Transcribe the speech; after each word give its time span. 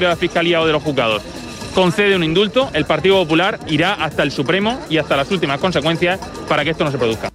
de 0.00 0.08
la 0.08 0.16
Fiscalía 0.16 0.58
o 0.58 0.64
de 0.64 0.72
los 0.72 0.82
juzgados 0.82 1.22
concede 1.74 2.16
un 2.16 2.24
indulto, 2.24 2.70
el 2.72 2.86
Partido 2.86 3.16
Popular 3.16 3.60
irá 3.66 3.92
hasta 3.92 4.22
el 4.22 4.30
Supremo 4.30 4.80
y 4.88 4.96
hasta 4.96 5.18
las 5.18 5.30
últimas 5.30 5.60
consecuencias 5.60 6.18
para 6.48 6.64
que 6.64 6.70
esto 6.70 6.82
no 6.82 6.90
se 6.90 6.96
produzca. 6.96 7.28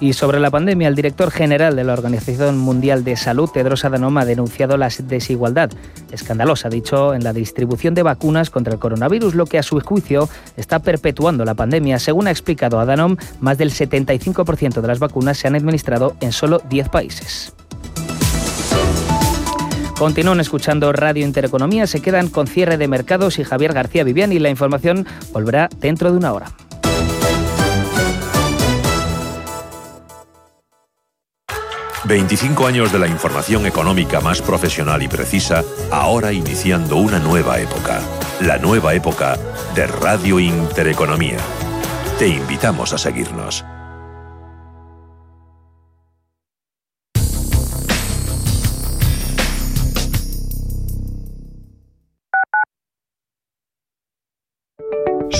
Y 0.00 0.12
sobre 0.14 0.40
la 0.40 0.50
pandemia, 0.50 0.88
el 0.88 0.96
director 0.96 1.30
general 1.30 1.76
de 1.76 1.84
la 1.84 1.92
Organización 1.92 2.58
Mundial 2.58 3.04
de 3.04 3.14
Salud, 3.14 3.48
Tedros 3.48 3.84
Adhanom, 3.84 4.18
ha 4.18 4.24
denunciado 4.24 4.76
la 4.76 4.88
desigualdad 5.04 5.70
escandalosa, 6.10 6.68
dicho, 6.68 7.14
en 7.14 7.22
la 7.22 7.32
distribución 7.32 7.94
de 7.94 8.02
vacunas 8.02 8.50
contra 8.50 8.72
el 8.72 8.80
coronavirus, 8.80 9.36
lo 9.36 9.46
que 9.46 9.60
a 9.60 9.62
su 9.62 9.78
juicio 9.78 10.28
está 10.56 10.80
perpetuando 10.80 11.44
la 11.44 11.54
pandemia. 11.54 12.00
Según 12.00 12.26
ha 12.26 12.32
explicado 12.32 12.80
Adhanom, 12.80 13.16
más 13.38 13.58
del 13.58 13.70
75% 13.70 14.80
de 14.80 14.88
las 14.88 14.98
vacunas 14.98 15.38
se 15.38 15.46
han 15.46 15.54
administrado 15.54 16.16
en 16.20 16.32
solo 16.32 16.60
10 16.68 16.88
países. 16.88 17.54
Continúan 20.02 20.40
escuchando 20.40 20.92
Radio 20.92 21.24
Intereconomía, 21.24 21.86
se 21.86 22.02
quedan 22.02 22.28
con 22.28 22.48
cierre 22.48 22.76
de 22.76 22.88
mercados 22.88 23.38
y 23.38 23.44
Javier 23.44 23.72
García 23.72 24.02
Vivian 24.02 24.32
y 24.32 24.40
la 24.40 24.50
información 24.50 25.06
volverá 25.32 25.68
dentro 25.78 26.10
de 26.10 26.18
una 26.18 26.32
hora. 26.32 26.46
25 32.02 32.66
años 32.66 32.92
de 32.92 32.98
la 32.98 33.06
información 33.06 33.64
económica 33.64 34.20
más 34.20 34.42
profesional 34.42 35.04
y 35.04 35.06
precisa, 35.06 35.62
ahora 35.92 36.32
iniciando 36.32 36.96
una 36.96 37.20
nueva 37.20 37.60
época. 37.60 38.00
La 38.40 38.58
nueva 38.58 38.94
época 38.94 39.38
de 39.76 39.86
Radio 39.86 40.40
Intereconomía. 40.40 41.38
Te 42.18 42.26
invitamos 42.26 42.92
a 42.92 42.98
seguirnos. 42.98 43.64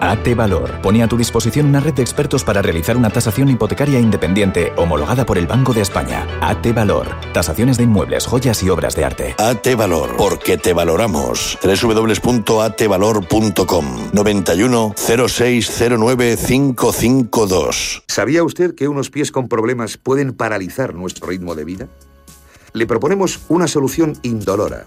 AT 0.00 0.34
Valor 0.34 0.80
pone 0.82 1.02
a 1.02 1.08
tu 1.08 1.16
disposición 1.16 1.66
una 1.66 1.80
red 1.80 1.94
de 1.94 2.02
expertos 2.02 2.44
para 2.44 2.60
realizar 2.62 2.96
una 2.96 3.10
tasación 3.10 3.48
hipotecaria 3.48 3.98
independiente 3.98 4.72
homologada 4.76 5.26
por 5.26 5.38
el 5.38 5.46
Banco 5.46 5.72
de 5.72 5.80
España. 5.80 6.26
AT 6.40 6.74
Valor. 6.74 7.08
Tasaciones 7.32 7.78
de 7.78 7.84
inmuebles, 7.84 8.26
joyas 8.26 8.62
y 8.62 8.68
obras 8.70 8.96
de 8.96 9.04
arte. 9.04 9.34
AT 9.38 9.66
Valor, 9.76 10.16
porque 10.16 10.58
te 10.58 10.72
valoramos. 10.72 11.58
www.atvalor.com 11.62 14.10
91 14.12 14.94
0609 14.96 16.36
552. 16.36 18.02
¿Sabía 18.08 18.42
usted 18.44 18.74
que 18.74 18.88
unos 18.88 19.10
pies 19.10 19.30
con 19.32 19.48
problemas 19.48 19.96
pueden 19.96 20.34
paralizar 20.34 20.94
nuestro 20.94 21.28
ritmo 21.28 21.54
de 21.54 21.64
vida? 21.64 21.88
Le 22.72 22.86
proponemos 22.86 23.40
una 23.48 23.68
solución 23.68 24.18
indolora 24.22 24.86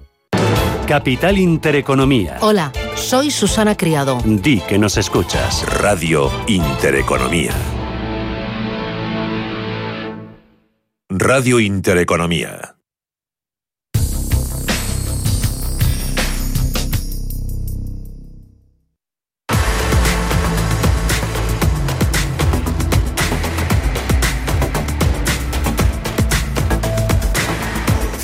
Capital 0.91 1.37
Intereconomía. 1.37 2.37
Hola, 2.41 2.73
soy 2.95 3.31
Susana 3.31 3.77
Criado. 3.77 4.21
Di 4.25 4.59
que 4.59 4.77
nos 4.77 4.97
escuchas. 4.97 5.65
Radio 5.79 6.29
Intereconomía. 6.47 7.53
Radio 11.07 11.61
Intereconomía. 11.61 12.75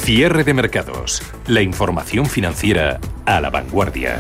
Cierre 0.08 0.46
de 0.46 0.54
mercados. 0.54 1.22
La 1.48 1.62
información 1.62 2.28
financiera 2.28 2.98
a 3.26 3.42
la 3.42 3.50
vanguardia. 3.50 4.16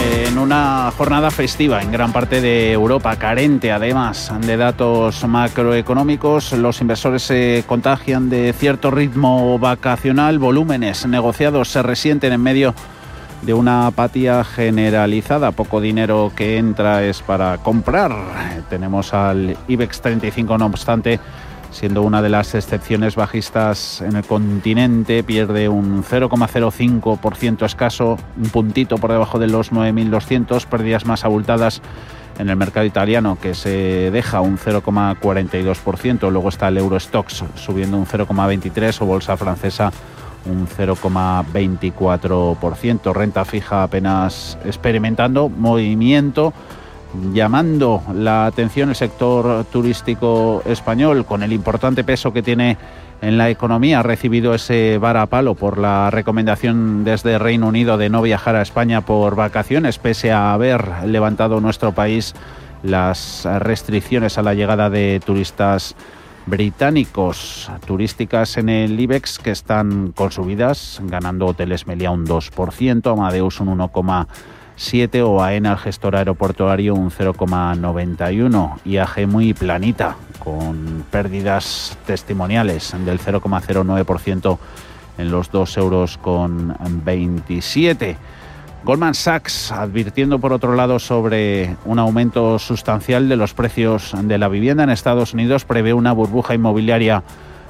En 0.00 0.38
una 0.38 0.92
jornada 0.96 1.32
festiva 1.32 1.82
en 1.82 1.90
gran 1.90 2.12
parte 2.12 2.40
de 2.40 2.70
Europa, 2.70 3.16
carente 3.16 3.72
además 3.72 4.32
de 4.42 4.56
datos 4.56 5.26
macroeconómicos, 5.26 6.52
los 6.52 6.80
inversores 6.80 7.24
se 7.24 7.64
contagian 7.66 8.30
de 8.30 8.52
cierto 8.52 8.92
ritmo 8.92 9.58
vacacional, 9.58 10.38
volúmenes 10.38 11.04
negociados 11.06 11.68
se 11.68 11.82
resienten 11.82 12.32
en 12.32 12.42
medio 12.44 12.76
de 13.42 13.54
una 13.54 13.88
apatía 13.88 14.44
generalizada. 14.44 15.50
Poco 15.50 15.80
dinero 15.80 16.30
que 16.36 16.58
entra 16.58 17.02
es 17.02 17.22
para 17.22 17.58
comprar. 17.58 18.12
Tenemos 18.70 19.12
al 19.12 19.56
IBEX 19.66 20.00
35, 20.00 20.58
no 20.58 20.66
obstante, 20.66 21.18
siendo 21.72 22.02
una 22.02 22.22
de 22.22 22.28
las 22.28 22.54
excepciones 22.54 23.16
bajistas 23.16 24.00
en 24.02 24.14
el 24.16 24.24
continente, 24.24 25.24
pierde 25.24 25.68
un 25.68 26.04
0,05% 26.04 27.64
escaso, 27.64 28.18
un 28.36 28.50
puntito 28.50 28.98
por 28.98 29.10
debajo 29.10 29.38
de 29.38 29.46
los 29.48 29.72
9.200, 29.72 30.66
pérdidas 30.66 31.06
más 31.06 31.24
abultadas 31.24 31.80
en 32.38 32.50
el 32.50 32.56
mercado 32.56 32.86
italiano 32.86 33.36
que 33.40 33.54
se 33.54 34.10
deja 34.10 34.40
un 34.40 34.58
0,42%, 34.58 36.30
luego 36.30 36.48
está 36.48 36.68
el 36.68 36.78
Eurostox 36.78 37.44
subiendo 37.56 37.96
un 37.96 38.06
0,23% 38.06 39.02
o 39.02 39.06
bolsa 39.06 39.36
francesa 39.36 39.92
un 40.44 40.66
0,24%, 40.66 43.14
renta 43.14 43.44
fija 43.44 43.84
apenas 43.84 44.58
experimentando 44.64 45.48
movimiento 45.48 46.52
llamando 47.32 48.02
la 48.14 48.46
atención 48.46 48.88
el 48.88 48.94
sector 48.94 49.64
turístico 49.64 50.62
español 50.64 51.24
con 51.24 51.42
el 51.42 51.52
importante 51.52 52.04
peso 52.04 52.32
que 52.32 52.42
tiene 52.42 52.76
en 53.20 53.38
la 53.38 53.50
economía. 53.50 54.00
Ha 54.00 54.02
recibido 54.02 54.54
ese 54.54 54.98
varapalo 54.98 55.54
por 55.54 55.78
la 55.78 56.10
recomendación 56.10 57.04
desde 57.04 57.38
Reino 57.38 57.68
Unido 57.68 57.96
de 57.96 58.10
no 58.10 58.22
viajar 58.22 58.56
a 58.56 58.62
España 58.62 59.00
por 59.02 59.36
vacaciones, 59.36 59.98
pese 59.98 60.32
a 60.32 60.52
haber 60.52 61.04
levantado 61.06 61.60
nuestro 61.60 61.92
país 61.92 62.34
las 62.82 63.46
restricciones 63.60 64.38
a 64.38 64.42
la 64.42 64.54
llegada 64.54 64.90
de 64.90 65.20
turistas 65.24 65.94
británicos 66.46 67.70
turísticas 67.86 68.56
en 68.56 68.68
el 68.68 68.98
IBEX 68.98 69.38
que 69.38 69.52
están 69.52 70.12
con 70.12 70.32
subidas, 70.32 71.00
ganando 71.04 71.46
Hoteles 71.46 71.86
Melia 71.86 72.10
un 72.10 72.26
2%, 72.26 73.12
Amadeus 73.12 73.60
un 73.60 73.78
1,5%. 73.78 74.26
7 74.82 75.22
o 75.22 75.42
AENA, 75.42 75.72
el 75.72 75.78
gestor 75.78 76.16
aeroportuario, 76.16 76.94
un 76.94 77.10
0,91. 77.10 78.80
IAG 78.84 79.28
muy 79.28 79.54
planita, 79.54 80.16
con 80.38 81.04
pérdidas 81.10 81.96
testimoniales 82.04 82.92
del 83.04 83.20
0,09% 83.20 84.58
en 85.18 85.30
los 85.30 85.50
2 85.50 85.76
euros 85.76 86.18
con 86.18 86.76
27. 87.04 88.16
Goldman 88.84 89.14
Sachs 89.14 89.70
advirtiendo 89.70 90.40
por 90.40 90.52
otro 90.52 90.74
lado 90.74 90.98
sobre 90.98 91.76
un 91.84 92.00
aumento 92.00 92.58
sustancial 92.58 93.28
de 93.28 93.36
los 93.36 93.54
precios 93.54 94.12
de 94.20 94.38
la 94.38 94.48
vivienda 94.48 94.82
en 94.82 94.90
Estados 94.90 95.32
Unidos 95.34 95.64
prevé 95.64 95.94
una 95.94 96.12
burbuja 96.12 96.54
inmobiliaria 96.54 97.22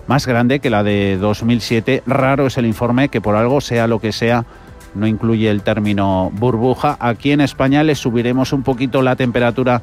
más 0.06 0.26
grande 0.26 0.60
que 0.60 0.70
la 0.70 0.82
de 0.82 1.18
2007. 1.20 2.02
Raro 2.06 2.46
es 2.46 2.56
el 2.56 2.64
informe 2.64 3.10
que 3.10 3.20
por 3.20 3.36
algo 3.36 3.60
sea 3.60 3.86
lo 3.86 4.00
que 4.00 4.12
sea 4.12 4.46
no 4.94 5.06
incluye 5.06 5.50
el 5.50 5.62
término 5.62 6.30
burbuja. 6.34 6.96
Aquí 7.00 7.32
en 7.32 7.40
España 7.40 7.82
le 7.82 7.94
subiremos 7.94 8.52
un 8.52 8.62
poquito 8.62 9.02
la 9.02 9.16
temperatura 9.16 9.82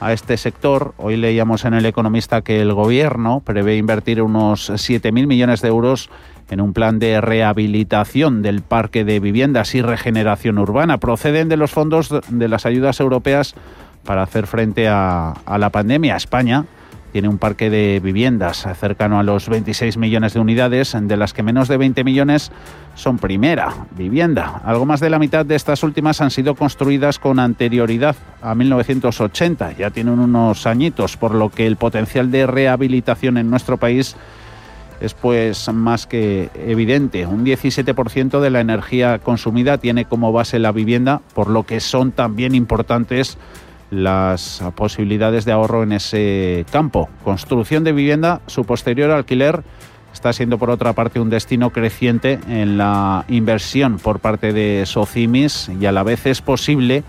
a 0.00 0.12
este 0.12 0.36
sector. 0.36 0.94
Hoy 0.96 1.16
leíamos 1.16 1.64
en 1.64 1.74
El 1.74 1.86
Economista 1.86 2.40
que 2.42 2.60
el 2.60 2.72
Gobierno 2.72 3.42
prevé 3.44 3.76
invertir 3.76 4.22
unos 4.22 4.70
7.000 4.70 5.26
millones 5.26 5.60
de 5.60 5.68
euros 5.68 6.10
en 6.50 6.60
un 6.60 6.72
plan 6.72 6.98
de 6.98 7.20
rehabilitación 7.20 8.42
del 8.42 8.62
parque 8.62 9.04
de 9.04 9.20
viviendas 9.20 9.74
y 9.74 9.82
regeneración 9.82 10.58
urbana. 10.58 10.98
Proceden 10.98 11.48
de 11.48 11.56
los 11.56 11.70
fondos 11.70 12.12
de 12.28 12.48
las 12.48 12.66
ayudas 12.66 12.98
europeas 13.00 13.54
para 14.04 14.22
hacer 14.22 14.46
frente 14.46 14.88
a, 14.88 15.34
la 15.58 15.70
pandemia. 15.70 16.16
España 16.16 16.64
tiene 17.12 17.28
un 17.28 17.38
parque 17.38 17.70
de 17.70 18.00
viviendas 18.02 18.66
cercano 18.78 19.18
a 19.18 19.22
los 19.22 19.48
26 19.48 19.96
millones 19.96 20.34
de 20.34 20.40
unidades, 20.40 20.96
de 20.98 21.16
las 21.16 21.32
que 21.32 21.42
menos 21.42 21.68
de 21.68 21.76
20 21.76 22.04
millones 22.04 22.52
son 22.94 23.18
primera 23.18 23.74
vivienda. 23.96 24.60
Algo 24.64 24.86
más 24.86 25.00
de 25.00 25.10
la 25.10 25.18
mitad 25.18 25.44
de 25.44 25.56
estas 25.56 25.82
últimas 25.82 26.20
han 26.20 26.30
sido 26.30 26.54
construidas 26.54 27.18
con 27.18 27.38
anterioridad 27.38 28.16
a 28.42 28.54
1980. 28.54 29.72
Ya 29.72 29.90
tienen 29.90 30.18
unos 30.18 30.66
añitos, 30.66 31.16
por 31.16 31.34
lo 31.34 31.50
que 31.50 31.66
el 31.66 31.76
potencial 31.76 32.30
de 32.30 32.46
rehabilitación 32.46 33.38
en 33.38 33.50
nuestro 33.50 33.76
país 33.76 34.16
es 35.00 35.14
pues 35.14 35.72
más 35.72 36.06
que 36.06 36.50
evidente. 36.54 37.26
Un 37.26 37.44
17% 37.44 38.40
de 38.40 38.50
la 38.50 38.60
energía 38.60 39.18
consumida 39.18 39.78
tiene 39.78 40.04
como 40.04 40.32
base 40.32 40.58
la 40.58 40.72
vivienda, 40.72 41.22
por 41.34 41.48
lo 41.48 41.64
que 41.64 41.80
son 41.80 42.12
también 42.12 42.54
importantes 42.54 43.38
las 43.90 44.62
posibilidades 44.76 45.44
de 45.44 45.52
ahorro 45.52 45.82
en 45.82 45.92
ese 45.92 46.64
campo. 46.70 47.08
Construcción 47.24 47.84
de 47.84 47.92
vivienda, 47.92 48.40
su 48.46 48.64
posterior 48.64 49.10
alquiler 49.10 49.62
está 50.12 50.32
siendo 50.32 50.58
por 50.58 50.70
otra 50.70 50.92
parte 50.92 51.20
un 51.20 51.30
destino 51.30 51.70
creciente 51.70 52.40
en 52.48 52.78
la 52.78 53.24
inversión 53.28 53.98
por 53.98 54.20
parte 54.20 54.52
de 54.52 54.84
Socimis 54.86 55.70
y 55.80 55.86
a 55.86 55.92
la 55.92 56.02
vez 56.02 56.26
es 56.26 56.42
posible 56.42 57.04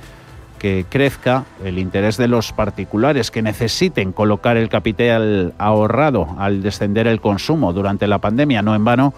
que 0.59 0.85
crezca 0.87 1.45
el 1.63 1.79
interés 1.79 2.17
de 2.17 2.27
los 2.27 2.53
particulares 2.53 3.31
que 3.31 3.41
necesiten 3.41 4.11
colocar 4.11 4.57
el 4.57 4.69
capital 4.69 5.55
ahorrado 5.57 6.35
al 6.37 6.61
descender 6.61 7.07
el 7.07 7.19
consumo 7.19 7.73
durante 7.73 8.05
la 8.05 8.19
pandemia. 8.19 8.61
No 8.61 8.75
en 8.75 8.85
vano, 8.85 9.15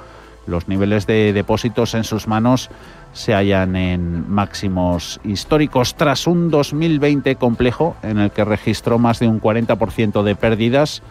los 0.47 0.69
niveles 0.69 1.05
de 1.05 1.33
depósitos 1.33 1.95
en 1.95 2.05
sus 2.05 2.27
manos 2.27 2.69
se 3.13 3.33
hallan 3.33 3.75
en 3.75 4.29
máximos 4.29 5.21
históricos 5.23 5.95
tras 5.95 6.27
un 6.27 6.49
2020 6.49 7.35
complejo 7.35 7.95
en 8.01 8.17
el 8.17 8.31
que 8.31 8.43
registró 8.43 8.99
más 8.99 9.19
de 9.19 9.27
un 9.27 9.39
40% 9.39 10.23
de 10.23 10.35
pérdidas. 10.35 11.03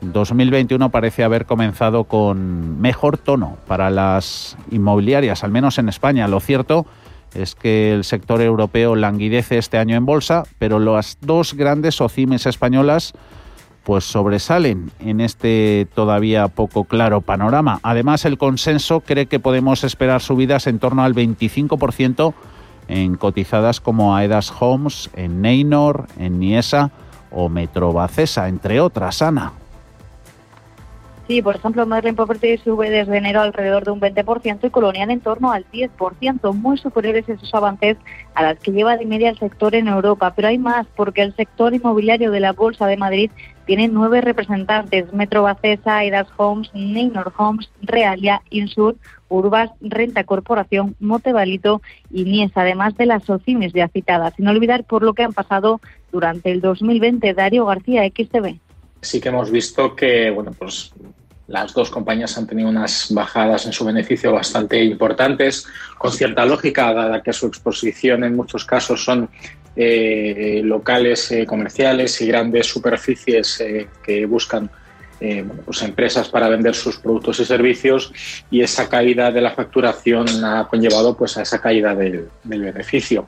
2021 0.00 0.90
parece 0.90 1.22
haber 1.22 1.46
comenzado 1.46 2.04
con 2.04 2.80
mejor 2.80 3.18
tono 3.18 3.58
para 3.66 3.90
las 3.90 4.56
inmobiliarias, 4.70 5.44
al 5.44 5.50
menos 5.50 5.78
en 5.78 5.88
España. 5.88 6.28
Lo 6.28 6.40
cierto 6.40 6.86
es 7.34 7.54
que 7.54 7.92
el 7.92 8.04
sector 8.04 8.40
europeo 8.40 8.96
languidece 8.96 9.58
este 9.58 9.78
año 9.78 9.96
en 9.96 10.06
bolsa, 10.06 10.44
pero 10.58 10.78
las 10.78 11.18
dos 11.20 11.54
grandes 11.54 12.00
OCIMES 12.00 12.46
españolas 12.46 13.12
pues 13.84 14.04
sobresalen 14.04 14.90
en 14.98 15.20
este 15.20 15.86
todavía 15.94 16.48
poco 16.48 16.84
claro 16.84 17.20
panorama. 17.20 17.80
Además, 17.82 18.24
el 18.24 18.38
consenso 18.38 19.00
cree 19.00 19.26
que 19.26 19.40
podemos 19.40 19.84
esperar 19.84 20.22
subidas 20.22 20.66
en 20.66 20.78
torno 20.78 21.04
al 21.04 21.14
25% 21.14 22.34
en 22.88 23.16
cotizadas 23.16 23.80
como 23.80 24.16
Aedas 24.16 24.52
Homes, 24.58 25.10
en 25.14 25.42
Neynor, 25.42 26.06
en 26.18 26.38
Niesa 26.38 26.90
o 27.30 27.48
Metrobacesa, 27.48 28.48
entre 28.48 28.80
otras, 28.80 29.22
Ana. 29.22 29.52
Sí, 31.26 31.40
por 31.40 31.56
ejemplo, 31.56 31.86
Merlin 31.86 32.14
Property 32.14 32.58
sube 32.58 32.90
desde 32.90 33.16
enero 33.16 33.40
alrededor 33.40 33.84
de 33.84 33.92
un 33.92 34.00
20% 34.00 34.58
y 34.62 34.70
Colonial 34.70 35.10
en 35.10 35.20
torno 35.20 35.52
al 35.52 35.64
10%, 35.72 36.52
muy 36.52 36.76
superiores 36.76 37.26
esos 37.26 37.54
avances 37.54 37.96
a 38.34 38.42
las 38.42 38.58
que 38.58 38.72
lleva 38.72 38.98
de 38.98 39.06
media 39.06 39.30
el 39.30 39.38
sector 39.38 39.74
en 39.74 39.88
Europa. 39.88 40.34
Pero 40.36 40.48
hay 40.48 40.58
más, 40.58 40.86
porque 40.94 41.22
el 41.22 41.34
sector 41.34 41.72
inmobiliario 41.72 42.30
de 42.30 42.40
la 42.40 42.52
Bolsa 42.52 42.86
de 42.86 42.98
Madrid 42.98 43.30
tiene 43.66 43.88
nueve 43.88 44.20
representantes, 44.20 45.12
Metro 45.12 45.42
Bacesa, 45.42 45.98
Aidas 45.98 46.28
Homes, 46.36 46.70
Neynor 46.74 47.32
Homes, 47.36 47.70
Realia, 47.82 48.42
Insur, 48.50 48.96
Urbas, 49.28 49.70
Renta 49.80 50.24
Corporación, 50.24 50.96
Motevalito 51.00 51.82
y 52.10 52.24
Nies, 52.24 52.52
además 52.54 52.96
de 52.96 53.06
las 53.06 53.28
OCIMES 53.28 53.72
ya 53.72 53.88
citadas. 53.88 54.34
Sin 54.36 54.48
olvidar 54.48 54.84
por 54.84 55.02
lo 55.02 55.14
que 55.14 55.22
han 55.22 55.32
pasado 55.32 55.80
durante 56.12 56.50
el 56.50 56.60
2020. 56.60 57.34
Darío 57.34 57.66
García, 57.66 58.04
XTV 58.06 58.58
sí 59.04 59.20
que 59.20 59.28
hemos 59.28 59.50
visto 59.50 59.94
que, 59.94 60.30
bueno, 60.30 60.52
pues 60.58 60.92
las 61.46 61.74
dos 61.74 61.90
compañías 61.90 62.36
han 62.38 62.46
tenido 62.46 62.68
unas 62.68 63.12
bajadas 63.12 63.66
en 63.66 63.72
su 63.72 63.84
beneficio 63.84 64.32
bastante 64.32 64.82
importantes, 64.82 65.66
con 65.98 66.10
cierta 66.10 66.44
lógica, 66.46 66.92
dada 66.92 67.22
que 67.22 67.32
su 67.32 67.46
exposición 67.46 68.24
en 68.24 68.34
muchos 68.34 68.64
casos 68.64 69.04
son 69.04 69.28
eh, 69.76 70.62
locales 70.64 71.30
eh, 71.32 71.44
comerciales 71.44 72.20
y 72.20 72.28
grandes 72.28 72.66
superficies 72.66 73.60
eh, 73.60 73.88
que 74.02 74.24
buscan 74.26 74.70
pues 75.64 75.80
empresas 75.80 76.28
para 76.28 76.50
vender 76.50 76.74
sus 76.74 76.98
productos 76.98 77.40
y 77.40 77.46
servicios 77.46 78.12
y 78.50 78.60
esa 78.60 78.90
caída 78.90 79.30
de 79.30 79.40
la 79.40 79.52
facturación 79.52 80.26
ha 80.44 80.68
conllevado 80.68 81.16
pues 81.16 81.38
a 81.38 81.42
esa 81.42 81.62
caída 81.62 81.94
del 81.94 82.28
beneficio. 82.42 83.26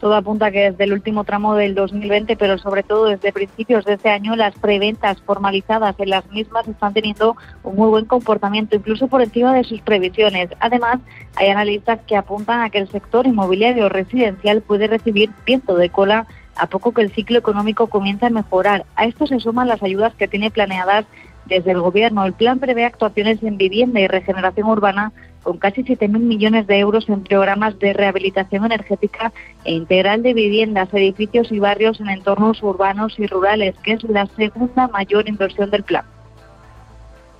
Todo 0.00 0.14
apunta 0.14 0.50
que 0.50 0.70
desde 0.70 0.84
el 0.84 0.92
último 0.92 1.24
tramo 1.24 1.54
del 1.54 1.74
2020, 1.74 2.36
pero 2.36 2.58
sobre 2.58 2.82
todo 2.82 3.06
desde 3.06 3.32
principios 3.32 3.84
de 3.84 3.94
este 3.94 4.10
año, 4.10 4.36
las 4.36 4.54
preventas 4.54 5.20
formalizadas 5.22 5.94
en 5.98 6.10
las 6.10 6.30
mismas 6.30 6.68
están 6.68 6.92
teniendo 6.92 7.36
un 7.62 7.76
muy 7.76 7.88
buen 7.88 8.04
comportamiento, 8.04 8.76
incluso 8.76 9.08
por 9.08 9.22
encima 9.22 9.54
de 9.54 9.64
sus 9.64 9.80
previsiones. 9.80 10.50
Además, 10.60 10.98
hay 11.36 11.48
analistas 11.48 12.00
que 12.06 12.16
apuntan 12.16 12.60
a 12.60 12.70
que 12.70 12.78
el 12.78 12.88
sector 12.88 13.26
inmobiliario 13.26 13.88
residencial 13.88 14.60
puede 14.60 14.86
recibir 14.86 15.30
viento 15.46 15.76
de 15.76 15.88
cola 15.88 16.26
a 16.56 16.66
poco 16.66 16.92
que 16.92 17.02
el 17.02 17.12
ciclo 17.12 17.38
económico 17.38 17.86
comience 17.86 18.26
a 18.26 18.30
mejorar. 18.30 18.84
A 18.96 19.04
esto 19.04 19.26
se 19.26 19.40
suman 19.40 19.68
las 19.68 19.82
ayudas 19.82 20.14
que 20.14 20.28
tiene 20.28 20.50
planeadas 20.50 21.06
desde 21.46 21.70
el 21.70 21.80
Gobierno. 21.80 22.24
El 22.24 22.32
plan 22.32 22.58
prevé 22.58 22.84
actuaciones 22.84 23.42
en 23.42 23.56
vivienda 23.56 24.00
y 24.00 24.08
regeneración 24.08 24.68
urbana 24.68 25.12
con 25.46 25.58
casi 25.58 25.84
7.000 25.84 26.18
millones 26.18 26.66
de 26.66 26.80
euros 26.80 27.08
en 27.08 27.22
programas 27.22 27.78
de 27.78 27.92
rehabilitación 27.92 28.64
energética 28.64 29.32
e 29.64 29.74
integral 29.74 30.24
de 30.24 30.34
viviendas, 30.34 30.92
edificios 30.92 31.52
y 31.52 31.60
barrios 31.60 32.00
en 32.00 32.08
entornos 32.08 32.60
urbanos 32.64 33.14
y 33.16 33.28
rurales, 33.28 33.76
que 33.84 33.92
es 33.92 34.02
la 34.02 34.26
segunda 34.34 34.88
mayor 34.88 35.28
inversión 35.28 35.70
del 35.70 35.84
plan. 35.84 36.04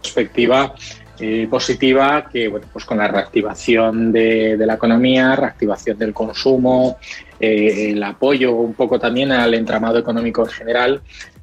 Perspectiva 0.00 0.72
eh, 1.18 1.48
positiva 1.50 2.28
que, 2.30 2.46
bueno, 2.46 2.68
pues 2.72 2.84
con 2.84 2.98
la 2.98 3.08
reactivación 3.08 4.12
de, 4.12 4.56
la 4.56 4.74
economía, 4.74 5.34
reactivación 5.34 5.98
del 5.98 6.14
consumo, 6.14 6.98
eh, 7.40 7.90
el 7.90 8.02
apoyo 8.04 8.52
un 8.52 8.74
poco 8.74 9.00
también 9.00 9.32
al 9.32 9.52
entramado 9.54 9.98
económico 9.98 10.44
en 10.44 10.50
general, 10.50 11.00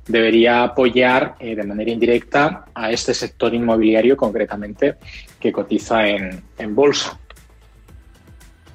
debería 0.08 0.64
apoyar 0.64 1.36
eh, 1.40 1.56
de 1.56 1.64
manera 1.64 1.92
indirecta 1.92 2.66
a 2.74 2.92
este 2.92 3.14
sector 3.14 3.54
inmobiliario 3.54 4.18
concretamente 4.18 4.96
que 5.40 5.52
cotiza 5.52 6.08
en, 6.08 6.42
bolsa. 6.76 7.20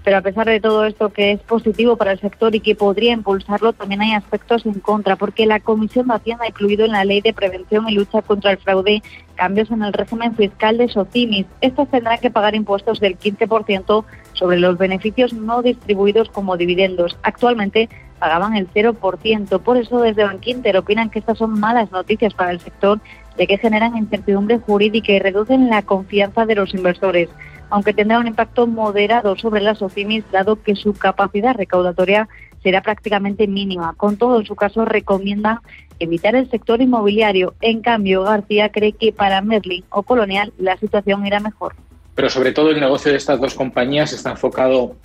Pero 0.05 0.19
a 0.19 0.23
pesar 0.23 0.47
de 0.47 0.61
todo 0.61 0.87
esto 0.87 1.11
que 1.11 1.33
es 1.33 1.41
positivo 1.41 1.97
para 1.97 2.13
el 2.13 2.21
sector 2.21 2.55
y 2.55 2.61
que 2.61 2.75
podría 2.75 3.13
impulsarlo, 3.13 3.75
también 3.75 4.01
hay 4.01 4.13
aspectos 4.13 4.65
en 4.65 4.81
contra, 4.81 5.17
porque 5.17 5.45
la 5.45 5.61
Comisión 5.61 6.09
de 6.09 6.15
Hacienda 6.15 6.45
ha 6.45 6.49
incluido 6.49 6.87
en 6.87 6.93
la 6.93 7.05
Ley 7.05 7.21
de 7.21 7.35
Prevención 7.35 7.87
y 7.89 7.93
Lucha 7.93 8.23
contra 8.23 8.53
el 8.53 8.59
Fraude 8.59 9.03
cambios 9.35 9.71
en 9.71 9.83
el 9.83 9.93
régimen 9.93 10.35
fiscal 10.35 10.79
de 10.79 10.89
SOCIMIS. 10.89 11.47
Estos 11.61 11.91
tendrán 11.91 12.19
que 12.21 12.31
pagar 12.31 12.55
impuestos 12.55 13.01
del 13.01 13.19
15% 13.19 14.05
sobre 14.33 14.59
los 14.59 14.79
beneficios 14.79 15.35
no 15.35 15.63
distribuidos 15.63 16.31
como 16.31 16.57
dividendos. 16.57 17.19
Actualmente 17.23 17.91
pagaban 18.19 18.57
el 18.57 18.69
0%. 18.73 19.61
Por 19.61 19.77
eso 19.77 20.01
desde 20.01 20.25
Bankinter 20.25 20.77
opinan 20.77 21.11
que 21.11 21.19
estas 21.19 21.39
son 21.39 21.59
malas 21.59 21.91
noticias 21.93 22.35
para 22.35 22.51
el 22.51 22.61
sector, 22.61 23.01
ya 23.39 23.47
que 23.47 23.59
generan 23.59 23.97
incertidumbre 23.97 24.59
jurídica 24.59 25.13
y 25.13 25.19
reducen 25.19 25.71
la 25.71 25.83
confianza 25.83 26.45
de 26.47 26.55
los 26.55 26.75
inversores, 26.75 27.29
aunque 27.71 27.95
tendrá 27.95 28.19
un 28.19 28.27
impacto 28.27 28.67
moderado 28.67 29.37
sobre 29.37 29.61
las 29.61 29.83
OFIMIS, 29.83 30.25
dado 30.33 30.63
que 30.63 30.75
su 30.75 30.93
capacidad 30.95 31.55
recaudatoria 31.55 32.29
será 32.63 32.83
prácticamente 32.83 33.47
mínima. 33.47 33.95
Con 33.97 34.17
todo, 34.17 34.41
en 34.41 34.47
su 34.47 34.57
caso, 34.57 34.85
recomiendan 34.85 35.59
evitar 35.99 36.35
el 36.35 36.51
sector 36.51 36.81
inmobiliario. 36.81 37.55
En 37.61 37.81
cambio, 37.81 38.23
García 38.23 38.71
cree 38.71 38.93
que 38.93 39.13
para 39.13 39.41
Merlin 39.43 39.85
o 39.91 40.03
Colonial 40.03 40.53
la 40.59 40.77
situación 40.77 41.27
irá 41.27 41.41
mejor. 41.41 41.75
Pero 42.15 42.31
sobre 42.31 42.53
todo 42.53 42.71
el 42.71 42.81
negocio 42.81 43.13
de 43.13 43.19
estas 43.19 43.41
dos 43.41 43.55
compañías 43.55 44.13
está 44.13 44.31
enfocado 44.31 44.97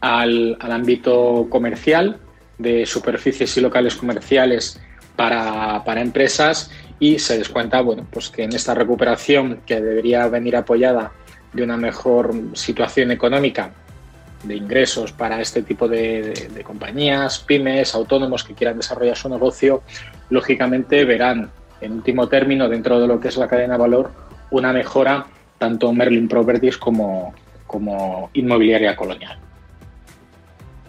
al, 0.00 0.56
al 0.60 0.72
ámbito 0.72 1.46
comercial, 1.48 2.18
de 2.62 2.86
superficies 2.86 3.56
y 3.56 3.60
locales 3.60 3.96
comerciales 3.96 4.80
para, 5.16 6.00
empresas 6.00 6.70
y 6.98 7.18
se 7.18 7.38
descuenta 7.38 7.80
bueno, 7.80 8.06
pues 8.10 8.30
que 8.30 8.44
en 8.44 8.54
esta 8.54 8.74
recuperación 8.74 9.60
que 9.66 9.80
debería 9.80 10.26
venir 10.28 10.56
apoyada 10.56 11.12
de 11.52 11.62
una 11.62 11.76
mejor 11.76 12.34
situación 12.54 13.10
económica 13.10 13.72
ingresos 14.48 15.12
para 15.12 15.40
este 15.40 15.62
tipo 15.62 15.86
de, 15.86 16.62
compañías, 16.64 17.38
pymes, 17.40 17.94
autónomos 17.94 18.42
que 18.42 18.54
quieran 18.54 18.76
desarrollar 18.76 19.16
su 19.16 19.28
negocio, 19.28 19.82
lógicamente 20.30 21.04
verán 21.04 21.50
en 21.80 21.92
último 21.92 22.28
término 22.28 22.68
dentro 22.68 23.00
de 23.00 23.06
lo 23.06 23.20
que 23.20 23.28
es 23.28 23.36
la 23.36 23.48
cadena 23.48 23.74
de 23.74 23.80
valor 23.80 24.10
una 24.50 24.72
mejora 24.72 25.26
tanto 25.58 25.92
Merlin 25.92 26.28
Properties 26.28 26.76
como, 26.76 27.34
como 27.66 28.30
Inmobiliaria 28.34 28.96
Colonial. 28.96 29.38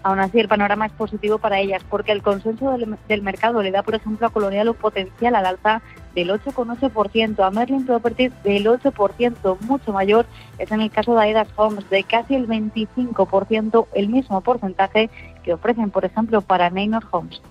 Aún 0.04 0.20
así, 0.20 0.38
el 0.40 0.50
panorama 0.50 0.86
es 0.86 0.92
positivo 0.92 1.38
para 1.38 1.60
ellas 1.60 1.82
porque 1.90 2.12
el 2.12 2.22
consenso 2.22 2.78
del, 3.08 3.22
mercado 3.22 3.64
le 3.64 3.72
da, 3.72 3.84
por 3.84 3.96
ejemplo, 3.96 4.28
a 4.28 4.32
Colonial 4.32 4.68
un 4.68 4.76
potencial 4.76 5.34
al 5.34 5.46
alza 5.46 5.82
del 6.14 6.30
8,8%, 6.30 7.40
a 7.42 7.50
Merlin 7.50 7.86
Properties 7.86 8.34
del 8.44 8.66
8%, 8.66 9.60
mucho 9.62 9.94
mayor 9.94 10.26
es 10.58 10.72
en 10.72 10.82
el 10.82 10.92
caso 10.92 11.16
de 11.16 11.22
Aedas 11.22 11.48
Homes, 11.56 11.90
de 11.90 12.04
casi 12.04 12.36
el 12.36 12.48
25%, 12.48 13.88
el 13.94 14.10
mismo 14.10 14.42
porcentaje 14.42 15.10
que 15.42 15.54
ofrecen, 15.54 15.90
por 15.90 16.04
ejemplo, 16.04 16.42
para 16.42 16.70
Neynor 16.70 17.06
Homes. 17.10 17.42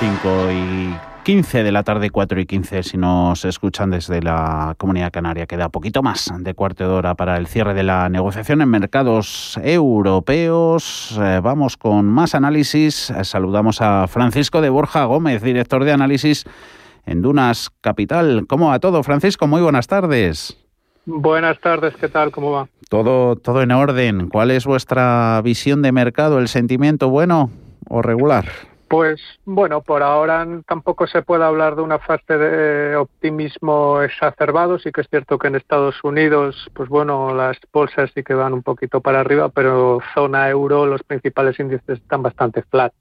5 0.00 0.50
y 0.52 0.94
15 1.26 1.64
de 1.64 1.72
la 1.72 1.82
tarde, 1.82 2.10
4 2.10 2.40
y 2.40 2.46
15, 2.46 2.84
si 2.84 2.98
nos 2.98 3.44
escuchan 3.44 3.90
desde 3.90 4.22
la 4.22 4.76
Comunidad 4.78 5.10
Canaria. 5.10 5.46
Queda 5.46 5.70
poquito 5.70 6.00
más 6.00 6.32
de 6.38 6.54
cuarto 6.54 6.84
de 6.84 6.90
hora 6.94 7.16
para 7.16 7.36
el 7.36 7.48
cierre 7.48 7.74
de 7.74 7.82
la 7.82 8.08
negociación 8.08 8.60
en 8.60 8.68
mercados 8.68 9.58
europeos. 9.60 11.18
Eh, 11.20 11.40
vamos 11.42 11.76
con 11.76 12.06
más 12.06 12.36
análisis. 12.36 13.10
Eh, 13.10 13.24
saludamos 13.24 13.80
a 13.80 14.06
Francisco 14.06 14.60
de 14.60 14.68
Borja 14.68 15.04
Gómez, 15.06 15.42
director 15.42 15.82
de 15.82 15.90
análisis 15.90 16.44
en 17.06 17.22
Dunas 17.22 17.70
Capital. 17.80 18.46
¿Cómo 18.48 18.68
va 18.68 18.78
todo, 18.78 19.02
Francisco? 19.02 19.48
Muy 19.48 19.62
buenas 19.62 19.88
tardes. 19.88 20.56
Buenas 21.06 21.58
tardes, 21.58 21.96
¿qué 21.96 22.08
tal? 22.08 22.30
¿Cómo 22.30 22.52
va? 22.52 22.68
Todo, 22.88 23.34
todo 23.34 23.62
en 23.62 23.72
orden. 23.72 24.28
¿Cuál 24.28 24.52
es 24.52 24.64
vuestra 24.64 25.40
visión 25.42 25.82
de 25.82 25.90
mercado? 25.90 26.38
¿El 26.38 26.46
sentimiento 26.46 27.10
bueno 27.10 27.50
o 27.88 28.00
regular? 28.00 28.44
Pues 28.88 29.20
bueno, 29.44 29.82
por 29.82 30.02
ahora 30.02 30.46
tampoco 30.66 31.08
se 31.08 31.22
puede 31.22 31.44
hablar 31.44 31.74
de 31.74 31.82
una 31.82 31.98
fase 31.98 32.38
de 32.38 32.96
optimismo 32.96 34.00
exacerbado. 34.00 34.78
Sí 34.78 34.92
que 34.92 35.00
es 35.00 35.08
cierto 35.08 35.38
que 35.38 35.48
en 35.48 35.56
Estados 35.56 35.96
Unidos, 36.04 36.70
pues 36.72 36.88
bueno, 36.88 37.34
las 37.34 37.58
bolsas 37.72 38.10
sí 38.14 38.22
que 38.22 38.34
van 38.34 38.52
un 38.52 38.62
poquito 38.62 39.00
para 39.00 39.20
arriba, 39.20 39.48
pero 39.48 39.98
zona 40.14 40.48
euro, 40.48 40.86
los 40.86 41.02
principales 41.02 41.58
índices 41.58 41.98
están 41.98 42.22
bastante 42.22 42.62
flat. 42.62 42.92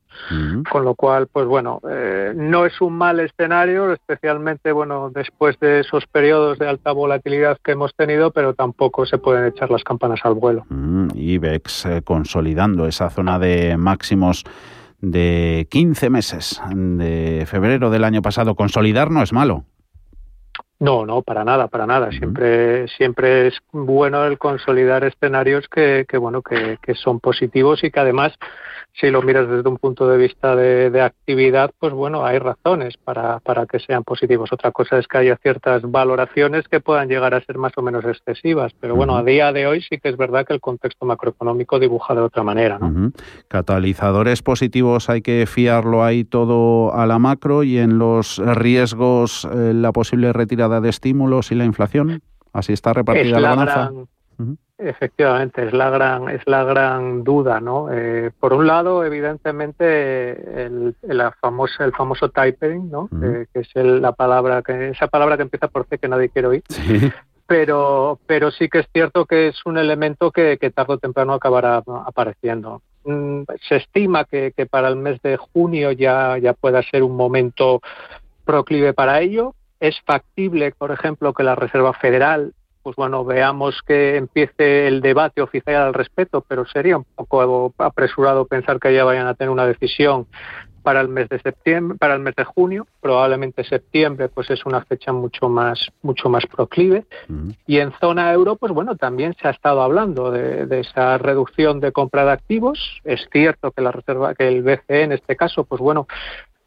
Con 0.71 0.85
lo 0.85 0.95
cual, 0.95 1.27
pues 1.27 1.45
bueno, 1.45 1.81
eh, 1.89 2.31
no 2.33 2.65
es 2.65 2.79
un 2.79 2.97
mal 2.97 3.19
escenario, 3.19 3.91
especialmente 3.91 4.71
bueno 4.71 5.11
después 5.13 5.59
de 5.59 5.81
esos 5.81 6.07
periodos 6.07 6.57
de 6.57 6.69
alta 6.69 6.93
volatilidad 6.93 7.57
que 7.61 7.73
hemos 7.73 7.93
tenido, 7.95 8.31
pero 8.31 8.53
tampoco 8.53 9.05
se 9.05 9.17
pueden 9.17 9.45
echar 9.45 9.69
las 9.69 9.83
campanas 9.83 10.21
al 10.23 10.35
vuelo. 10.35 10.65
IBEX 11.13 11.85
eh, 11.85 12.01
consolidando 12.01 12.87
esa 12.87 13.09
zona 13.09 13.39
de 13.39 13.75
máximos 13.75 14.45
de 15.11 15.67
15 15.69 16.09
meses 16.09 16.61
de 16.73 17.45
febrero 17.47 17.89
del 17.89 18.03
año 18.03 18.21
pasado. 18.21 18.55
Consolidar 18.55 19.11
no 19.11 19.21
es 19.21 19.33
malo. 19.33 19.65
No, 20.79 21.05
no, 21.05 21.21
para 21.21 21.43
nada, 21.43 21.67
para 21.67 21.87
nada. 21.87 22.11
Siempre, 22.11 22.87
siempre 22.89 23.47
es 23.47 23.59
bueno 23.71 24.25
el 24.25 24.37
consolidar 24.37 25.05
escenarios 25.05 25.67
que, 25.69 26.05
que 26.07 26.17
bueno, 26.17 26.41
que, 26.41 26.77
que 26.81 26.95
son 26.95 27.19
positivos 27.19 27.83
y 27.83 27.91
que 27.91 27.99
además 27.99 28.33
si 28.99 29.09
lo 29.09 29.21
miras 29.21 29.49
desde 29.49 29.67
un 29.67 29.77
punto 29.77 30.07
de 30.07 30.17
vista 30.17 30.55
de, 30.55 31.01
actividad, 31.01 31.71
pues 31.77 31.93
bueno, 31.93 32.25
hay 32.25 32.39
razones 32.39 32.95
para, 32.97 33.39
para, 33.39 33.65
que 33.65 33.79
sean 33.79 34.03
positivos. 34.03 34.51
Otra 34.53 34.71
cosa 34.71 34.97
es 34.97 35.07
que 35.07 35.17
haya 35.17 35.37
ciertas 35.37 35.81
valoraciones 35.83 36.67
que 36.69 36.79
puedan 36.79 37.09
llegar 37.09 37.33
a 37.33 37.41
ser 37.41 37.57
más 37.57 37.73
o 37.75 37.81
menos 37.81 38.05
excesivas, 38.05 38.73
pero 38.79 38.95
bueno, 38.95 39.17
a 39.17 39.23
día 39.23 39.51
de 39.51 39.67
hoy 39.67 39.81
sí 39.81 39.97
que 39.97 40.09
es 40.09 40.17
verdad 40.17 40.45
que 40.45 40.53
el 40.53 40.61
contexto 40.61 41.05
macroeconómico 41.05 41.79
dibuja 41.79 42.15
de 42.15 42.21
otra 42.21 42.43
manera. 42.43 42.79
¿no? 42.79 43.11
Catalizadores 43.49 44.41
positivos 44.41 45.09
hay 45.09 45.21
que 45.21 45.45
fiarlo 45.45 46.03
ahí 46.03 46.23
todo 46.23 46.93
a 46.93 47.05
la 47.05 47.19
macro 47.19 47.63
y 47.63 47.77
en 47.77 47.97
los 47.97 48.37
riesgos 48.37 49.45
eh, 49.51 49.73
la 49.73 49.91
posible 49.91 50.31
retirada 50.31 50.79
de 50.79 50.89
estímulos 50.89 51.51
y 51.51 51.55
la 51.55 51.65
inflación. 51.65 52.21
Así 52.53 52.71
está 52.71 52.93
repartida 52.93 53.39
la, 53.41 53.91
Efectivamente, 54.77 55.65
es 55.65 55.73
la 55.73 55.89
gran, 55.89 56.29
es 56.29 56.41
la 56.47 56.65
gran 56.65 57.23
duda, 57.23 57.61
¿no? 57.61 57.87
Eh, 57.91 58.31
por 58.39 58.51
un 58.51 58.67
lado, 58.67 59.05
evidentemente, 59.05 60.65
el, 60.65 60.95
el, 61.01 61.23
famoso, 61.39 61.83
el 61.83 61.93
famoso 61.93 62.29
typing, 62.29 62.91
¿no? 62.91 63.09
Eh, 63.23 63.45
que 63.53 63.61
es 63.61 63.69
la 63.75 64.11
palabra 64.11 64.61
que, 64.61 64.89
esa 64.89 65.07
palabra 65.07 65.37
que 65.37 65.43
empieza 65.43 65.69
por 65.69 65.85
C 65.87 65.97
que 65.97 66.09
nadie 66.09 66.29
quiere 66.29 66.47
oír. 66.49 66.63
Pero, 67.47 68.19
pero 68.25 68.49
sí 68.49 68.67
que 68.69 68.79
es 68.79 68.87
cierto 68.91 69.27
que 69.27 69.49
es 69.49 69.65
un 69.67 69.77
elemento 69.77 70.31
que, 70.31 70.57
que 70.57 70.71
tarde 70.71 70.95
o 70.95 70.97
temprano 70.97 71.33
acabará 71.33 71.83
apareciendo. 72.05 72.81
Mm, 73.03 73.43
se 73.69 73.75
estima 73.75 74.25
que, 74.25 74.51
que 74.57 74.65
para 74.65 74.87
el 74.87 74.95
mes 74.95 75.21
de 75.21 75.37
junio 75.37 75.91
ya, 75.91 76.39
ya 76.39 76.53
pueda 76.53 76.81
ser 76.81 77.03
un 77.03 77.15
momento 77.15 77.81
proclive 78.45 78.93
para 78.93 79.21
ello. 79.21 79.53
Es 79.79 79.95
factible, 80.05 80.71
por 80.71 80.91
ejemplo, 80.91 81.33
que 81.33 81.43
la 81.43 81.53
Reserva 81.53 81.93
Federal 81.93 82.53
pues 82.85 82.95
bueno, 82.97 83.25
veamos 83.25 83.81
que 83.81 84.15
empiece 84.15 84.87
el 84.87 85.01
debate 85.01 85.41
oficial 85.41 85.87
al 85.87 85.93
respecto, 85.95 86.41
pero 86.47 86.67
sería 86.67 86.97
un 86.97 87.03
poco 87.03 87.73
apresurado 87.79 88.45
pensar 88.45 88.79
que 88.79 88.93
ya 88.93 89.03
vayan 89.03 89.25
a 89.25 89.33
tener 89.33 89.49
una 89.49 89.65
decisión 89.65 90.27
para 90.83 91.01
el 91.01 91.07
mes 91.09 91.27
de 91.29 91.39
septiembre, 91.39 91.97
para 91.97 92.13
el 92.13 92.19
mes 92.19 92.35
de 92.35 92.43
junio, 92.43 92.85
probablemente 93.01 93.63
septiembre 93.63 94.29
pues 94.29 94.51
es 94.51 94.67
una 94.67 94.85
fecha 94.85 95.11
mucho 95.11 95.49
más 95.49 95.89
mucho 96.03 96.29
más 96.29 96.45
proclive. 96.45 97.05
Y 97.65 97.79
en 97.79 97.91
zona 97.99 98.31
euro 98.31 98.55
pues 98.55 98.71
bueno 98.71 98.95
también 98.95 99.35
se 99.41 99.47
ha 99.47 99.51
estado 99.51 99.81
hablando 99.81 100.29
de, 100.29 100.67
de, 100.67 100.81
esa 100.81 101.17
reducción 101.17 101.79
de 101.79 101.91
compra 101.91 102.23
de 102.23 102.33
activos. 102.33 103.01
Es 103.03 103.27
cierto 103.31 103.71
que 103.71 103.81
la 103.81 103.93
reserva 103.93 104.35
que 104.35 104.47
el 104.47 104.61
BCE 104.61 105.01
en 105.01 105.11
este 105.13 105.35
caso 105.35 105.63
pues 105.63 105.81
bueno 105.81 106.05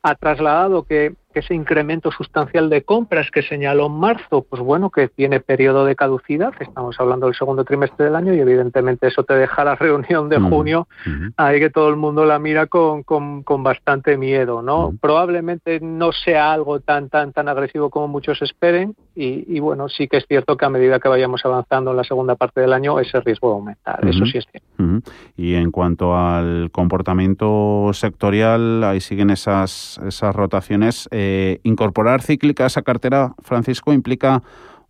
ha 0.03 0.17
trasladado 0.17 0.83
que 0.83 1.15
ese 1.39 1.55
incremento 1.55 2.11
sustancial 2.11 2.71
de 2.71 2.83
compras 2.83 3.31
que 3.31 3.43
señaló 3.43 3.87
en 3.87 3.99
marzo, 3.99 4.47
pues 4.49 4.63
bueno, 4.63 4.91
que 4.91 5.09
tiene 5.09 5.41
periodo 5.41 5.85
de 5.85 5.97
caducidad, 5.97 6.53
estamos 6.61 6.99
hablando 6.99 7.27
del 7.27 7.35
segundo 7.35 7.65
trimestre 7.65 8.07
del 8.07 8.17
año 8.17 8.35
y 8.35 8.41
evidentemente 8.41 9.09
eso 9.09 9.25
te 9.25 9.35
deja 9.35 9.65
la 9.65 9.75
reunión 9.77 10.29
de 10.29 10.39
junio, 10.39 10.89
ahí 11.37 11.61
que 11.61 11.71
todo 11.71 11.89
el 11.89 11.97
mundo 11.97 12.25
la 12.25 12.39
mira 12.39 12.67
con, 12.67 13.03
con, 13.03 13.63
bastante 13.63 14.17
miedo, 14.17 14.63
¿no? 14.63 14.95
Probablemente 15.01 15.81
no 15.81 16.13
sea 16.13 16.53
algo 16.53 16.81
tan, 16.81 17.09
tan, 17.09 17.33
tan 17.33 17.49
agresivo 17.49 17.91
como 17.91 18.09
muchos 18.09 18.41
esperen 18.43 18.95
y, 19.15 19.59
bueno, 19.59 19.89
sí 19.89 20.07
que 20.07 20.19
es 20.19 20.27
cierto 20.29 20.57
que 20.57 20.65
a 20.65 20.71
medida 20.71 21.01
que 21.01 21.09
vayamos 21.09 21.45
avanzando 21.45 21.91
en 21.91 21.97
la 21.97 22.05
segunda 22.05 22.37
parte 22.37 22.61
del 22.61 22.73
año 22.73 23.01
ese 23.01 23.21
riesgo 23.21 23.49
va 23.49 23.55
a 23.55 23.59
aumentar, 23.59 24.09
eso 24.09 24.25
sí 24.27 24.39
es 24.39 24.47
cierto. 24.51 25.11
Y 25.37 25.55
en 25.55 25.73
cuanto 25.73 26.17
al 26.17 26.71
comportamiento 26.71 27.91
sectorial, 27.93 28.85
ahí 28.85 29.01
siguen 29.01 29.31
esas, 29.31 30.01
esas 30.07 30.35
rotaciones. 30.35 31.09
Eh, 31.11 31.28
incorporar 31.63 32.23
cíclica 32.23 32.65
a 32.65 32.69
esa 32.69 32.83
cartera, 32.83 33.35
Francisco, 33.43 33.93
implica 33.93 34.43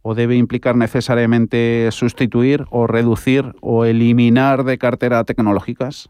o 0.02 0.14
debe 0.14 0.36
implicar 0.36 0.76
necesariamente 0.76 1.88
sustituir 1.90 2.64
o 2.70 2.86
reducir 2.86 3.54
o 3.60 3.84
eliminar 3.84 4.64
de 4.64 4.78
cartera 4.78 5.24
tecnológicas? 5.24 6.08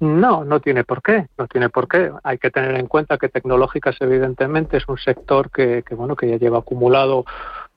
No, 0.00 0.44
no 0.44 0.60
tiene 0.60 0.84
por 0.84 1.02
qué, 1.02 1.26
no 1.36 1.48
tiene 1.48 1.68
por 1.68 1.88
qué. 1.88 2.12
Hay 2.22 2.38
que 2.38 2.50
tener 2.50 2.76
en 2.76 2.86
cuenta 2.86 3.18
que 3.18 3.28
tecnológicas 3.28 3.96
evidentemente 4.00 4.76
es 4.76 4.86
un 4.88 4.98
sector 4.98 5.50
que, 5.50 5.82
bueno 5.90 6.14
que 6.14 6.28
ya 6.28 6.36
lleva 6.36 6.58
acumulado 6.58 7.24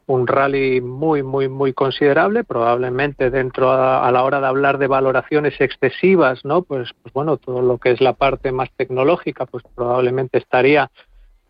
un 0.05 0.27
rally 0.27 0.81
muy 0.81 1.23
muy 1.23 1.47
muy 1.47 1.73
considerable, 1.73 2.43
probablemente 2.43 3.29
dentro 3.29 3.71
a, 3.71 4.11
la 4.11 4.23
hora 4.23 4.41
de 4.41 4.47
hablar 4.47 4.77
de 4.77 4.87
valoraciones 4.87 5.59
excesivas, 5.59 6.43
¿no? 6.43 6.61
Pues, 6.63 6.91
pues 7.01 7.13
bueno, 7.13 7.37
todo 7.37 7.61
lo 7.61 7.77
que 7.77 7.91
es 7.91 8.01
la 8.01 8.13
parte 8.13 8.51
más 8.51 8.69
tecnológica, 8.75 9.45
pues 9.45 9.63
probablemente 9.73 10.37
estaría 10.37 10.91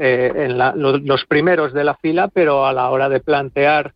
eh, 0.03 0.31
en 0.35 0.57
los, 0.57 1.25
primeros 1.25 1.73
de 1.73 1.83
la 1.83 1.93
fila, 1.93 2.27
pero 2.27 2.65
a 2.65 2.73
la 2.73 2.89
hora 2.89 3.07
de 3.07 3.19
plantear 3.19 3.93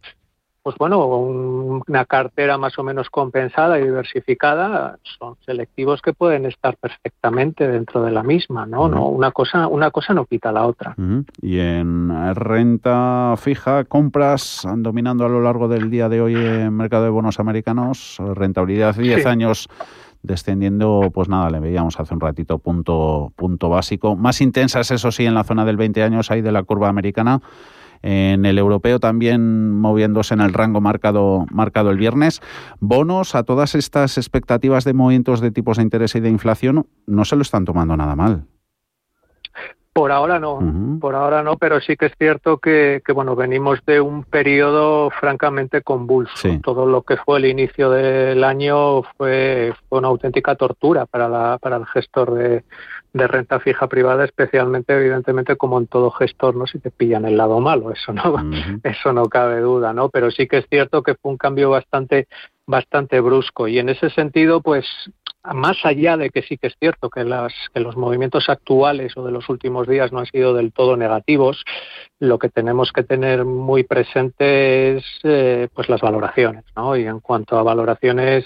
pues 0.61 0.77
bueno, 0.77 1.05
una 1.05 2.05
cartera 2.05 2.57
más 2.57 2.77
o 2.79 2.83
menos 2.83 3.11
compensada 3.11 3.79
y 3.79 3.83
diversificada 3.83 4.97
son 5.19 5.35
selectivos 5.45 6.01
que 6.01 6.13
pueden 6.13 6.47
estar 6.47 6.75
perfectamente 6.77 7.67
dentro 7.67 8.03
de 8.03 8.11
la 8.11 8.23
misma, 8.23 8.65
¿no? 8.65 8.87
no 8.87 9.07
una 9.09 9.31
cosa 9.31 9.67
una 9.67 9.91
cosa 9.91 10.15
no 10.15 10.25
quita 10.25 10.51
la 10.51 10.65
otra. 10.65 10.95
Y 11.39 11.59
en 11.59 12.35
renta 12.35 13.35
fija, 13.37 13.83
compras 13.83 14.67
dominando 14.77 15.25
a 15.25 15.29
lo 15.29 15.39
largo 15.41 15.67
del 15.67 15.91
día 15.91 16.09
de 16.09 16.21
hoy 16.21 16.35
en 16.35 16.75
mercado 16.75 17.03
de 17.03 17.11
bonos 17.11 17.39
americanos, 17.39 18.17
rentabilidad 18.33 18.95
10 18.95 19.25
años 19.27 19.69
descendiendo, 20.25 21.11
pues 21.13 21.29
nada, 21.29 21.49
le 21.49 21.59
veíamos 21.59 21.99
hace 21.99 22.13
un 22.13 22.19
ratito 22.19 22.59
punto, 22.59 23.31
punto 23.35 23.69
básico. 23.69 24.15
Más 24.15 24.41
intensas, 24.41 24.91
eso 24.91 25.11
sí, 25.11 25.25
en 25.25 25.33
la 25.33 25.43
zona 25.43 25.65
del 25.65 25.77
20 25.77 26.03
años 26.03 26.31
hay 26.31 26.41
de 26.41 26.51
la 26.51 26.63
curva 26.63 26.89
americana. 26.89 27.41
En 28.01 28.45
el 28.45 28.59
europeo 28.59 28.99
también 28.99 29.71
moviéndose 29.71 30.33
en 30.33 30.41
el 30.41 30.53
rango 30.53 30.79
marcado, 30.81 31.45
marcado 31.51 31.89
el 31.89 31.97
viernes. 31.97 32.41
Bonos 32.79 33.33
a 33.33 33.43
todas 33.43 33.73
estas 33.73 34.17
expectativas 34.17 34.83
de 34.83 34.93
movimientos 34.93 35.41
de 35.41 35.51
tipos 35.51 35.77
de 35.77 35.83
interés 35.83 36.13
y 36.15 36.19
de 36.19 36.29
inflación 36.29 36.85
no 37.07 37.25
se 37.25 37.35
lo 37.35 37.41
están 37.41 37.65
tomando 37.65 37.97
nada 37.97 38.15
mal. 38.15 38.45
Por 39.95 40.11
ahora 40.11 40.41
no, 40.41 40.59
por 40.99 41.15
ahora 41.15 41.41
no, 41.41 41.55
pero 41.55 41.79
sí 41.79 41.95
que 41.95 42.07
es 42.07 42.13
cierto 42.17 42.57
que, 42.57 43.01
bueno, 43.13 43.33
venimos 43.33 43.79
de 43.85 44.01
un 44.01 44.25
periodo 44.25 45.09
francamente 45.09 45.83
convulso. 45.83 46.49
Todo 46.61 46.85
lo 46.85 47.03
que 47.03 47.15
fue 47.15 47.37
el 47.37 47.45
inicio 47.45 47.89
del 47.89 48.43
año 48.43 49.03
fue, 49.15 49.73
una 49.91 50.09
auténtica 50.09 50.55
tortura 50.55 51.05
para, 51.05 51.29
la, 51.29 51.59
para 51.59 51.77
el 51.77 51.85
gestor 51.85 52.33
de, 52.33 52.65
renta 53.13 53.61
fija 53.61 53.87
privada, 53.87 54.25
especialmente, 54.25 54.93
evidentemente, 54.93 55.55
como 55.55 55.79
en 55.79 55.87
todo 55.87 56.11
gestor, 56.11 56.57
¿no? 56.57 56.67
Si 56.67 56.77
te 56.79 56.91
pillan 56.91 57.23
el 57.23 57.37
lado 57.37 57.61
malo, 57.61 57.93
eso 57.93 58.11
no, 58.11 58.35
eso 58.83 59.13
no 59.13 59.27
cabe 59.27 59.61
duda, 59.61 59.93
¿no? 59.93 60.09
Pero 60.09 60.29
sí 60.29 60.45
que 60.45 60.57
es 60.57 60.65
cierto 60.69 61.03
que 61.03 61.15
fue 61.15 61.31
un 61.31 61.37
cambio 61.37 61.69
bastante 61.69 62.27
bastante 62.67 63.19
brusco 63.21 63.67
y 63.67 63.77
en 63.77 63.89
ese 63.89 64.09
sentido 64.09 64.59
pues 64.59 64.85
más 65.53 65.77
allá 65.83 66.17
de 66.17 66.29
que 66.29 66.41
sí 66.41 66.57
que 66.57 66.67
es 66.67 66.75
cierto 66.79 67.09
que, 67.09 67.23
las, 67.23 67.53
que 67.73 67.79
los 67.79 67.95
movimientos 67.95 68.49
actuales 68.49 69.15
o 69.17 69.25
de 69.25 69.31
los 69.31 69.47
últimos 69.49 69.87
días 69.87 70.11
no 70.11 70.19
han 70.19 70.25
sido 70.25 70.53
del 70.53 70.71
todo 70.71 70.97
negativos, 70.97 71.63
lo 72.19 72.39
que 72.39 72.49
tenemos 72.49 72.91
que 72.91 73.03
tener 73.03 73.45
muy 73.45 73.83
presente 73.83 74.97
es 74.97 75.05
eh, 75.23 75.67
pues 75.73 75.89
las 75.89 76.01
valoraciones, 76.01 76.63
¿no? 76.75 76.95
Y 76.95 77.05
en 77.05 77.19
cuanto 77.19 77.57
a 77.57 77.63
valoraciones, 77.63 78.45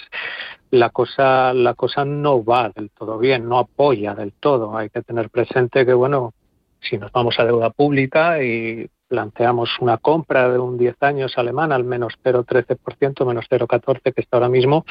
la 0.72 0.90
cosa, 0.90 1.54
la 1.54 1.74
cosa 1.74 2.06
no 2.06 2.44
va 2.44 2.70
del 2.70 2.90
todo 2.92 3.18
bien, 3.18 3.48
no 3.48 3.60
apoya 3.60 4.14
del 4.14 4.34
todo. 4.34 4.78
Hay 4.78 4.90
que 4.90 5.02
tener 5.02 5.30
presente 5.30 5.86
que, 5.86 5.94
bueno, 5.94 6.34
si 6.82 6.98
nos 6.98 7.12
vamos 7.12 7.40
a 7.40 7.46
deuda 7.46 7.70
pública 7.70 8.42
y 8.44 8.90
planteamos 9.08 9.70
una 9.80 9.98
compra 9.98 10.50
de 10.50 10.60
un 10.60 10.78
10 10.78 10.96
años 11.02 11.38
alemán 11.38 11.72
al 11.72 11.84
menos 11.84 12.14
0,13%, 12.24 13.26
menos 13.26 13.46
0,14% 13.50 14.14
que 14.14 14.22
está 14.22 14.38
ahora 14.38 14.50
mismo, 14.50 14.86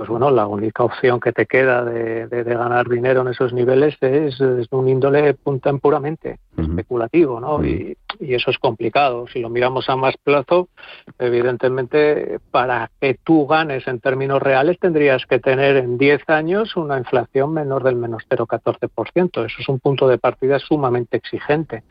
pues 0.00 0.08
bueno, 0.08 0.30
la 0.30 0.46
única 0.46 0.82
opción 0.82 1.20
que 1.20 1.30
te 1.30 1.44
queda 1.44 1.84
de, 1.84 2.26
ganar 2.42 2.88
dinero 2.88 3.20
en 3.20 3.28
esos 3.28 3.52
niveles 3.52 3.98
es, 4.00 4.40
un 4.70 4.88
índole 4.88 5.34
punta 5.34 5.70
puramente 5.74 6.38
especulativo, 6.56 7.38
¿no? 7.38 7.62
y, 7.62 7.98
eso 8.18 8.50
es 8.50 8.58
complicado. 8.58 9.26
Si 9.30 9.40
lo 9.40 9.50
miramos 9.50 9.90
a 9.90 9.96
más 9.96 10.14
plazo, 10.16 10.70
evidentemente, 11.18 12.38
para 12.50 12.90
que 12.98 13.18
tú 13.22 13.46
ganes 13.46 13.86
en 13.86 14.00
términos 14.00 14.40
reales, 14.40 14.78
tendrías 14.78 15.26
que 15.26 15.38
tener 15.38 15.76
en 15.76 15.98
10 15.98 16.30
años 16.30 16.76
una 16.76 16.96
inflación 16.96 17.52
menor 17.52 17.84
del 17.84 17.96
menos 17.96 18.22
0,14%. 18.30 19.44
Eso 19.44 19.56
es 19.58 19.68
un 19.68 19.80
punto 19.80 20.08
de 20.08 20.16
partida 20.16 20.58
sumamente 20.58 21.18
exigente 21.18 21.82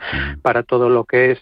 para 0.41 0.63
todo 0.63 0.89
lo 0.89 1.03
que 1.03 1.33
es 1.33 1.39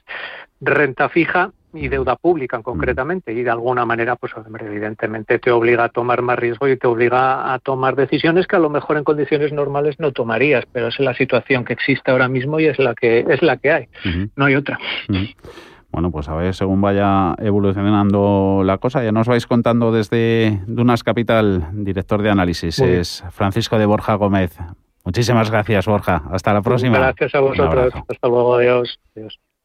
renta 0.60 1.08
fija 1.08 1.54
y 1.74 1.88
deuda 1.90 2.16
pública 2.16 2.62
concretamente 2.62 3.34
y 3.34 3.44
de 3.44 3.50
alguna 3.50 3.86
manera 3.86 4.16
pues 4.16 4.34
evidentemente 4.60 5.40
te 5.40 5.52
obliga 5.52 5.86
a 5.86 5.90
tomar 5.90 6.22
más 6.22 6.40
riesgo 6.40 6.68
y 6.68 6.78
te 6.78 6.88
obliga 6.88 7.54
a 7.54 7.60
tomar 7.60 7.96
decisiones 7.96 8.48
que 8.48 8.56
a 8.56 8.60
lo 8.60 8.70
mejor 8.70 8.98
en 8.98 9.04
condiciones 9.04 9.52
normales 9.52 10.00
no 10.00 10.12
tomarías 10.12 10.66
pero 10.72 10.88
es 10.88 11.00
la 11.00 11.14
situación 11.14 11.66
que 11.66 11.74
existe 11.74 12.12
ahora 12.12 12.30
mismo 12.30 12.60
y 12.60 12.68
es 12.68 12.80
la 12.80 12.96
que 12.96 13.26
es 13.28 13.42
la 13.42 13.58
que 13.58 13.72
hay 13.72 13.88
no 14.36 14.46
hay 14.46 14.56
otra 14.56 14.80
Bueno, 15.90 16.12
pues 16.12 16.28
a 16.28 16.36
ver, 16.36 16.54
según 16.54 16.82
vaya 16.82 17.34
evolucionando 17.40 18.62
la 18.64 18.78
cosa, 18.78 19.04
ya 19.04 19.12
nos 19.12 19.26
vais 19.26 19.48
contando 19.48 19.92
desde 19.92 20.62
Dunas 20.68 21.02
Capital, 21.02 21.70
director 21.72 22.22
de 22.22 22.30
análisis, 22.30 22.78
es 22.80 23.24
Francisco 23.32 23.80
de 23.80 23.86
Borja 23.86 24.14
Gómez. 24.16 24.60
Muchísimas 25.08 25.50
gracias, 25.50 25.86
Borja. 25.86 26.24
Hasta 26.32 26.54
la 26.54 26.62
próxima. 26.62 26.98
Gracias 26.98 27.34
a 27.34 27.40
vosotros. 27.40 27.94
Hasta 28.10 28.28
luego. 28.28 28.56
Adiós. 28.56 29.00
Adiós. 29.16 29.40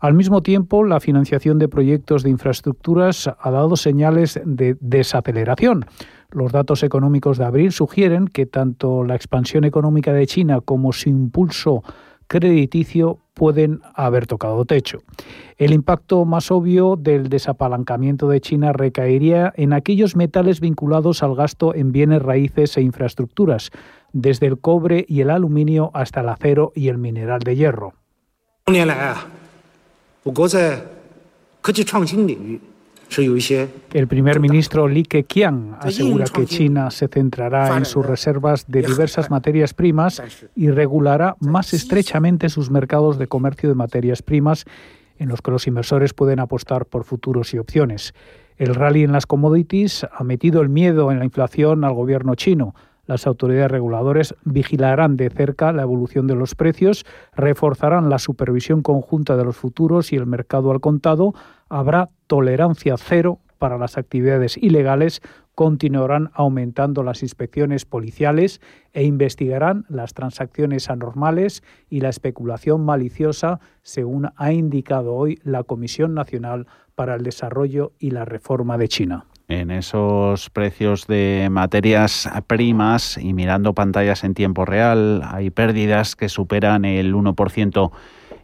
Al 0.00 0.14
mismo 0.14 0.42
tiempo, 0.42 0.82
la 0.84 1.00
financiación 1.00 1.58
de 1.58 1.68
proyectos 1.68 2.22
de 2.22 2.30
infraestructuras 2.30 3.30
ha 3.38 3.50
dado 3.50 3.76
señales 3.76 4.40
de 4.44 4.76
desaceleración. 4.80 5.84
Los 6.32 6.50
datos 6.50 6.82
económicos 6.82 7.38
de 7.38 7.44
abril 7.44 7.72
sugieren 7.72 8.26
que 8.26 8.46
tanto 8.46 9.04
la 9.04 9.14
expansión 9.14 9.64
económica 9.64 10.12
de 10.12 10.26
China 10.26 10.60
como 10.60 10.92
su 10.92 11.10
impulso 11.10 11.82
crediticio 12.26 13.18
pueden 13.34 13.82
haber 13.94 14.26
tocado 14.26 14.64
techo. 14.64 15.02
El 15.58 15.74
impacto 15.74 16.24
más 16.24 16.50
obvio 16.50 16.96
del 16.96 17.28
desapalancamiento 17.28 18.28
de 18.28 18.40
China 18.40 18.72
recaería 18.72 19.52
en 19.56 19.74
aquellos 19.74 20.16
metales 20.16 20.60
vinculados 20.60 21.22
al 21.22 21.34
gasto 21.34 21.74
en 21.74 21.92
bienes 21.92 22.22
raíces 22.22 22.76
e 22.78 22.82
infraestructuras, 22.82 23.70
desde 24.12 24.46
el 24.46 24.58
cobre 24.58 25.04
y 25.08 25.20
el 25.20 25.28
aluminio 25.28 25.90
hasta 25.92 26.20
el 26.20 26.30
acero 26.30 26.72
y 26.74 26.88
el 26.88 26.96
mineral 26.96 27.40
de 27.40 27.56
hierro. 27.56 27.94
El 33.92 34.08
primer 34.08 34.40
ministro 34.40 34.88
Li 34.88 35.02
Keqiang 35.02 35.76
asegura 35.80 36.24
que 36.24 36.46
China 36.46 36.90
se 36.90 37.08
centrará 37.08 37.76
en 37.76 37.84
sus 37.84 38.04
reservas 38.04 38.66
de 38.68 38.82
diversas 38.82 39.30
materias 39.30 39.74
primas 39.74 40.22
y 40.54 40.70
regulará 40.70 41.36
más 41.40 41.74
estrechamente 41.74 42.48
sus 42.48 42.70
mercados 42.70 43.18
de 43.18 43.26
comercio 43.26 43.68
de 43.68 43.74
materias 43.74 44.22
primas 44.22 44.64
en 45.18 45.28
los 45.28 45.42
que 45.42 45.50
los 45.50 45.66
inversores 45.66 46.14
pueden 46.14 46.40
apostar 46.40 46.86
por 46.86 47.04
futuros 47.04 47.54
y 47.54 47.58
opciones. 47.58 48.14
El 48.56 48.74
rally 48.74 49.02
en 49.02 49.12
las 49.12 49.26
commodities 49.26 50.06
ha 50.12 50.24
metido 50.24 50.60
el 50.60 50.68
miedo 50.68 51.10
en 51.10 51.18
la 51.18 51.24
inflación 51.24 51.84
al 51.84 51.94
gobierno 51.94 52.34
chino. 52.34 52.74
Las 53.04 53.26
autoridades 53.26 53.70
reguladoras 53.70 54.34
vigilarán 54.44 55.16
de 55.16 55.28
cerca 55.28 55.72
la 55.72 55.82
evolución 55.82 56.28
de 56.28 56.36
los 56.36 56.54
precios, 56.54 57.04
reforzarán 57.34 58.08
la 58.08 58.20
supervisión 58.20 58.82
conjunta 58.82 59.36
de 59.36 59.44
los 59.44 59.56
futuros 59.56 60.12
y 60.12 60.16
el 60.16 60.26
mercado 60.26 60.70
al 60.70 60.80
contado. 60.80 61.34
Habrá 61.68 62.10
tolerancia 62.28 62.96
cero 62.96 63.40
para 63.58 63.76
las 63.76 63.98
actividades 63.98 64.56
ilegales 64.56 65.20
continuarán 65.54 66.30
aumentando 66.34 67.02
las 67.02 67.22
inspecciones 67.22 67.84
policiales 67.84 68.60
e 68.92 69.04
investigarán 69.04 69.84
las 69.88 70.14
transacciones 70.14 70.88
anormales 70.88 71.62
y 71.88 72.00
la 72.00 72.08
especulación 72.08 72.84
maliciosa, 72.84 73.60
según 73.82 74.30
ha 74.36 74.52
indicado 74.52 75.14
hoy 75.14 75.38
la 75.42 75.62
Comisión 75.64 76.14
Nacional 76.14 76.66
para 76.94 77.14
el 77.14 77.22
Desarrollo 77.22 77.92
y 77.98 78.10
la 78.10 78.24
Reforma 78.24 78.78
de 78.78 78.88
China 78.88 79.26
en 79.52 79.70
esos 79.70 80.50
precios 80.50 81.06
de 81.06 81.48
materias 81.50 82.28
primas 82.46 83.18
y 83.18 83.32
mirando 83.32 83.74
pantallas 83.74 84.24
en 84.24 84.34
tiempo 84.34 84.64
real, 84.64 85.22
hay 85.24 85.50
pérdidas 85.50 86.16
que 86.16 86.28
superan 86.28 86.84
el 86.84 87.14
1% 87.14 87.90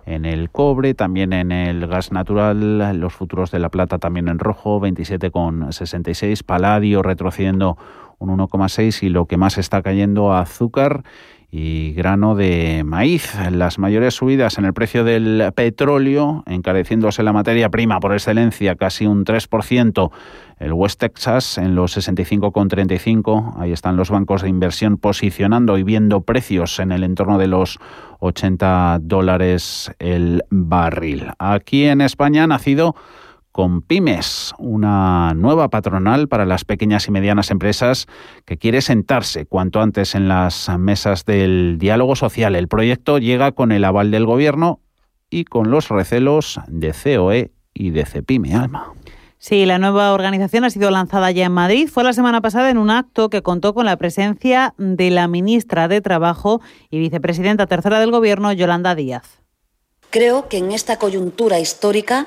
en 0.07 0.25
el 0.25 0.51
cobre, 0.51 0.95
también 0.95 1.33
en 1.33 1.53
el 1.53 1.87
gas 1.87 2.13
natural, 2.13 2.99
los 2.99 3.13
futuros 3.13 3.51
de 3.51 3.59
la 3.59 3.69
plata 3.69 3.99
también 3.99 4.29
en 4.29 4.39
rojo, 4.39 4.81
27,66, 4.81 6.43
paladio 6.45 7.03
retrocediendo 7.03 7.77
un 8.19 8.31
1,6 8.37 9.03
y 9.03 9.09
lo 9.11 9.27
que 9.27 9.37
más 9.37 9.59
está 9.59 9.83
cayendo 9.83 10.33
azúcar 10.33 11.03
y 11.51 11.93
grano 11.93 12.35
de 12.35 12.83
maíz. 12.85 13.35
Las 13.51 13.79
mayores 13.79 14.15
subidas 14.15 14.59
en 14.59 14.67
el 14.67 14.75
precio 14.75 15.05
del 15.05 15.51
petróleo, 15.55 16.43
encareciéndose 16.47 17.23
la 17.23 17.33
materia 17.33 17.71
prima 17.71 18.01
por 18.01 18.13
excelencia 18.13 18.77
casi 18.77 19.07
un 19.07 19.25
3%. 19.25 20.11
El 20.59 20.73
West 20.73 21.01
Texas 21.01 21.59
en 21.59 21.75
los 21.75 21.97
65,35. 21.97 23.55
Ahí 23.59 23.73
están 23.73 23.97
los 23.97 24.11
bancos 24.11 24.43
de 24.43 24.49
inversión 24.49 24.97
posicionando 24.97 25.79
y 25.79 25.85
viendo 25.85 26.23
precios 26.23 26.79
en 26.81 26.93
el 26.93 27.05
entorno 27.05 27.39
de 27.39 27.47
los 27.47 27.79
80 28.21 28.99
dólares 29.03 29.93
el 29.99 30.43
barril. 30.51 31.31
Aquí 31.39 31.85
en 31.85 32.01
España 32.01 32.45
ha 32.45 32.47
nacido 32.47 32.97
con 33.53 33.83
Pymes, 33.83 34.55
una 34.59 35.35
nueva 35.35 35.69
patronal 35.69 36.29
para 36.29 36.47
las 36.47 36.65
pequeñas 36.65 37.09
y 37.09 37.11
medianas 37.11 37.51
empresas 37.51 38.07
que 38.45 38.57
quiere 38.57 38.83
sentarse 38.83 39.47
cuanto 39.47 39.81
antes 39.81 40.15
en 40.15 40.29
las 40.29 40.71
mesas 40.79 41.25
del 41.25 41.77
diálogo 41.79 42.15
social. 42.15 42.55
El 42.55 42.69
proyecto 42.69 43.19
llega 43.19 43.53
con 43.53 43.73
el 43.73 43.85
aval 43.85 44.13
del 44.13 44.27
Gobierno 44.27 44.81
y 45.29 45.45
con 45.45 45.71
los 45.71 45.89
recelos 45.89 46.61
de 46.69 46.93
COE 46.93 47.51
y 47.75 47.91
de 47.91 48.07
CEPIME 48.07 48.55
Alma. 48.55 48.93
Sí, 49.41 49.67
la 49.67 49.79
nueva 49.79 50.13
organización 50.13 50.65
ha 50.65 50.71
sido 50.71 50.91
lanzada 50.91 51.31
ya 51.31 51.47
en 51.47 51.53
Madrid. 51.53 51.89
Fue 51.89 52.03
la 52.03 52.13
semana 52.13 52.41
pasada 52.41 52.71
en 52.71 52.79
un 52.79 52.91
acto 52.91 53.31
que 53.31 53.43
contó 53.43 53.73
con 53.73 53.87
la 53.87 53.97
presencia 53.97 54.75
de 54.79 55.11
la 55.11 55.29
ministra 55.29 55.87
de 55.87 56.01
Trabajo 56.01 56.61
y 56.91 56.99
vicepresidenta 56.99 57.67
tercera 57.67 58.01
del 58.01 58.11
Gobierno, 58.11 58.53
Yolanda 58.53 58.97
Díaz. 58.97 59.41
Creo 60.11 60.49
que 60.49 60.59
en 60.59 60.73
esta 60.73 60.97
coyuntura 60.97 61.61
histórica 61.61 62.27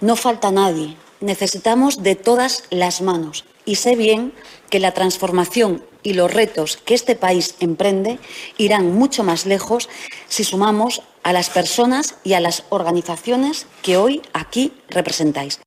no 0.00 0.14
falta 0.14 0.52
nadie. 0.52 0.96
Necesitamos 1.20 2.04
de 2.04 2.14
todas 2.14 2.64
las 2.70 3.02
manos. 3.02 3.44
Y 3.64 3.76
sé 3.76 3.96
bien 3.96 4.32
que 4.70 4.78
la 4.78 4.92
transformación 4.92 5.82
y 6.04 6.12
los 6.12 6.32
retos 6.32 6.76
que 6.76 6.94
este 6.94 7.16
país 7.16 7.56
emprende 7.58 8.18
irán 8.58 8.94
mucho 8.94 9.24
más 9.24 9.46
lejos 9.46 9.88
si 10.28 10.44
sumamos 10.44 11.02
a 11.24 11.32
las 11.32 11.50
personas 11.50 12.16
y 12.22 12.34
a 12.34 12.40
las 12.40 12.64
organizaciones 12.68 13.66
que 13.82 13.96
hoy 13.96 14.22
aquí 14.34 14.72
representáis. 14.88 15.63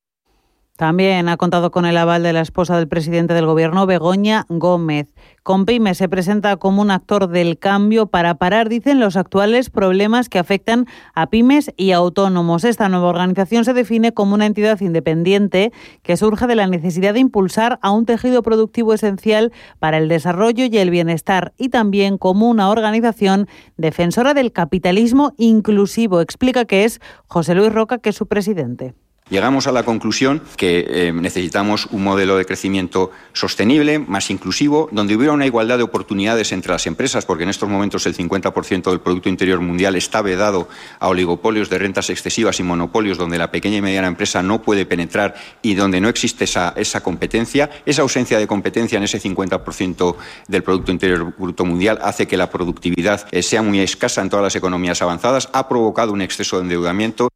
También 0.78 1.28
ha 1.28 1.38
contado 1.38 1.72
con 1.72 1.88
el 1.88 1.98
aval 1.98 2.22
de 2.22 2.34
la 2.34 2.42
esposa 2.42 2.78
del 2.78 2.88
presidente 2.88 3.34
del 3.34 3.48
Gobierno, 3.48 3.88
Begoña 3.88 4.46
Gómez. 4.48 5.12
Compime 5.42 5.96
se 5.96 6.08
presenta 6.08 6.58
como 6.58 6.84
un 6.84 6.92
actor 6.92 7.30
del 7.30 7.58
cambio 7.58 8.06
para 8.06 8.36
parar, 8.36 8.70
dicen, 8.70 9.00
los 9.00 9.18
actuales 9.18 9.72
problemas 9.72 10.30
que 10.30 10.38
afectan 10.38 10.86
a 11.16 11.32
pymes 11.32 11.74
y 11.78 11.94
autónomos. 11.94 12.64
Esta 12.64 12.90
nueva 12.90 13.08
organización 13.08 13.66
se 13.66 13.74
define 13.74 14.14
como 14.14 14.36
una 14.36 14.46
entidad 14.46 14.80
independiente 14.80 15.72
que 16.04 16.16
surge 16.16 16.46
de 16.46 16.56
la 16.56 16.68
necesidad 16.68 17.16
de 17.16 17.22
impulsar 17.22 17.80
a 17.82 17.90
un 17.90 18.06
tejido 18.06 18.44
productivo 18.44 18.94
esencial 18.94 19.52
para 19.80 19.98
el 19.98 20.08
desarrollo 20.08 20.66
y 20.66 20.78
el 20.78 20.92
bienestar 20.92 21.54
y 21.58 21.70
también 21.70 22.20
como 22.20 22.52
una 22.52 22.70
organización 22.70 23.48
defensora 23.78 24.36
del 24.36 24.52
capitalismo 24.52 25.34
inclusivo. 25.38 26.22
Explica 26.22 26.66
que 26.66 26.84
es 26.84 27.02
José 27.26 27.56
Luis 27.56 27.74
Roca, 27.74 27.98
que 27.98 28.10
es 28.10 28.16
su 28.16 28.28
presidente. 28.28 28.94
Llegamos 29.30 29.68
a 29.68 29.74
la 29.74 29.84
conclusión 29.84 30.42
que 30.56 30.86
eh, 30.88 31.12
necesitamos 31.14 31.88
un 31.92 32.04
modelo 32.04 32.38
de 32.38 32.46
crecimiento 32.46 33.12
sostenible, 33.34 34.00
más 34.00 34.30
inclusivo, 34.30 34.88
donde 34.94 35.16
hubiera 35.18 35.34
una 35.34 35.46
igualdad 35.46 35.78
de 35.78 35.84
oportunidades 35.84 36.54
entre 36.54 36.72
las 36.72 36.88
empresas, 36.88 37.26
porque 37.26 37.44
en 37.44 37.50
estos 37.50 37.68
momentos 37.68 38.06
el 38.06 38.16
50% 38.16 38.90
del 38.90 39.02
Producto 39.02 39.28
Interior 39.28 39.60
Mundial 39.60 39.96
está 39.96 40.22
vedado 40.22 40.70
a 41.00 41.10
oligopolios 41.10 41.70
de 41.70 41.78
rentas 41.78 42.10
excesivas 42.10 42.60
y 42.62 42.64
monopolios 42.64 43.18
donde 43.18 43.38
la 43.38 43.52
pequeña 43.52 43.78
y 43.78 43.82
mediana 43.82 44.08
empresa 44.08 44.42
no 44.42 44.62
puede 44.62 44.86
penetrar 44.86 45.36
y 45.62 45.74
donde 45.74 46.00
no 46.00 46.08
existe 46.08 46.46
esa, 46.46 47.02
competencia. 47.04 47.70
Esa 47.86 48.04
ausencia 48.04 48.40
de 48.40 48.48
competencia 48.48 48.98
en 48.98 49.04
ese 49.04 49.22
50% 49.22 50.16
del 50.48 50.64
Producto 50.64 50.92
Interior 50.92 51.34
Bruto 51.38 51.66
Mundial 51.66 52.00
hace 52.02 52.28
que 52.28 52.38
la 52.38 52.50
productividad 52.50 53.28
eh, 53.32 53.44
sea 53.44 53.62
muy 53.62 53.82
escasa 53.82 54.22
en 54.22 54.30
todas 54.30 54.44
las 54.44 54.56
economías 54.56 55.02
avanzadas, 55.02 55.50
ha 55.52 55.68
provocado 55.68 56.14
un 56.14 56.22
exceso 56.22 56.58
de 56.58 56.64
endeudamiento. 56.64 57.30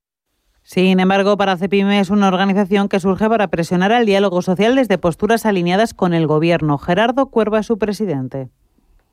Sin 0.74 1.02
embargo, 1.02 1.36
para 1.36 1.58
CEPIME 1.58 2.00
es 2.00 2.10
una 2.12 2.30
organización 2.30 2.88
que 2.88 3.02
surge 3.02 3.28
para 3.28 3.50
presionar 3.50 3.92
al 3.92 4.06
diálogo 4.06 4.42
social 4.42 4.74
desde 4.74 4.98
posturas 4.98 5.46
alineadas 5.46 5.94
con 5.94 6.14
el 6.14 6.28
Gobierno. 6.28 6.78
Gerardo 6.78 7.26
Cuerva 7.26 7.60
es 7.60 7.66
su 7.66 7.78
presidente. 7.78 8.48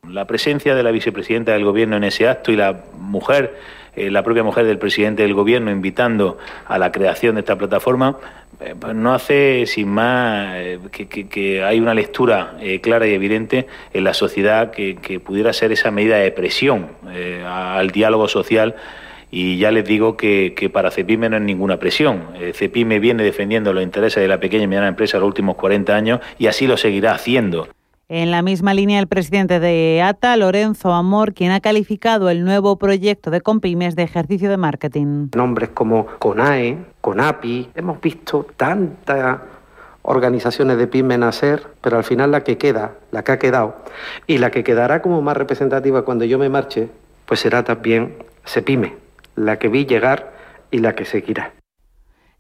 La 0.09 0.25
presencia 0.29 0.77
de 0.77 0.85
la 0.85 0.93
vicepresidenta 0.93 1.55
del 1.55 1.65
Gobierno 1.65 1.97
en 1.97 2.05
ese 2.05 2.29
acto 2.29 2.53
y 2.53 2.57
la 2.57 2.85
mujer, 2.97 3.59
eh, 3.97 4.09
la 4.09 4.23
propia 4.23 4.45
mujer 4.45 4.67
del 4.67 4.79
presidente 4.79 5.25
del 5.25 5.35
Gobierno, 5.35 5.73
invitando 5.73 6.39
a 6.69 6.79
la 6.79 6.93
creación 6.93 7.35
de 7.35 7.41
esta 7.41 7.59
plataforma, 7.59 8.19
eh, 8.61 8.77
pues 8.79 8.95
no 8.95 9.13
hace 9.13 9.65
sin 9.67 9.89
más 9.89 10.55
eh, 10.59 10.79
que, 10.93 11.65
hay 11.65 11.81
una 11.81 11.93
lectura 11.93 12.57
clara 12.81 13.09
y 13.09 13.15
evidente 13.15 13.67
en 13.93 14.05
la 14.05 14.15
sociedad 14.15 14.71
que, 14.71 15.21
pudiera 15.25 15.53
ser 15.53 15.73
esa 15.73 15.91
medida 15.91 16.19
de 16.19 16.31
presión 16.31 16.87
al 17.45 17.91
diálogo 17.91 18.29
social 18.29 18.77
y 19.31 19.59
ya 19.59 19.71
les 19.71 19.85
digo 19.85 20.17
que, 20.17 20.71
para 20.73 20.91
Cepime 20.91 21.29
no 21.29 21.37
es 21.37 21.43
ninguna 21.43 21.79
presión. 21.79 22.29
Eh, 22.35 22.53
Cepime 22.55 22.99
viene 22.99 23.23
defendiendo 23.23 23.73
los 23.73 23.83
intereses 23.83 24.23
de 24.23 24.29
la 24.29 24.41
pequeña 24.41 24.65
y 24.65 24.67
mediana 24.67 24.89
empresa 24.89 25.19
los 25.19 25.27
últimos 25.27 25.57
40 25.57 25.95
años 25.95 26.21
y 26.39 26.47
así 26.47 26.67
lo 26.67 26.77
seguirá 26.77 27.13
haciendo. 27.13 27.69
En 28.11 28.31
la 28.31 28.41
misma 28.41 28.73
línea, 28.73 29.01
el 29.01 29.07
presidente 29.07 29.61
de 29.61 30.01
ATA, 30.03 30.35
Lorenzo 30.39 30.95
Amor, 30.95 31.35
quien 31.35 31.51
ha 31.51 31.61
calificado 31.61 32.31
el 32.31 32.43
nuevo 32.43 32.77
proyecto 32.77 33.31
de 33.31 33.43
Compymes 33.43 33.97
de 33.97 34.03
ejercicio 34.05 34.49
de 34.49 34.57
marketing. 34.57 35.29
Nombres 35.37 35.69
como 35.75 36.07
CONAE, 36.19 36.79
CONAPI, 37.03 37.69
hemos 37.75 38.01
visto 38.01 38.47
tantas 38.57 39.41
organizaciones 40.01 40.79
de 40.79 40.87
pymes 40.87 41.19
nacer, 41.19 41.67
pero 41.83 41.99
al 41.99 42.05
final 42.05 42.31
la 42.31 42.45
que 42.45 42.57
queda, 42.57 42.95
la 43.13 43.25
que 43.25 43.33
ha 43.33 43.39
quedado, 43.39 43.77
y 44.27 44.39
la 44.39 44.51
que 44.51 44.65
quedará 44.65 45.03
como 45.03 45.21
más 45.21 45.37
representativa 45.37 46.01
cuando 46.07 46.25
yo 46.25 46.39
me 46.39 46.49
marche, 46.49 46.89
pues 47.27 47.41
será 47.41 47.63
también 47.63 48.15
CEPIME 48.47 49.08
la 49.39 49.59
que 49.59 49.69
vi 49.69 49.87
llegar 49.87 50.33
y 50.71 50.79
la 50.79 50.95
que 50.95 51.05
seguirá. 51.05 51.58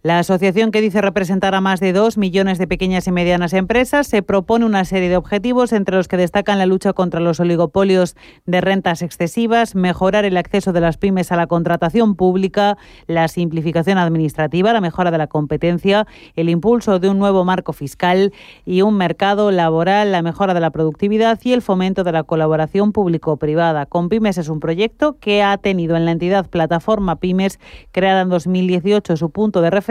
La 0.04 0.20
asociación 0.20 0.70
que 0.70 0.80
dice 0.80 1.00
representar 1.00 1.56
a 1.56 1.60
más 1.60 1.80
de 1.80 1.92
dos 1.92 2.18
millones 2.18 2.58
de 2.58 2.68
pequeñas 2.68 3.08
y 3.08 3.10
medianas 3.10 3.52
empresas 3.52 4.06
se 4.06 4.22
propone 4.22 4.64
una 4.64 4.84
serie 4.84 5.08
de 5.08 5.16
objetivos 5.16 5.72
entre 5.72 5.96
los 5.96 6.06
que 6.06 6.16
destacan 6.16 6.58
la 6.58 6.66
lucha 6.66 6.92
contra 6.92 7.18
los 7.18 7.40
oligopolios 7.40 8.14
de 8.46 8.60
rentas 8.60 9.02
excesivas, 9.02 9.74
mejorar 9.74 10.24
el 10.24 10.36
acceso 10.36 10.72
de 10.72 10.80
las 10.80 10.98
pymes 10.98 11.32
a 11.32 11.36
la 11.36 11.48
contratación 11.48 12.14
pública, 12.14 12.78
la 13.08 13.26
simplificación 13.26 13.98
administrativa, 13.98 14.72
la 14.72 14.80
mejora 14.80 15.10
de 15.10 15.18
la 15.18 15.26
competencia, 15.26 16.06
el 16.36 16.48
impulso 16.48 17.00
de 17.00 17.10
un 17.10 17.18
nuevo 17.18 17.44
marco 17.44 17.72
fiscal 17.72 18.32
y 18.64 18.82
un 18.82 18.96
mercado 18.96 19.50
laboral, 19.50 20.12
la 20.12 20.22
mejora 20.22 20.54
de 20.54 20.60
la 20.60 20.70
productividad 20.70 21.40
y 21.42 21.54
el 21.54 21.60
fomento 21.60 22.04
de 22.04 22.12
la 22.12 22.22
colaboración 22.22 22.92
público-privada. 22.92 23.86
Con 23.86 24.10
Pymes 24.10 24.38
es 24.38 24.48
un 24.48 24.60
proyecto 24.60 25.18
que 25.18 25.42
ha 25.42 25.58
tenido 25.58 25.96
en 25.96 26.04
la 26.04 26.12
entidad 26.12 26.48
Plataforma 26.48 27.16
Pymes, 27.16 27.58
creada 27.90 28.20
en 28.20 28.28
2018, 28.28 29.16
su 29.16 29.30
punto 29.30 29.60
de 29.60 29.70
referencia 29.70 29.87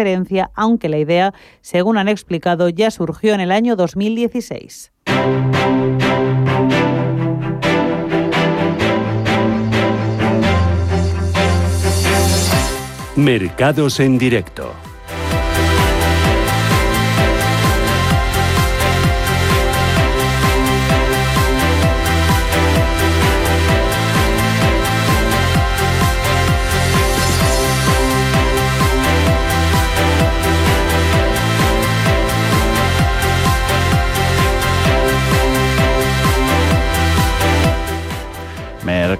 aunque 0.53 0.89
la 0.89 0.97
idea, 0.97 1.33
según 1.61 1.97
han 1.97 2.07
explicado, 2.07 2.69
ya 2.69 2.91
surgió 2.91 3.33
en 3.33 3.39
el 3.39 3.51
año 3.51 3.75
2016. 3.75 4.91
Mercados 13.15 13.99
en 13.99 14.19
directo. 14.19 14.73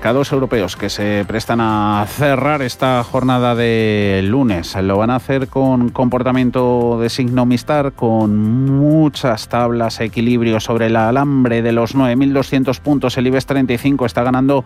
Mercados 0.08 0.32
europeos 0.32 0.78
que 0.78 0.90
se 0.90 1.26
prestan 1.28 1.60
a 1.60 2.06
cerrar 2.08 2.62
esta 2.62 3.04
jornada 3.04 3.56
de 3.56 4.22
lunes. 4.24 4.74
Lo 4.82 4.98
van 4.98 5.10
a 5.10 5.18
hacer 5.18 5.50
con 5.50 5.90
comportamiento 5.90 6.98
de 6.98 7.10
signo 7.10 7.46
mistar, 7.46 7.92
con 7.92 8.38
muchas 8.78 9.50
tablas, 9.50 10.00
equilibrio 10.00 10.62
sobre 10.62 10.86
el 10.86 10.96
alambre 10.96 11.62
de 11.62 11.74
los 11.74 11.94
9.200 11.94 12.80
puntos. 12.80 13.18
El 13.18 13.28
IBEX 13.28 13.48
35 13.48 14.06
está 14.06 14.24
ganando 14.24 14.64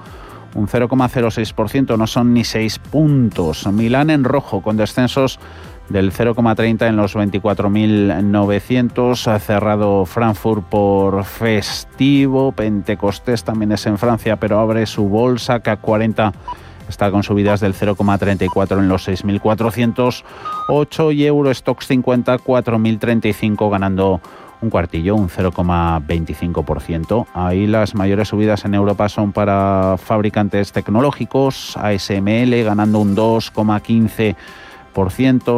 un 0.54 0.68
0,06%, 0.68 1.98
no 1.98 2.06
son 2.06 2.36
ni 2.36 2.44
6 2.44 2.78
puntos. 2.78 3.66
Milán 3.66 4.12
en 4.12 4.24
rojo, 4.24 4.62
con 4.62 4.78
descensos 4.78 5.40
del 5.92 6.12
0,30 6.12 6.88
en 6.88 6.96
los 6.96 7.16
24.900. 7.16 9.28
Ha 9.28 9.40
cerrado 9.40 10.06
Frankfurt 10.06 10.64
por 10.66 11.24
festivo. 11.24 12.52
Pentecostés 12.52 13.44
también 13.44 13.72
es 13.72 13.86
en 13.86 13.98
Francia, 13.98 14.36
pero 14.38 14.60
abre 14.60 14.86
su 14.86 15.10
bolsa. 15.10 15.62
K40 15.62 16.34
está 16.88 17.12
con 17.12 17.24
subidas 17.24 17.60
del 17.60 17.74
0,34 17.74 18.80
en 18.80 18.90
los 18.90 19.08
6.408 19.08 21.16
y 21.16 21.26
Eurostox 21.26 21.88
50 21.88 22.38
4.035 22.38 23.70
ganando 23.70 24.22
un 24.62 24.70
cuartillo, 24.70 25.16
un 25.16 25.30
0,25%. 25.30 27.28
Ahí 27.34 27.68
las 27.68 27.96
mayores 27.96 28.30
subidas 28.30 28.64
en 28.66 28.76
Europa 28.76 29.10
son 29.10 29.32
para 29.32 29.96
fabricantes 29.98 30.72
tecnológicos, 30.72 31.76
ASML 31.78 32.64
ganando 32.64 33.00
un 33.00 33.16
2,15%. 33.16 34.36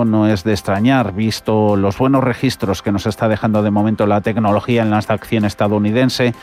No 0.05 0.27
es 0.27 0.43
de 0.43 0.51
extrañar, 0.51 1.13
visto 1.13 1.75
los 1.75 1.97
buenos 1.97 2.23
registros 2.23 2.81
que 2.81 2.91
nos 2.91 3.07
está 3.07 3.27
dejando 3.27 3.63
de 3.63 3.71
momento 3.71 4.05
la 4.05 4.21
tecnología 4.21 4.83
en 4.83 4.91
la 4.91 4.99
acción 4.99 5.43
estadounidense. 5.43 6.33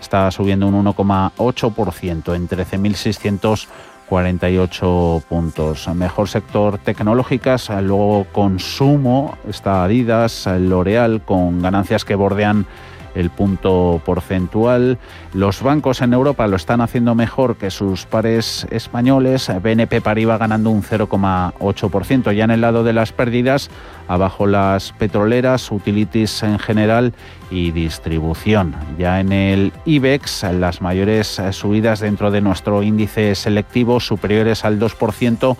Está 0.00 0.30
subiendo 0.30 0.66
un 0.66 0.84
1,8% 0.84 2.34
en 2.34 2.48
13.648 2.48 5.22
puntos. 5.22 5.88
Mejor 5.94 6.28
sector 6.28 6.78
tecnológicas, 6.78 7.70
luego 7.82 8.26
consumo, 8.32 9.38
está 9.48 9.84
Adidas, 9.84 10.46
L'Oreal 10.46 11.22
con 11.22 11.62
ganancias 11.62 12.04
que 12.04 12.16
bordean 12.16 12.66
el 13.14 13.30
punto 13.30 14.00
porcentual. 14.04 14.98
Los 15.34 15.62
bancos 15.62 16.00
en 16.02 16.12
Europa 16.12 16.46
lo 16.46 16.56
están 16.56 16.80
haciendo 16.80 17.14
mejor 17.14 17.56
que 17.56 17.70
sus 17.70 18.06
pares 18.06 18.66
españoles. 18.70 19.50
BNP 19.62 20.00
Paribas 20.00 20.38
ganando 20.38 20.70
un 20.70 20.82
0,8%. 20.82 22.32
Ya 22.32 22.44
en 22.44 22.50
el 22.50 22.60
lado 22.60 22.84
de 22.84 22.92
las 22.92 23.12
pérdidas, 23.12 23.70
abajo 24.08 24.46
las 24.46 24.92
petroleras, 24.92 25.70
utilities 25.70 26.42
en 26.42 26.58
general 26.58 27.12
y 27.50 27.70
distribución. 27.72 28.74
Ya 28.98 29.20
en 29.20 29.32
el 29.32 29.72
IBEX, 29.84 30.44
las 30.52 30.80
mayores 30.80 31.40
subidas 31.52 32.00
dentro 32.00 32.30
de 32.30 32.40
nuestro 32.40 32.82
índice 32.82 33.34
selectivo 33.34 34.00
superiores 34.00 34.64
al 34.64 34.78
2%. 34.78 35.56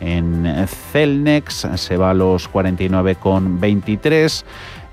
En 0.00 0.66
Celnex 0.92 1.66
se 1.74 1.96
va 1.96 2.10
a 2.10 2.14
los 2.14 2.50
49,23 2.50 4.44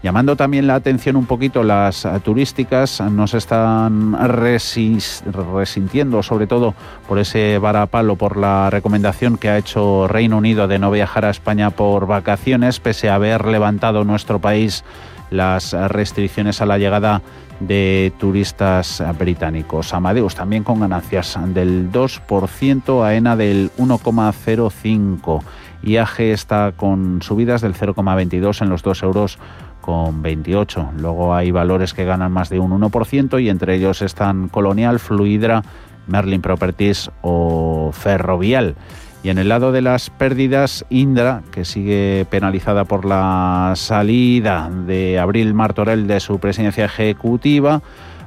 Llamando 0.06 0.36
también 0.36 0.68
la 0.68 0.76
atención 0.76 1.15
un 1.15 1.26
poquito 1.26 1.63
las 1.63 2.06
eh, 2.06 2.12
turísticas, 2.24 3.02
nos 3.02 3.34
están 3.34 4.13
resintiendo 4.13 6.22
sobre 6.22 6.46
todo 6.46 6.76
por 7.08 7.18
ese 7.18 7.58
varapalo, 7.58 8.15
por 8.15 8.38
la 8.38 8.70
recomendación 8.70 9.39
que 9.39 9.50
ha 9.50 9.58
hecho 9.58 10.08
Reino 10.08 10.38
Unido 10.38 10.68
de 10.68 10.78
no 10.78 10.91
viajar 10.91 11.26
a 11.26 11.32
España 11.32 11.72
por 11.72 12.06
vacaciones, 12.06 12.80
pese 12.80 13.10
a 13.10 13.15
haber 13.15 13.46
levantado 13.46 14.04
nuestro 14.04 14.38
país 14.38 14.84
las 15.32 15.74
restricciones 15.74 16.62
a 16.62 16.68
la 16.68 16.78
llegada 16.78 17.24
de 17.60 18.13
turistas 18.20 19.02
británicos. 19.18 19.91
Amadeus 19.91 20.36
también 20.36 20.63
con 20.63 20.82
ganancias 20.82 21.36
del 21.48 21.91
2%, 21.91 23.04
AENA 23.04 23.36
del 23.36 23.72
1,05%. 23.80 25.41
IAG 25.86 26.20
está 26.20 26.74
con 26.76 27.22
subidas 27.22 27.62
del 27.62 27.76
0,22 27.76 28.62
en 28.62 28.70
los 28.70 28.82
2 28.82 29.04
euros 29.04 29.38
con 29.86 30.24
28. 30.24 30.93
Luego 30.98 31.36
hay 31.36 31.52
valores 31.52 31.93
que 31.93 32.06
ganan 32.06 32.32
más 32.32 32.50
de 32.50 32.58
un 32.60 32.71
1% 32.71 33.41
y 33.41 33.50
entre 33.50 33.76
ellos 33.76 34.02
están 34.02 34.50
Colonial, 34.50 35.00
Fluidra, 35.00 35.62
Merlin 36.08 36.41
Properties 36.41 37.12
o 37.21 37.91
Ferrovial. 37.93 38.76
Y 39.21 39.30
en 39.30 39.38
el 39.38 39.50
lado 39.50 39.71
de 39.71 39.82
las 39.82 40.10
pérdidas, 40.10 40.86
Indra, 40.89 41.43
que 41.52 41.65
sigue 41.65 42.26
penalizada 42.30 42.86
por 42.86 43.06
la 43.06 43.74
salida 43.76 44.71
de 44.88 45.19
Abril 45.19 45.54
Martorell 45.54 46.08
de 46.08 46.19
su 46.19 46.39
presidencia 46.39 46.86
ejecutiva, 46.86 47.82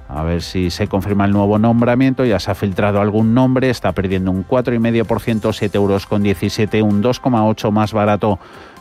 a 0.09 0.23
ver 0.23 0.43
si 0.43 0.71
se 0.71 0.87
confirma 0.87 1.27
el 1.27 1.33
nuevo 1.33 1.59
nombramiento. 1.59 2.25
Ya 2.25 2.39
se 2.39 2.51
ha 2.51 2.55
filtrado 2.55 3.01
algún 3.01 3.35
nombre. 3.35 3.69
Está 3.69 3.93
perdiendo 3.93 4.31
un 4.31 4.47
4,5%, 4.47 5.53
7 5.53 5.77
euros 5.77 6.07
con 6.07 6.23
17, 6.23 6.83
un 6.83 7.03
2,8 7.03 7.71
más 7.71 7.93
barato 7.93 8.39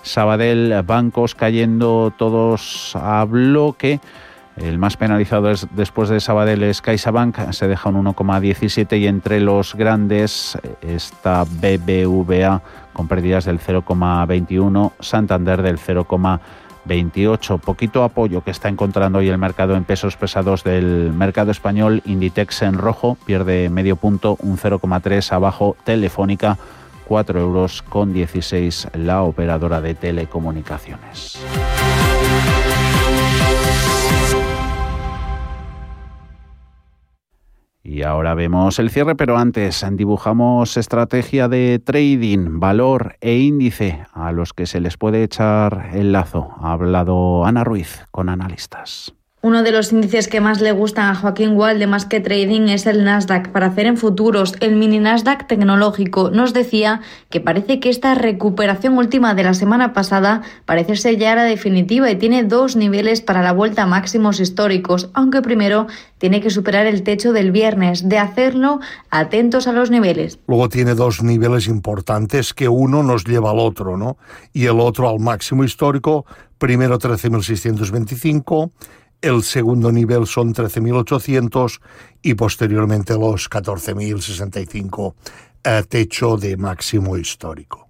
Sabadell, 0.07 0.81
bancos 0.83 1.35
cayendo 1.35 2.13
todos 2.17 2.95
a 2.95 3.23
bloque. 3.25 3.99
El 4.55 4.79
más 4.79 4.97
penalizado 4.97 5.51
es, 5.51 5.67
después 5.75 6.09
de 6.09 6.19
Sabadell 6.19 6.63
es 6.63 6.81
CaixaBank, 6.81 7.51
se 7.51 7.67
deja 7.67 7.89
un 7.89 8.03
1,17 8.05 8.99
y 8.99 9.05
entre 9.05 9.39
los 9.39 9.75
grandes 9.75 10.57
está 10.81 11.43
BBVA 11.43 12.63
con 12.91 13.07
pérdidas 13.07 13.45
del 13.45 13.59
0,21, 13.59 14.93
Santander 14.99 15.61
del 15.61 15.77
0,28. 15.77 17.59
Poquito 17.59 18.03
apoyo 18.03 18.43
que 18.43 18.49
está 18.49 18.67
encontrando 18.69 19.19
hoy 19.19 19.29
el 19.29 19.37
mercado 19.37 19.75
en 19.75 19.83
pesos 19.83 20.17
pesados 20.17 20.63
del 20.63 21.13
mercado 21.13 21.51
español. 21.51 22.01
Inditex 22.05 22.63
en 22.63 22.79
rojo 22.79 23.15
pierde 23.27 23.69
medio 23.69 23.95
punto, 23.95 24.37
un 24.39 24.57
0,3 24.57 25.31
abajo. 25.33 25.77
Telefónica 25.83 26.57
4 27.07 27.39
euros 27.39 27.81
con 27.81 28.13
16 28.13 28.89
la 28.95 29.23
operadora 29.23 29.81
de 29.81 29.95
telecomunicaciones. 29.95 31.39
Y 37.83 38.03
ahora 38.03 38.35
vemos 38.35 38.79
el 38.79 38.89
cierre, 38.89 39.15
pero 39.15 39.37
antes 39.37 39.85
dibujamos 39.93 40.75
estrategia 40.75 41.47
de 41.47 41.79
trading, 41.79 42.59
valor 42.59 43.15
e 43.21 43.37
índice 43.37 44.03
a 44.11 44.33
los 44.33 44.51
que 44.51 44.65
se 44.65 44.81
les 44.81 44.97
puede 44.97 45.23
echar 45.23 45.91
el 45.93 46.11
lazo. 46.11 46.49
Ha 46.59 46.73
hablado 46.73 47.45
Ana 47.45 47.63
Ruiz 47.63 48.03
con 48.11 48.27
analistas. 48.27 49.16
Uno 49.47 49.63
de 49.63 49.71
los 49.71 49.93
índices 49.93 50.27
que 50.27 50.41
más 50.41 50.59
le 50.59 50.73
gustan 50.73 51.05
a 51.05 51.15
Joaquín 51.15 51.55
Wall 51.55 51.79
de 51.79 51.87
Más 51.87 52.05
que 52.05 52.19
Trading 52.19 52.67
es 52.67 52.85
el 52.85 53.05
Nasdaq. 53.05 53.47
Para 53.53 53.67
hacer 53.67 53.85
en 53.85 53.95
futuros, 53.95 54.53
el 54.59 54.75
mini 54.75 54.99
Nasdaq 54.99 55.47
tecnológico 55.47 56.31
nos 56.31 56.51
decía 56.51 56.99
que 57.29 57.39
parece 57.39 57.79
que 57.79 57.89
esta 57.89 58.13
recuperación 58.13 58.97
última 58.97 59.35
de 59.35 59.43
la 59.43 59.53
semana 59.53 59.93
pasada 59.93 60.41
parece 60.65 60.97
ser 60.97 61.15
ya 61.17 61.33
la 61.33 61.45
definitiva 61.45 62.11
y 62.11 62.17
tiene 62.17 62.43
dos 62.43 62.75
niveles 62.75 63.21
para 63.21 63.41
la 63.41 63.53
vuelta 63.53 63.85
máximos 63.85 64.41
históricos, 64.41 65.11
aunque 65.13 65.41
primero 65.41 65.87
tiene 66.17 66.41
que 66.41 66.49
superar 66.49 66.85
el 66.85 67.03
techo 67.03 67.31
del 67.31 67.53
viernes. 67.53 68.09
De 68.09 68.17
hacerlo, 68.17 68.81
atentos 69.11 69.65
a 69.67 69.71
los 69.71 69.89
niveles. 69.89 70.39
Luego 70.47 70.67
tiene 70.67 70.93
dos 70.93 71.23
niveles 71.23 71.67
importantes 71.69 72.53
que 72.53 72.67
uno 72.67 73.01
nos 73.01 73.23
lleva 73.23 73.51
al 73.51 73.59
otro, 73.59 73.95
¿no? 73.95 74.17
Y 74.51 74.65
el 74.65 74.81
otro 74.81 75.07
al 75.07 75.19
máximo 75.19 75.63
histórico, 75.63 76.25
primero 76.57 76.99
13.625 76.99 78.71
el 79.21 79.43
segundo 79.43 79.91
nivel 79.91 80.27
son 80.27 80.53
13.800 80.53 81.79
y 82.21 82.33
posteriormente 82.35 83.13
los 83.13 83.49
14.065 83.49 85.13
eh, 85.63 85.83
techo 85.87 86.37
de 86.37 86.55
máximo 86.57 87.17
histórico. 87.17 87.87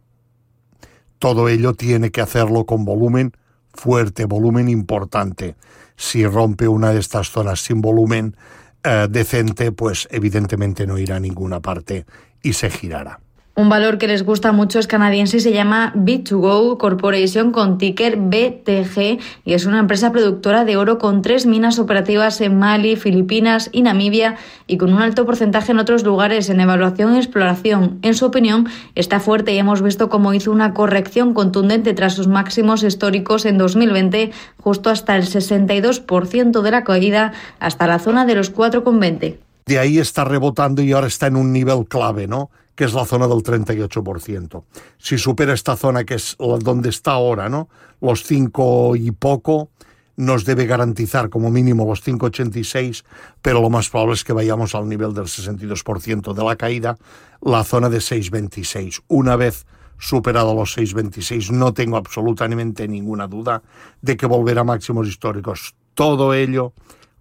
Todo 1.19 1.49
ello 1.49 1.73
tiene 1.73 2.11
que 2.11 2.21
hacerlo 2.21 2.65
con 2.65 2.85
volumen 2.85 3.33
fuerte, 3.73 4.25
volumen 4.25 4.69
importante. 4.69 5.55
Si 5.95 6.25
rompe 6.25 6.67
una 6.67 6.91
de 6.91 6.99
estas 6.99 7.29
zonas 7.29 7.59
sin 7.59 7.81
volumen 7.81 8.35
eh, 8.83 9.07
decente, 9.09 9.71
pues 9.71 10.07
evidentemente 10.11 10.87
no 10.87 10.97
irá 10.97 11.17
a 11.17 11.19
ninguna 11.19 11.59
parte 11.59 12.05
y 12.41 12.53
se 12.53 12.69
girará. 12.69 13.19
Un 13.59 13.69
valor 13.69 13.97
que 13.97 14.07
les 14.07 14.23
gusta 14.23 14.51
mucho 14.51 14.77
es 14.77 14.85
canadiense 14.85 15.37
y 15.37 15.39
se 15.39 15.51
llama 15.51 15.91
B2Go 15.95 16.77
Corporation 16.77 17.51
con 17.51 17.79
ticker 17.79 18.15
BTG 18.17 19.17
y 19.45 19.53
es 19.55 19.65
una 19.65 19.79
empresa 19.79 20.11
productora 20.11 20.63
de 20.63 20.77
oro 20.77 20.99
con 20.99 21.23
tres 21.23 21.47
minas 21.47 21.79
operativas 21.79 22.39
en 22.41 22.59
Mali, 22.59 22.97
Filipinas 22.97 23.71
y 23.73 23.81
Namibia 23.81 24.35
y 24.67 24.77
con 24.77 24.93
un 24.93 25.01
alto 25.01 25.25
porcentaje 25.25 25.71
en 25.71 25.79
otros 25.79 26.03
lugares 26.03 26.51
en 26.51 26.59
evaluación 26.59 27.15
y 27.15 27.17
exploración. 27.17 27.97
En 28.03 28.13
su 28.13 28.27
opinión, 28.27 28.67
está 28.93 29.19
fuerte 29.19 29.55
y 29.55 29.57
hemos 29.57 29.81
visto 29.81 30.07
cómo 30.07 30.35
hizo 30.35 30.51
una 30.51 30.75
corrección 30.75 31.33
contundente 31.33 31.95
tras 31.95 32.13
sus 32.13 32.27
máximos 32.27 32.83
históricos 32.83 33.43
en 33.47 33.57
2020, 33.57 34.33
justo 34.61 34.91
hasta 34.91 35.15
el 35.15 35.23
62% 35.23 36.61
de 36.61 36.71
la 36.71 36.83
caída, 36.83 37.33
hasta 37.59 37.87
la 37.87 37.97
zona 37.97 38.27
de 38.27 38.35
los 38.35 38.53
4,20. 38.53 39.37
De 39.65 39.79
ahí 39.79 39.97
está 39.97 40.25
rebotando 40.25 40.83
y 40.83 40.91
ahora 40.91 41.07
está 41.07 41.25
en 41.25 41.37
un 41.37 41.51
nivel 41.51 41.87
clave, 41.87 42.27
¿no? 42.27 42.51
Que 42.77 42.85
es 42.85 42.93
la 42.93 43.05
zona 43.05 43.27
del 43.27 43.39
38%. 43.39 44.63
Si 44.99 45.17
supera 45.17 45.53
esta 45.53 45.75
zona, 45.75 46.03
que 46.03 46.13
es 46.13 46.37
donde 46.37 46.89
está 46.89 47.13
ahora, 47.13 47.49
¿no? 47.49 47.69
Los 47.99 48.23
5 48.23 48.95
y 48.95 49.09
poco, 49.09 49.71
nos 50.15 50.45
debe 50.45 50.67
garantizar 50.67 51.29
como 51.29 51.49
mínimo 51.49 51.87
los 51.87 52.05
5,86, 52.05 53.03
pero 53.41 53.61
lo 53.61 53.71
más 53.71 53.89
probable 53.89 54.13
es 54.13 54.23
que 54.23 54.31
vayamos 54.31 54.75
al 54.75 54.87
nivel 54.87 55.15
del 55.15 55.25
62% 55.25 56.33
de 56.33 56.43
la 56.43 56.55
caída, 56.55 56.97
la 57.41 57.63
zona 57.63 57.89
de 57.89 57.97
6,26. 57.97 59.01
Una 59.07 59.35
vez 59.35 59.65
superado 59.97 60.53
los 60.53 60.77
6,26, 60.77 61.49
no 61.49 61.73
tengo 61.73 61.97
absolutamente 61.97 62.87
ninguna 62.87 63.27
duda 63.27 63.63
de 64.03 64.17
que 64.17 64.27
volverá 64.27 64.61
a 64.61 64.65
máximos 64.65 65.07
históricos. 65.07 65.75
Todo 65.95 66.35
ello, 66.35 66.73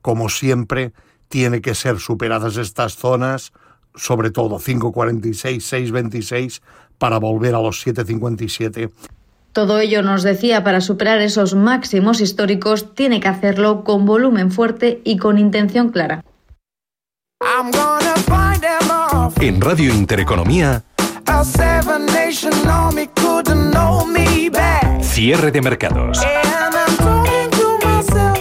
como 0.03 0.29
siempre, 0.29 0.92
tiene 1.29 1.62
que 1.62 1.75
ser 1.75 1.99
superadas 1.99 2.59
estas 2.59 2.97
zonas, 2.97 3.55
sobre 3.96 4.30
todo 4.30 4.59
5,46, 4.59 5.90
6,26, 5.90 6.61
para 6.98 7.18
volver 7.18 7.54
a 7.54 7.61
los 7.61 7.85
7,57 7.87 8.90
todo 9.56 9.78
ello 9.78 10.02
nos 10.02 10.22
decía, 10.22 10.62
para 10.62 10.82
superar 10.82 11.22
esos 11.22 11.54
máximos 11.54 12.20
históricos, 12.20 12.94
tiene 12.94 13.20
que 13.20 13.28
hacerlo 13.28 13.85
con 13.85 14.04
volumen 14.04 14.52
fuerte 14.52 15.00
y 15.02 15.16
con 15.16 15.38
intención 15.38 15.88
clara. 15.88 16.22
En 19.40 19.61
Radio 19.62 19.94
Intereconomía, 19.94 20.85
cierre 25.00 25.50
de 25.50 25.62
mercados, 25.62 26.20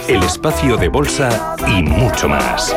el 0.06 0.22
espacio 0.22 0.76
de 0.76 0.88
bolsa 0.88 1.56
y 1.66 1.82
mucho 1.82 2.28
más. 2.28 2.76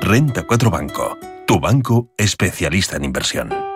Renta 0.00 0.42
4 0.42 0.70
Banco. 0.70 1.18
Tu 1.46 1.60
banco 1.60 2.08
especialista 2.16 2.96
en 2.96 3.04
inversión. 3.04 3.75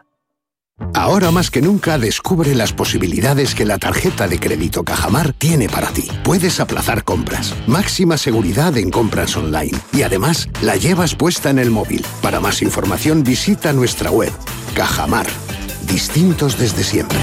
Ahora 0.93 1.31
más 1.31 1.49
que 1.51 1.61
nunca 1.61 1.97
descubre 1.97 2.53
las 2.55 2.73
posibilidades 2.73 3.55
que 3.55 3.65
la 3.65 3.77
tarjeta 3.77 4.27
de 4.27 4.39
crédito 4.39 4.83
Cajamar 4.83 5.33
tiene 5.33 5.69
para 5.69 5.87
ti. 5.89 6.07
Puedes 6.23 6.59
aplazar 6.59 7.03
compras, 7.03 7.55
máxima 7.67 8.17
seguridad 8.17 8.77
en 8.77 8.91
compras 8.91 9.35
online 9.35 9.77
y 9.93 10.03
además 10.03 10.49
la 10.61 10.75
llevas 10.75 11.15
puesta 11.15 11.49
en 11.49 11.59
el 11.59 11.71
móvil. 11.71 12.05
Para 12.21 12.39
más 12.39 12.61
información 12.61 13.23
visita 13.23 13.73
nuestra 13.73 14.11
web. 14.11 14.31
Cajamar. 14.75 15.27
Distintos 15.87 16.57
desde 16.57 16.83
siempre. 16.83 17.19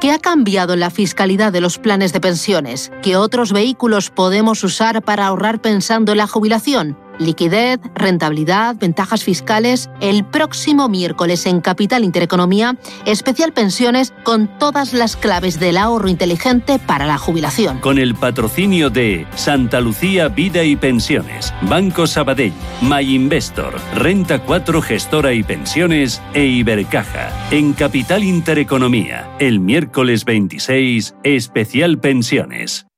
¿Qué 0.00 0.12
ha 0.12 0.18
cambiado 0.18 0.72
en 0.72 0.80
la 0.80 0.88
fiscalidad 0.88 1.52
de 1.52 1.60
los 1.60 1.76
planes 1.76 2.14
de 2.14 2.20
pensiones? 2.20 2.90
¿Qué 3.02 3.16
otros 3.16 3.52
vehículos 3.52 4.08
podemos 4.08 4.64
usar 4.64 5.02
para 5.02 5.26
ahorrar 5.26 5.60
pensando 5.60 6.12
en 6.12 6.18
la 6.18 6.26
jubilación? 6.26 6.96
Liquidez, 7.20 7.78
rentabilidad, 7.94 8.76
ventajas 8.76 9.22
fiscales. 9.22 9.88
El 10.00 10.24
próximo 10.24 10.88
miércoles 10.88 11.46
en 11.46 11.60
Capital 11.60 12.02
Intereconomía, 12.02 12.76
especial 13.04 13.52
pensiones 13.52 14.12
con 14.24 14.48
todas 14.58 14.92
las 14.92 15.16
claves 15.16 15.60
del 15.60 15.76
ahorro 15.76 16.08
inteligente 16.08 16.78
para 16.78 17.06
la 17.06 17.18
jubilación. 17.18 17.78
Con 17.78 17.98
el 17.98 18.14
patrocinio 18.14 18.90
de 18.90 19.26
Santa 19.36 19.80
Lucía 19.80 20.28
Vida 20.28 20.64
y 20.64 20.76
Pensiones, 20.76 21.52
Banco 21.62 22.06
Sabadell, 22.06 22.52
My 22.82 23.14
Investor, 23.14 23.76
Renta 23.94 24.40
4 24.40 24.82
Gestora 24.82 25.32
y 25.32 25.42
Pensiones 25.42 26.20
e 26.34 26.46
Ibercaja. 26.46 27.30
En 27.50 27.74
Capital 27.74 28.24
Intereconomía, 28.24 29.30
el 29.38 29.60
miércoles 29.60 30.24
26, 30.24 31.14
especial 31.22 31.98
pensiones. 31.98 32.89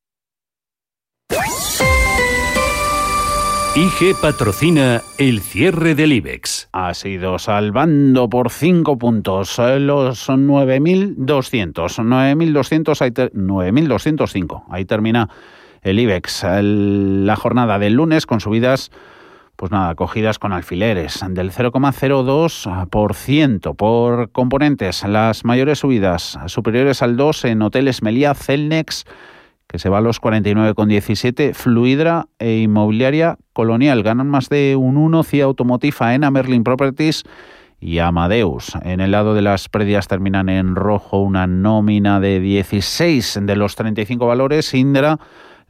IG 3.75 4.15
patrocina 4.21 5.01
el 5.17 5.41
cierre 5.41 5.95
del 5.95 6.13
IBEX. 6.13 6.69
Ha 6.73 6.93
sido 6.93 7.39
salvando 7.39 8.29
por 8.29 8.51
5 8.51 8.99
puntos 8.99 9.59
los 9.59 10.29
9.200. 10.29 11.17
9.200, 11.17 13.31
9.205. 13.33 14.65
Ahí 14.69 14.85
termina 14.85 15.31
el 15.81 15.99
IBEX. 15.99 16.45
La 16.45 17.35
jornada 17.37 17.79
del 17.79 17.95
lunes 17.95 18.27
con 18.27 18.41
subidas, 18.41 18.91
pues 19.57 19.73
nada, 19.73 19.95
cogidas 19.95 20.39
con 20.39 20.53
alfileres 20.53 21.25
del 21.31 21.51
0,02% 21.51 23.75
por 23.75 24.31
componentes. 24.33 25.03
Las 25.05 25.47
mayores 25.47 25.79
subidas 25.79 26.39
superiores 26.45 27.01
al 27.01 27.17
2 27.17 27.47
en 27.47 27.63
hoteles 27.63 28.03
Meliá, 28.03 28.35
Celnex, 28.35 29.07
que 29.73 29.79
se 29.79 29.89
va 29.89 29.99
a 29.99 30.01
los 30.03 30.21
49,17. 30.21 31.55
Fluidra 31.55 32.27
e 32.39 32.59
Inmobiliaria 32.59 33.39
Colonial 33.55 34.03
ganan 34.03 34.29
más 34.29 34.51
de 34.51 34.77
un 34.77 34.99
1. 34.99 35.23
CIA 35.25 35.45
Automotive, 35.45 35.97
AENA, 35.99 36.31
Merlin 36.31 36.63
Properties 36.63 37.25
y 37.81 37.99
Amadeus. 37.99 38.75
En 38.83 39.01
el 39.01 39.13
lado 39.13 39.33
de 39.35 39.41
las 39.41 39.71
predias 39.71 40.09
terminan 40.09 40.51
en 40.51 40.77
rojo 40.77 41.23
una 41.23 41.47
nómina 41.47 42.21
de 42.21 42.39
16 42.39 43.41
de 43.43 43.57
los 43.57 43.75
35 43.75 44.27
valores. 44.27 44.75
Indra 44.75 45.19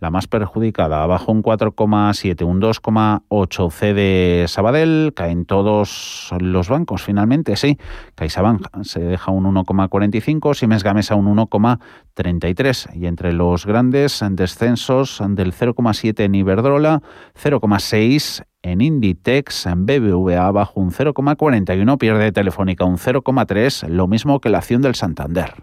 la 0.03 0.11
más 0.11 0.27
perjudicada, 0.27 1.05
abajo 1.05 1.31
un 1.31 1.45
4,7, 1.45 2.43
un 2.43 2.61
2,8 2.61 3.71
C 3.71 3.95
de 3.95 4.47
Sabadell, 4.49 5.13
caen 5.15 5.45
todos 5.45 6.35
los 6.41 6.69
bancos 6.69 7.05
finalmente, 7.05 7.55
sí. 7.55 7.79
CaixaBank 8.17 8.83
se 8.83 8.99
deja 8.99 9.31
un 9.31 9.45
1,45, 9.45 10.55
Siemens 10.55 10.83
Gamesa 10.83 11.15
un 11.15 11.37
1,33 11.37 12.97
y 12.97 13.07
entre 13.07 13.33
los 13.33 13.65
grandes 13.65 14.25
descensos 14.31 15.23
del 15.25 15.53
0,7 15.53 16.25
en 16.25 16.35
Iberdrola, 16.35 17.01
0,6 17.41 18.45
en 18.63 18.81
Inditex, 18.81 19.67
en 19.67 19.87
BBVA 19.87 20.51
bajo 20.51 20.81
un 20.81 20.91
0,41, 20.91 21.97
pierde 21.99 22.33
Telefónica 22.33 22.85
un 22.85 22.97
0,3, 22.97 23.87
lo 23.87 24.09
mismo 24.09 24.41
que 24.41 24.51
la 24.51 24.59
acción 24.59 24.83
del 24.83 24.97
Santander. 24.97 25.63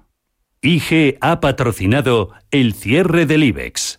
IG 0.62 1.18
ha 1.20 1.42
patrocinado 1.42 2.30
el 2.52 2.74
cierre 2.74 3.26
del 3.26 3.44
IBEX. 3.44 3.99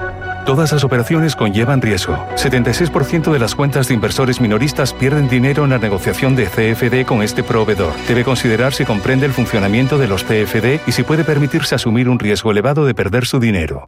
Todas 0.45 0.71
las 0.71 0.83
operaciones 0.83 1.35
conllevan 1.35 1.81
riesgo. 1.81 2.15
76% 2.35 3.31
de 3.31 3.39
las 3.39 3.53
cuentas 3.53 3.87
de 3.87 3.93
inversores 3.93 4.41
minoristas 4.41 4.91
pierden 4.91 5.29
dinero 5.29 5.65
en 5.65 5.69
la 5.69 5.77
negociación 5.77 6.35
de 6.35 6.45
CFD 6.45 7.05
con 7.05 7.21
este 7.21 7.43
proveedor. 7.43 7.93
Debe 8.07 8.23
considerar 8.23 8.73
si 8.73 8.83
comprende 8.83 9.27
el 9.27 9.33
funcionamiento 9.33 9.99
de 9.99 10.07
los 10.07 10.23
CFD 10.23 10.79
y 10.87 10.91
si 10.93 11.03
puede 11.03 11.23
permitirse 11.23 11.75
asumir 11.75 12.09
un 12.09 12.17
riesgo 12.17 12.51
elevado 12.51 12.85
de 12.85 12.95
perder 12.95 13.25
su 13.25 13.39
dinero. 13.39 13.87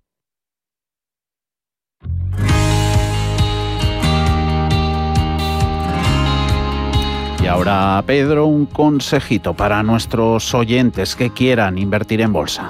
Y 7.41 7.47
ahora, 7.47 8.01
Pedro, 8.06 8.45
un 8.45 8.68
consejito 8.68 9.54
para 9.54 9.82
nuestros 9.82 10.54
oyentes 10.54 11.16
que 11.16 11.32
quieran 11.32 11.78
invertir 11.78 12.22
en 12.22 12.32
bolsa. 12.32 12.70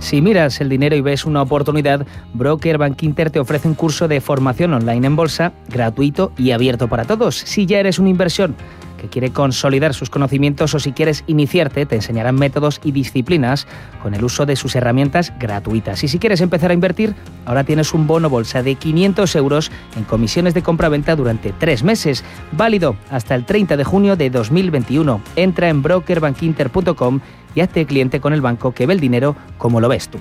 Si 0.00 0.22
miras 0.22 0.60
el 0.60 0.70
dinero 0.70 0.96
y 0.96 1.02
ves 1.02 1.26
una 1.26 1.42
oportunidad, 1.42 2.06
Broker 2.32 2.78
Bank 2.78 3.02
Inter 3.02 3.30
te 3.30 3.38
ofrece 3.38 3.68
un 3.68 3.74
curso 3.74 4.08
de 4.08 4.20
formación 4.20 4.72
online 4.72 5.06
en 5.06 5.14
bolsa, 5.14 5.52
gratuito 5.68 6.32
y 6.36 6.50
abierto 6.50 6.88
para 6.88 7.04
todos. 7.04 7.36
Si 7.36 7.66
ya 7.66 7.78
eres 7.78 7.98
una 7.98 8.08
inversión 8.08 8.56
que 9.00 9.08
quiere 9.08 9.30
consolidar 9.30 9.94
sus 9.94 10.10
conocimientos 10.10 10.74
o 10.74 10.78
si 10.78 10.92
quieres 10.92 11.24
iniciarte, 11.26 11.86
te 11.86 11.96
enseñarán 11.96 12.34
métodos 12.34 12.80
y 12.84 12.92
disciplinas 12.92 13.66
con 14.02 14.14
el 14.14 14.22
uso 14.24 14.46
de 14.46 14.56
sus 14.56 14.74
herramientas 14.74 15.32
gratuitas. 15.38 16.04
Y 16.04 16.08
si 16.08 16.18
quieres 16.18 16.40
empezar 16.40 16.70
a 16.70 16.74
invertir, 16.74 17.14
ahora 17.46 17.64
tienes 17.64 17.94
un 17.94 18.06
bono 18.06 18.28
bolsa 18.28 18.62
de 18.62 18.74
500 18.74 19.34
euros 19.36 19.70
en 19.96 20.04
comisiones 20.04 20.54
de 20.54 20.62
compra-venta 20.62 21.16
durante 21.16 21.52
tres 21.52 21.82
meses, 21.82 22.24
válido 22.52 22.96
hasta 23.10 23.34
el 23.34 23.44
30 23.46 23.76
de 23.76 23.84
junio 23.84 24.16
de 24.16 24.30
2021. 24.30 25.20
Entra 25.36 25.68
en 25.68 25.82
brokerbankinter.com 25.82 27.20
y 27.54 27.60
hazte 27.60 27.86
cliente 27.86 28.20
con 28.20 28.32
el 28.32 28.40
banco 28.40 28.72
que 28.72 28.86
ve 28.86 28.94
el 28.94 29.00
dinero 29.00 29.36
como 29.58 29.80
lo 29.80 29.88
ves 29.88 30.08
tú. 30.08 30.18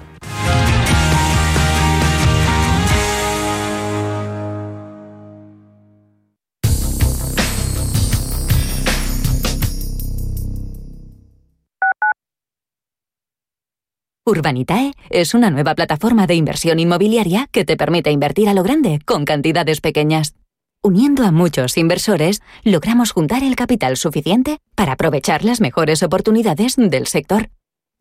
Urbanitae 14.29 14.93
es 15.09 15.33
una 15.33 15.49
nueva 15.49 15.73
plataforma 15.73 16.27
de 16.27 16.35
inversión 16.35 16.79
inmobiliaria 16.79 17.47
que 17.51 17.65
te 17.65 17.75
permite 17.75 18.11
invertir 18.11 18.47
a 18.47 18.53
lo 18.53 18.61
grande 18.61 18.99
con 19.03 19.25
cantidades 19.25 19.81
pequeñas. 19.81 20.35
Uniendo 20.81 21.25
a 21.25 21.31
muchos 21.31 21.77
inversores, 21.77 22.41
logramos 22.63 23.11
juntar 23.11 23.43
el 23.43 23.57
capital 23.57 23.97
suficiente 23.97 24.59
para 24.75 24.93
aprovechar 24.93 25.43
las 25.43 25.59
mejores 25.59 26.03
oportunidades 26.03 26.77
del 26.77 27.05
sector. 27.05 27.49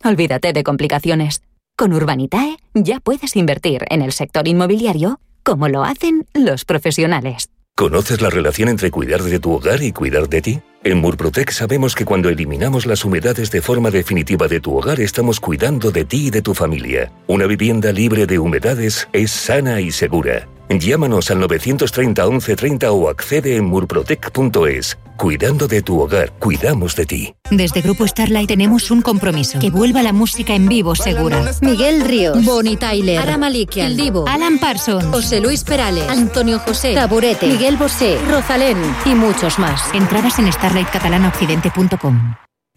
Olvídate 0.04 0.52
de 0.52 0.62
complicaciones. 0.62 1.42
Con 1.76 1.92
Urbanitae 1.92 2.56
ya 2.74 3.00
puedes 3.00 3.34
invertir 3.34 3.84
en 3.90 4.00
el 4.00 4.12
sector 4.12 4.46
inmobiliario 4.46 5.18
como 5.42 5.68
lo 5.68 5.82
hacen 5.82 6.28
los 6.34 6.64
profesionales. 6.64 7.50
¿Conoces 7.76 8.20
la 8.20 8.30
relación 8.30 8.68
entre 8.68 8.92
cuidar 8.92 9.22
de 9.24 9.40
tu 9.40 9.54
hogar 9.54 9.82
y 9.82 9.90
cuidar 9.90 10.28
de 10.28 10.40
ti? 10.40 10.60
En 10.84 10.98
Murprotec 10.98 11.50
sabemos 11.50 11.96
que 11.96 12.04
cuando 12.04 12.28
eliminamos 12.28 12.86
las 12.86 13.04
humedades 13.04 13.50
de 13.50 13.60
forma 13.60 13.90
definitiva 13.90 14.46
de 14.46 14.60
tu 14.60 14.76
hogar 14.76 15.00
estamos 15.00 15.40
cuidando 15.40 15.90
de 15.90 16.04
ti 16.04 16.28
y 16.28 16.30
de 16.30 16.42
tu 16.42 16.54
familia. 16.54 17.10
Una 17.26 17.46
vivienda 17.46 17.90
libre 17.90 18.26
de 18.26 18.38
humedades 18.38 19.08
es 19.12 19.32
sana 19.32 19.80
y 19.80 19.90
segura. 19.90 20.46
Llámanos 20.68 21.30
al 21.30 21.40
930 21.40 22.22
1130 22.26 22.92
o 22.92 23.08
accede 23.08 23.56
en 23.56 23.64
murprotec.es. 23.64 24.98
Cuidando 25.16 25.66
de 25.66 25.82
tu 25.82 26.00
hogar, 26.00 26.32
cuidamos 26.38 26.94
de 26.94 27.06
ti. 27.06 27.34
Desde 27.50 27.80
Grupo 27.80 28.06
Starlight 28.06 28.46
tenemos 28.46 28.90
un 28.90 29.02
compromiso. 29.02 29.58
Que 29.58 29.70
vuelva 29.70 30.02
la 30.02 30.12
música 30.12 30.54
en 30.54 30.68
vivo 30.68 30.94
segura. 30.94 31.42
Miguel 31.60 32.02
Ríos, 32.02 32.44
Bonnie 32.44 32.76
Tyler, 32.76 33.18
Ara 33.18 33.36
Malikian, 33.36 33.88
El 33.88 33.96
Divo, 33.96 34.26
Alan 34.28 34.58
Parsons, 34.58 35.06
José 35.06 35.40
Luis 35.40 35.64
Perales, 35.64 36.08
Antonio 36.08 36.60
José, 36.60 36.94
Taburete, 36.94 37.46
Miguel 37.48 37.76
Bosé, 37.76 38.18
Rosalén 38.30 38.78
y 39.06 39.14
muchos 39.14 39.58
más. 39.58 39.82
Entradas 39.94 40.38
en 40.38 40.52
starlightcatalanaoccidente.com. 40.52 42.34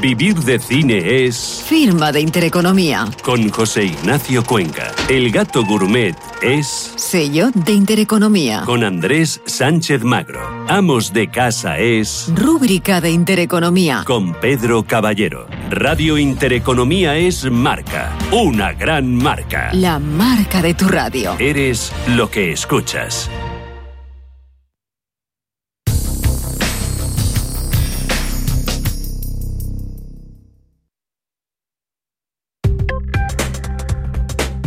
Vivir 0.00 0.34
de 0.36 0.58
cine 0.58 1.24
es... 1.26 1.64
Firma 1.66 2.12
de 2.12 2.20
Intereconomía. 2.20 3.06
Con 3.22 3.48
José 3.50 3.84
Ignacio 3.84 4.44
Cuenca. 4.44 4.92
El 5.08 5.30
gato 5.30 5.64
gourmet 5.64 6.14
es... 6.42 6.92
Sello 6.96 7.50
de 7.54 7.72
Intereconomía. 7.72 8.62
Con 8.66 8.84
Andrés 8.84 9.40
Sánchez 9.46 10.02
Magro. 10.02 10.40
Amos 10.68 11.12
de 11.12 11.30
casa 11.30 11.78
es... 11.78 12.30
Rúbrica 12.34 13.00
de 13.00 13.10
Intereconomía. 13.10 14.04
Con 14.06 14.34
Pedro 14.34 14.84
Caballero. 14.84 15.46
Radio 15.70 16.18
Intereconomía 16.18 17.16
es 17.16 17.50
marca. 17.50 18.16
Una 18.32 18.72
gran 18.72 19.14
marca. 19.14 19.70
La 19.72 19.98
marca 19.98 20.62
de 20.62 20.74
tu 20.74 20.88
radio. 20.88 21.34
Eres 21.38 21.92
lo 22.08 22.30
que 22.30 22.52
escuchas. 22.52 23.30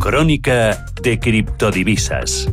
Crónica 0.07 0.85
de 1.01 1.19
criptodivisas. 1.19 2.47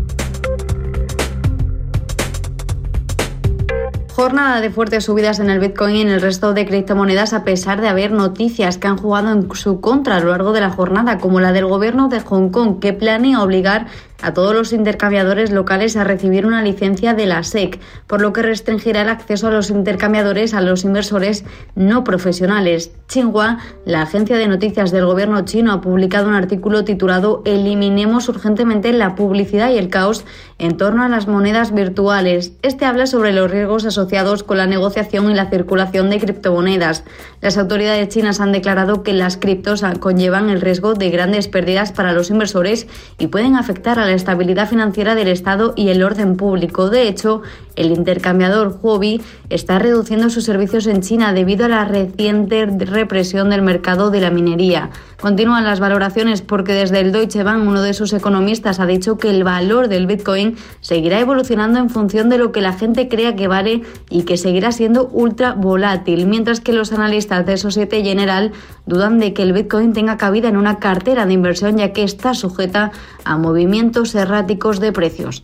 Jornada 4.12 4.60
de 4.60 4.70
fuertes 4.70 5.04
subidas 5.04 5.38
en 5.38 5.50
el 5.50 5.60
Bitcoin 5.60 5.94
y 5.94 6.00
en 6.00 6.08
el 6.08 6.20
resto 6.20 6.52
de 6.52 6.66
criptomonedas 6.66 7.32
a 7.32 7.44
pesar 7.44 7.80
de 7.80 7.86
haber 7.86 8.10
noticias 8.10 8.76
que 8.76 8.88
han 8.88 8.96
jugado 8.96 9.30
en 9.30 9.48
su 9.54 9.80
contra 9.80 10.16
a 10.16 10.20
lo 10.20 10.30
largo 10.30 10.52
de 10.52 10.62
la 10.62 10.70
jornada, 10.70 11.18
como 11.18 11.38
la 11.38 11.52
del 11.52 11.66
gobierno 11.66 12.08
de 12.08 12.18
Hong 12.18 12.50
Kong, 12.50 12.80
que 12.80 12.92
planea 12.92 13.40
obligar 13.40 13.86
a 14.22 14.32
todos 14.32 14.54
los 14.54 14.72
intercambiadores 14.72 15.50
locales 15.50 15.96
a 15.96 16.04
recibir 16.04 16.46
una 16.46 16.62
licencia 16.62 17.14
de 17.14 17.26
la 17.26 17.42
SEC, 17.42 17.78
por 18.06 18.20
lo 18.20 18.32
que 18.32 18.42
restringirá 18.42 19.02
el 19.02 19.08
acceso 19.08 19.48
a 19.48 19.50
los 19.50 19.70
intercambiadores 19.70 20.54
a 20.54 20.60
los 20.60 20.84
inversores 20.84 21.44
no 21.74 22.04
profesionales. 22.04 22.92
Xinhua, 23.08 23.58
la 23.84 24.02
agencia 24.02 24.36
de 24.36 24.48
noticias 24.48 24.90
del 24.90 25.06
gobierno 25.06 25.44
chino, 25.44 25.72
ha 25.72 25.80
publicado 25.80 26.28
un 26.28 26.34
artículo 26.34 26.84
titulado 26.84 27.42
Eliminemos 27.44 28.28
urgentemente 28.28 28.92
la 28.92 29.14
publicidad 29.14 29.70
y 29.70 29.78
el 29.78 29.88
caos 29.88 30.24
en 30.58 30.76
torno 30.76 31.02
a 31.02 31.08
las 31.08 31.26
monedas 31.26 31.74
virtuales. 31.74 32.52
Este 32.62 32.84
habla 32.84 33.06
sobre 33.06 33.32
los 33.32 33.50
riesgos 33.50 33.84
asociados 33.84 34.42
con 34.42 34.58
la 34.58 34.66
negociación 34.66 35.30
y 35.30 35.34
la 35.34 35.50
circulación 35.50 36.10
de 36.10 36.20
criptomonedas. 36.20 37.04
Las 37.40 37.58
autoridades 37.58 38.08
chinas 38.08 38.40
han 38.40 38.52
declarado 38.52 39.02
que 39.02 39.12
las 39.12 39.36
criptos 39.36 39.82
conllevan 40.00 40.48
el 40.48 40.60
riesgo 40.60 40.94
de 40.94 41.10
grandes 41.10 41.48
pérdidas 41.48 41.92
para 41.92 42.12
los 42.12 42.30
inversores 42.30 42.86
y 43.18 43.26
pueden 43.26 43.56
afectar 43.56 43.98
a 43.98 44.03
la 44.06 44.14
estabilidad 44.14 44.68
financiera 44.68 45.14
del 45.14 45.28
Estado 45.28 45.72
y 45.76 45.88
el 45.88 46.02
orden 46.02 46.36
público. 46.36 46.90
De 46.90 47.08
hecho, 47.08 47.42
el 47.76 47.90
intercambiador 47.92 48.78
Huobi 48.82 49.20
está 49.50 49.78
reduciendo 49.78 50.30
sus 50.30 50.44
servicios 50.44 50.86
en 50.86 51.00
China 51.00 51.32
debido 51.32 51.66
a 51.66 51.68
la 51.68 51.84
reciente 51.84 52.66
represión 52.66 53.50
del 53.50 53.62
mercado 53.62 54.10
de 54.10 54.20
la 54.20 54.30
minería. 54.30 54.90
Continúan 55.20 55.64
las 55.64 55.80
valoraciones 55.80 56.42
porque 56.42 56.72
desde 56.72 57.00
el 57.00 57.12
Deutsche 57.12 57.42
Bank 57.42 57.66
uno 57.66 57.82
de 57.82 57.94
sus 57.94 58.12
economistas 58.12 58.80
ha 58.80 58.86
dicho 58.86 59.16
que 59.16 59.30
el 59.30 59.42
valor 59.42 59.88
del 59.88 60.06
Bitcoin 60.06 60.56
seguirá 60.80 61.18
evolucionando 61.20 61.78
en 61.78 61.90
función 61.90 62.28
de 62.28 62.38
lo 62.38 62.52
que 62.52 62.60
la 62.60 62.74
gente 62.74 63.08
crea 63.08 63.34
que 63.34 63.48
vale 63.48 63.82
y 64.10 64.24
que 64.24 64.36
seguirá 64.36 64.70
siendo 64.72 65.08
ultra 65.08 65.54
volátil, 65.54 66.26
mientras 66.26 66.60
que 66.60 66.72
los 66.72 66.92
analistas 66.92 67.46
de 67.46 67.56
Societe 67.56 68.02
General 68.02 68.52
dudan 68.86 69.18
de 69.18 69.32
que 69.32 69.42
el 69.42 69.52
Bitcoin 69.52 69.92
tenga 69.92 70.18
cabida 70.18 70.48
en 70.48 70.56
una 70.56 70.78
cartera 70.78 71.26
de 71.26 71.32
inversión 71.32 71.78
ya 71.78 71.92
que 71.92 72.04
está 72.04 72.34
sujeta 72.34 72.92
a 73.24 73.38
movimientos 73.38 74.14
erráticos 74.14 74.80
de 74.80 74.92
precios. 74.92 75.42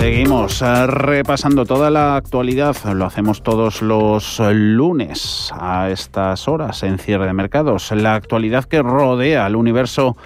Seguimos 0.00 0.62
eh, 0.62 0.86
repasando 0.86 1.66
toda 1.66 1.90
la 1.90 2.16
actualidad. 2.16 2.74
Lo 2.94 3.04
hacemos 3.04 3.42
todos 3.42 3.82
los 3.82 4.40
lunes 4.40 5.52
a 5.52 5.90
estas 5.90 6.48
horas 6.48 6.82
en 6.84 6.98
cierre 6.98 7.26
de 7.26 7.34
mercados. 7.34 7.92
La 7.92 8.14
actualidad 8.14 8.64
que 8.64 8.80
rodea 8.80 9.44
al 9.44 9.56
universo 9.56 10.16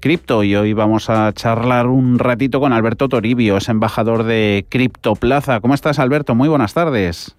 cripto 0.00 0.44
y 0.44 0.54
hoy 0.54 0.74
vamos 0.74 1.08
a 1.08 1.32
charlar 1.32 1.86
un 1.86 2.18
ratito 2.18 2.60
con 2.60 2.74
Alberto 2.74 3.08
Toribio, 3.08 3.56
es 3.56 3.70
embajador 3.70 4.24
de 4.24 4.66
Criptoplaza. 4.68 5.60
¿Cómo 5.60 5.72
estás 5.72 5.98
Alberto? 5.98 6.34
Muy 6.34 6.50
buenas 6.50 6.74
tardes. 6.74 7.38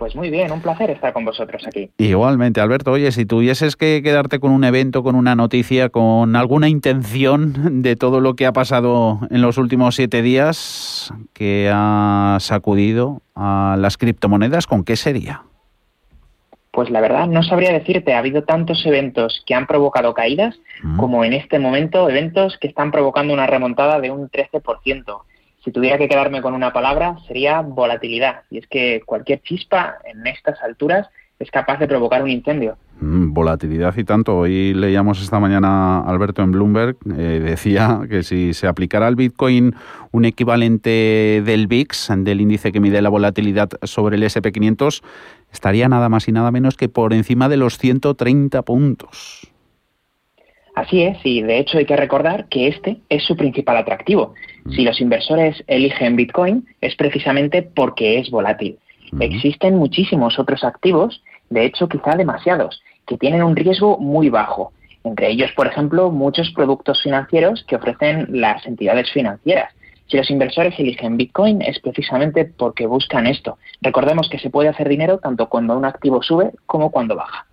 Pues 0.00 0.16
muy 0.16 0.30
bien, 0.30 0.50
un 0.50 0.62
placer 0.62 0.88
estar 0.88 1.12
con 1.12 1.26
vosotros 1.26 1.62
aquí. 1.66 1.90
Igualmente, 1.98 2.62
Alberto. 2.62 2.92
Oye, 2.92 3.12
si 3.12 3.26
tuvieses 3.26 3.76
que 3.76 4.00
quedarte 4.02 4.40
con 4.40 4.50
un 4.50 4.64
evento, 4.64 5.02
con 5.02 5.14
una 5.14 5.34
noticia, 5.34 5.90
con 5.90 6.36
alguna 6.36 6.70
intención 6.70 7.82
de 7.82 7.96
todo 7.96 8.20
lo 8.20 8.34
que 8.34 8.46
ha 8.46 8.52
pasado 8.54 9.20
en 9.30 9.42
los 9.42 9.58
últimos 9.58 9.96
siete 9.96 10.22
días 10.22 11.12
que 11.34 11.70
ha 11.70 12.38
sacudido 12.40 13.20
a 13.34 13.76
las 13.78 13.98
criptomonedas, 13.98 14.66
¿con 14.66 14.84
qué 14.84 14.96
sería? 14.96 15.42
Pues 16.70 16.88
la 16.88 17.02
verdad 17.02 17.26
no 17.26 17.42
sabría 17.42 17.70
decirte, 17.70 18.14
ha 18.14 18.20
habido 18.20 18.44
tantos 18.44 18.86
eventos 18.86 19.42
que 19.44 19.54
han 19.54 19.66
provocado 19.66 20.14
caídas 20.14 20.58
mm. 20.82 20.96
como 20.96 21.26
en 21.26 21.34
este 21.34 21.58
momento 21.58 22.08
eventos 22.08 22.56
que 22.58 22.68
están 22.68 22.90
provocando 22.90 23.34
una 23.34 23.46
remontada 23.46 24.00
de 24.00 24.10
un 24.10 24.30
13% 24.30 25.24
si 25.64 25.72
tuviera 25.72 25.98
que 25.98 26.08
quedarme 26.08 26.42
con 26.42 26.54
una 26.54 26.72
palabra, 26.72 27.16
sería 27.26 27.60
volatilidad. 27.60 28.42
Y 28.50 28.58
es 28.58 28.66
que 28.66 29.02
cualquier 29.04 29.42
chispa 29.42 29.96
en 30.04 30.26
estas 30.26 30.62
alturas 30.62 31.08
es 31.38 31.50
capaz 31.50 31.78
de 31.78 31.88
provocar 31.88 32.22
un 32.22 32.30
incendio. 32.30 32.76
Mm, 33.00 33.32
volatilidad 33.32 33.96
y 33.96 34.04
tanto. 34.04 34.38
Hoy 34.38 34.74
leíamos 34.74 35.22
esta 35.22 35.40
mañana 35.40 36.00
Alberto 36.00 36.42
en 36.42 36.52
Bloomberg, 36.52 36.96
eh, 37.16 37.40
decía 37.42 38.02
que 38.08 38.22
si 38.22 38.52
se 38.52 38.66
aplicara 38.66 39.06
al 39.06 39.16
Bitcoin 39.16 39.74
un 40.12 40.24
equivalente 40.26 41.42
del 41.44 41.66
VIX, 41.66 42.12
del 42.18 42.42
índice 42.42 42.72
que 42.72 42.80
mide 42.80 43.00
la 43.00 43.08
volatilidad 43.08 43.70
sobre 43.84 44.16
el 44.16 44.22
SP500, 44.22 45.02
estaría 45.50 45.88
nada 45.88 46.10
más 46.10 46.28
y 46.28 46.32
nada 46.32 46.50
menos 46.50 46.76
que 46.76 46.90
por 46.90 47.14
encima 47.14 47.48
de 47.48 47.56
los 47.56 47.78
130 47.78 48.62
puntos. 48.62 49.49
Así 50.74 51.02
es, 51.02 51.18
y 51.24 51.42
de 51.42 51.58
hecho 51.58 51.78
hay 51.78 51.84
que 51.84 51.96
recordar 51.96 52.46
que 52.48 52.68
este 52.68 52.98
es 53.08 53.24
su 53.24 53.36
principal 53.36 53.76
atractivo. 53.76 54.34
Si 54.74 54.82
los 54.82 55.00
inversores 55.00 55.62
eligen 55.66 56.16
Bitcoin 56.16 56.66
es 56.80 56.94
precisamente 56.94 57.62
porque 57.62 58.18
es 58.18 58.30
volátil. 58.30 58.78
Existen 59.18 59.76
muchísimos 59.76 60.38
otros 60.38 60.62
activos, 60.62 61.22
de 61.48 61.64
hecho 61.64 61.88
quizá 61.88 62.16
demasiados, 62.16 62.82
que 63.06 63.18
tienen 63.18 63.42
un 63.42 63.56
riesgo 63.56 63.98
muy 63.98 64.28
bajo. 64.28 64.72
Entre 65.02 65.30
ellos, 65.30 65.50
por 65.56 65.66
ejemplo, 65.66 66.10
muchos 66.10 66.50
productos 66.52 67.02
financieros 67.02 67.64
que 67.64 67.76
ofrecen 67.76 68.28
las 68.28 68.64
entidades 68.66 69.10
financieras. 69.10 69.74
Si 70.10 70.16
los 70.16 70.28
inversores 70.28 70.76
eligen 70.78 71.16
Bitcoin 71.16 71.62
es 71.62 71.78
precisamente 71.78 72.44
porque 72.44 72.84
buscan 72.86 73.28
esto. 73.28 73.58
Recordemos 73.80 74.28
que 74.28 74.40
se 74.40 74.50
puede 74.50 74.68
hacer 74.68 74.88
dinero 74.88 75.18
tanto 75.18 75.48
cuando 75.48 75.76
un 75.76 75.84
activo 75.84 76.20
sube 76.20 76.50
como 76.66 76.90
cuando 76.90 77.14
baja. 77.14 77.46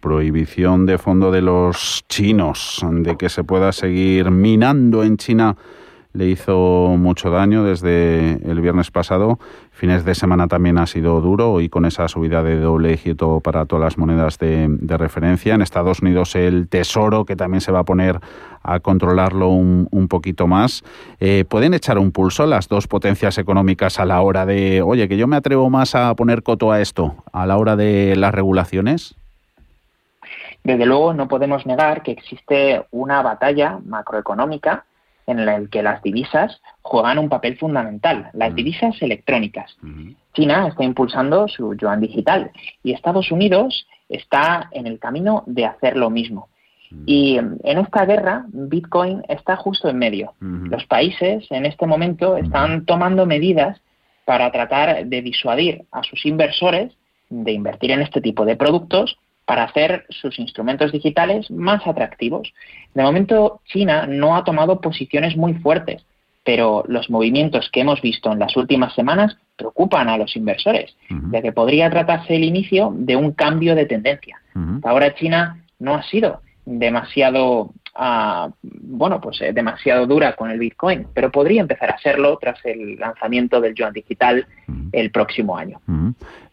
Prohibición 0.00 0.86
de 0.86 0.98
fondo 0.98 1.32
de 1.32 1.42
los 1.42 2.04
chinos, 2.08 2.80
de 2.88 3.16
que 3.16 3.28
se 3.28 3.42
pueda 3.42 3.72
seguir 3.72 4.30
minando 4.30 5.02
en 5.02 5.16
China 5.16 5.56
le 6.12 6.28
hizo 6.28 6.94
mucho 6.96 7.30
daño 7.30 7.62
desde 7.62 8.34
el 8.50 8.60
viernes 8.60 8.90
pasado. 8.90 9.38
Fines 9.76 10.06
de 10.06 10.14
semana 10.14 10.48
también 10.48 10.78
ha 10.78 10.86
sido 10.86 11.20
duro 11.20 11.60
y 11.60 11.68
con 11.68 11.84
esa 11.84 12.08
subida 12.08 12.42
de 12.42 12.58
doble 12.58 12.88
dígito 12.88 13.40
para 13.40 13.66
todas 13.66 13.84
las 13.84 13.98
monedas 13.98 14.38
de, 14.38 14.74
referencia. 14.96 15.54
En 15.54 15.60
Estados 15.60 16.00
Unidos 16.00 16.34
el 16.34 16.66
Tesoro, 16.66 17.26
que 17.26 17.36
también 17.36 17.60
se 17.60 17.72
va 17.72 17.80
a 17.80 17.84
poner 17.84 18.18
a 18.62 18.80
controlarlo 18.80 19.50
un, 19.50 20.08
poquito 20.08 20.46
más. 20.46 20.82
Eh, 21.20 21.44
¿Pueden 21.46 21.74
echar 21.74 21.98
un 21.98 22.10
pulso 22.10 22.46
las 22.46 22.68
dos 22.68 22.86
potencias 22.86 23.36
económicas 23.36 24.00
a 24.00 24.06
la 24.06 24.22
hora 24.22 24.46
de, 24.46 24.80
oye, 24.80 25.08
que 25.08 25.18
yo 25.18 25.26
me 25.26 25.36
atrevo 25.36 25.68
más 25.68 25.94
a 25.94 26.14
poner 26.14 26.42
coto 26.42 26.72
a 26.72 26.80
esto, 26.80 27.14
a 27.30 27.44
la 27.44 27.58
hora 27.58 27.76
de 27.76 28.16
las 28.16 28.34
regulaciones? 28.34 29.14
Desde 30.64 30.86
luego 30.86 31.12
no 31.12 31.28
podemos 31.28 31.66
negar 31.66 32.02
que 32.02 32.12
existe 32.12 32.82
una 32.92 33.20
batalla 33.20 33.78
macroeconómica 33.84 34.86
en 35.26 35.40
el 35.40 35.68
que 35.70 35.82
las 35.82 36.02
divisas 36.02 36.60
juegan 36.82 37.18
un 37.18 37.28
papel 37.28 37.58
fundamental, 37.58 38.30
las 38.32 38.54
divisas 38.54 39.00
electrónicas. 39.02 39.76
China 40.34 40.68
está 40.68 40.84
impulsando 40.84 41.48
su 41.48 41.74
yuan 41.74 42.00
digital 42.00 42.50
y 42.82 42.92
Estados 42.92 43.30
Unidos 43.32 43.86
está 44.08 44.68
en 44.72 44.86
el 44.86 44.98
camino 44.98 45.42
de 45.46 45.66
hacer 45.66 45.96
lo 45.96 46.10
mismo. 46.10 46.48
Y 47.04 47.36
en 47.36 47.78
esta 47.78 48.06
guerra, 48.06 48.44
Bitcoin 48.48 49.22
está 49.28 49.56
justo 49.56 49.88
en 49.88 49.98
medio. 49.98 50.34
Los 50.40 50.84
países 50.86 51.46
en 51.50 51.66
este 51.66 51.86
momento 51.86 52.36
están 52.36 52.84
tomando 52.84 53.26
medidas 53.26 53.80
para 54.24 54.50
tratar 54.52 55.06
de 55.06 55.22
disuadir 55.22 55.84
a 55.90 56.02
sus 56.02 56.24
inversores 56.26 56.92
de 57.28 57.52
invertir 57.52 57.90
en 57.90 58.02
este 58.02 58.20
tipo 58.20 58.44
de 58.44 58.56
productos 58.56 59.18
para 59.46 59.64
hacer 59.64 60.04
sus 60.10 60.38
instrumentos 60.38 60.92
digitales 60.92 61.50
más 61.50 61.86
atractivos. 61.86 62.52
De 62.94 63.02
momento, 63.02 63.60
China 63.64 64.06
no 64.06 64.36
ha 64.36 64.44
tomado 64.44 64.80
posiciones 64.80 65.36
muy 65.36 65.54
fuertes, 65.54 66.04
pero 66.44 66.84
los 66.88 67.08
movimientos 67.08 67.70
que 67.72 67.80
hemos 67.80 68.02
visto 68.02 68.30
en 68.32 68.40
las 68.40 68.56
últimas 68.56 68.94
semanas 68.94 69.36
preocupan 69.56 70.08
a 70.08 70.18
los 70.18 70.36
inversores, 70.36 70.94
ya 71.32 71.42
que 71.42 71.52
podría 71.52 71.88
tratarse 71.90 72.36
el 72.36 72.44
inicio 72.44 72.92
de 72.94 73.16
un 73.16 73.32
cambio 73.32 73.74
de 73.74 73.86
tendencia. 73.86 74.40
Ahora 74.82 75.14
China 75.14 75.62
no 75.78 75.94
ha 75.94 76.02
sido 76.02 76.40
demasiado 76.64 77.70
ah, 77.94 78.50
bueno 78.62 79.20
pues 79.20 79.40
eh, 79.40 79.52
demasiado 79.52 80.06
dura 80.06 80.34
con 80.34 80.50
el 80.50 80.58
Bitcoin, 80.58 81.06
pero 81.14 81.30
podría 81.30 81.60
empezar 81.60 81.90
a 81.90 81.98
serlo 81.98 82.38
tras 82.40 82.58
el 82.64 82.96
lanzamiento 82.96 83.60
del 83.60 83.74
yuan 83.74 83.92
digital 83.92 84.46
el 84.92 85.10
próximo 85.10 85.56
año. 85.56 85.80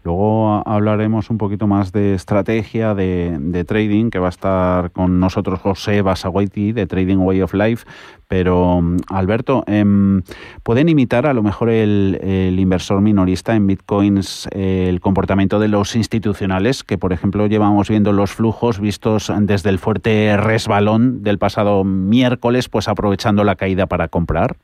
Luego 0.04 0.62
hablaremos 0.68 1.30
un 1.30 1.38
poquito 1.38 1.66
más 1.66 1.94
de 1.94 2.14
estrategia 2.14 2.94
de, 2.94 3.64
trading, 3.66 4.10
que 4.10 4.20
va 4.20 4.28
a 4.28 4.30
estar 4.30 4.92
con 4.92 5.20
nosotros 5.20 5.62
José 5.62 6.02
Basaguaiti 6.02 6.74
de 6.74 6.86
Trading 6.86 7.18
Way 7.18 7.42
of 7.42 7.54
Life. 7.54 7.86
Pero, 8.28 8.82
Alberto, 9.10 9.64
em, 9.66 10.24
¿pueden 10.64 10.90
imitar 10.90 11.26
a 11.26 11.34
lo 11.34 11.42
mejor 11.42 11.70
el, 11.70 12.20
inversor 12.58 13.00
minorista 13.00 13.56
en 13.56 13.68
bitcoins 13.68 14.50
el 14.52 15.00
comportamiento 15.00 15.60
de 15.60 15.70
los 15.70 15.96
institucionales? 15.96 16.84
Que, 16.84 16.98
por 16.98 17.14
ejemplo, 17.14 17.48
llevamos 17.48 17.88
viendo 17.88 18.12
los 18.12 18.32
flujos 18.32 18.80
vistos 18.80 19.32
desde 19.40 19.70
el 19.70 19.80
fuerte 19.80 20.36
resbalón 20.36 21.24
del 21.24 21.38
pasado 21.38 21.86
miércoles, 21.86 22.68
pues 22.68 22.90
aprovechando 22.90 23.46
la 23.46 23.56
caída 23.56 23.86
para 23.86 24.10
comprar. 24.10 24.58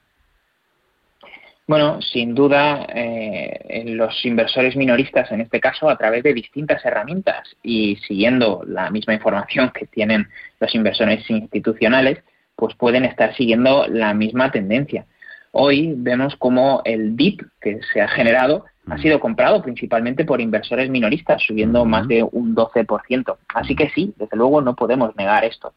Bueno, 1.69 2.01
sin 2.01 2.33
duda, 2.33 2.87
eh, 2.95 3.83
los 3.85 4.25
inversores 4.25 4.75
minoristas, 4.75 5.31
en 5.31 5.41
este 5.41 5.59
caso, 5.59 5.87
a 5.87 5.99
través 5.99 6.23
de 6.23 6.33
distintas 6.33 6.83
herramientas 6.83 7.47
y 7.61 7.95
siguiendo 8.07 8.63
la 8.65 8.89
misma 8.89 9.13
información 9.13 9.69
que 9.69 9.85
tienen 9.85 10.27
los 10.59 10.73
inversores 10.73 11.29
institucionales, 11.29 12.23
pues 12.55 12.73
pueden 12.73 13.05
estar 13.05 13.35
siguiendo 13.35 13.85
la 13.87 14.15
misma 14.15 14.51
tendencia. 14.51 15.05
Hoy 15.51 15.93
vemos 15.95 16.35
cómo 16.37 16.81
el 16.85 17.15
DIP 17.15 17.43
que 17.61 17.81
se 17.93 18.01
ha 18.01 18.07
generado 18.07 18.65
ha 18.89 18.97
sido 18.97 19.19
comprado 19.19 19.61
principalmente 19.61 20.25
por 20.25 20.41
inversores 20.41 20.89
minoristas, 20.89 21.43
subiendo 21.43 21.85
más 21.85 22.07
de 22.07 22.23
un 22.23 22.55
12%. 22.55 23.37
Así 23.53 23.75
que 23.75 23.91
sí, 23.91 24.11
desde 24.17 24.37
luego 24.37 24.59
no 24.61 24.75
podemos 24.75 25.15
negar 25.15 25.45
esto. 25.45 25.71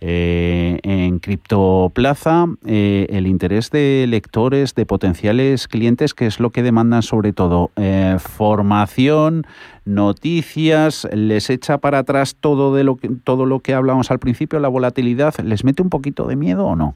Eh, 0.00 0.78
en 0.82 1.18
Criptoplaza, 1.18 2.46
eh, 2.66 3.06
el 3.10 3.26
interés 3.26 3.70
de 3.70 4.04
lectores, 4.08 4.74
de 4.74 4.86
potenciales 4.86 5.68
clientes, 5.68 6.14
¿qué 6.14 6.26
es 6.26 6.40
lo 6.40 6.50
que 6.50 6.62
demandan 6.62 7.02
sobre 7.02 7.32
todo? 7.32 7.70
Eh, 7.76 8.16
formación, 8.18 9.46
noticias, 9.84 11.08
les 11.12 11.50
echa 11.50 11.78
para 11.78 11.98
atrás 11.98 12.36
todo, 12.38 12.74
de 12.74 12.84
lo 12.84 12.96
que, 12.96 13.08
todo 13.24 13.46
lo 13.46 13.60
que 13.60 13.74
hablamos 13.74 14.10
al 14.10 14.18
principio, 14.18 14.58
la 14.58 14.68
volatilidad, 14.68 15.34
¿les 15.38 15.64
mete 15.64 15.82
un 15.82 15.90
poquito 15.90 16.26
de 16.26 16.36
miedo 16.36 16.66
o 16.66 16.76
no? 16.76 16.94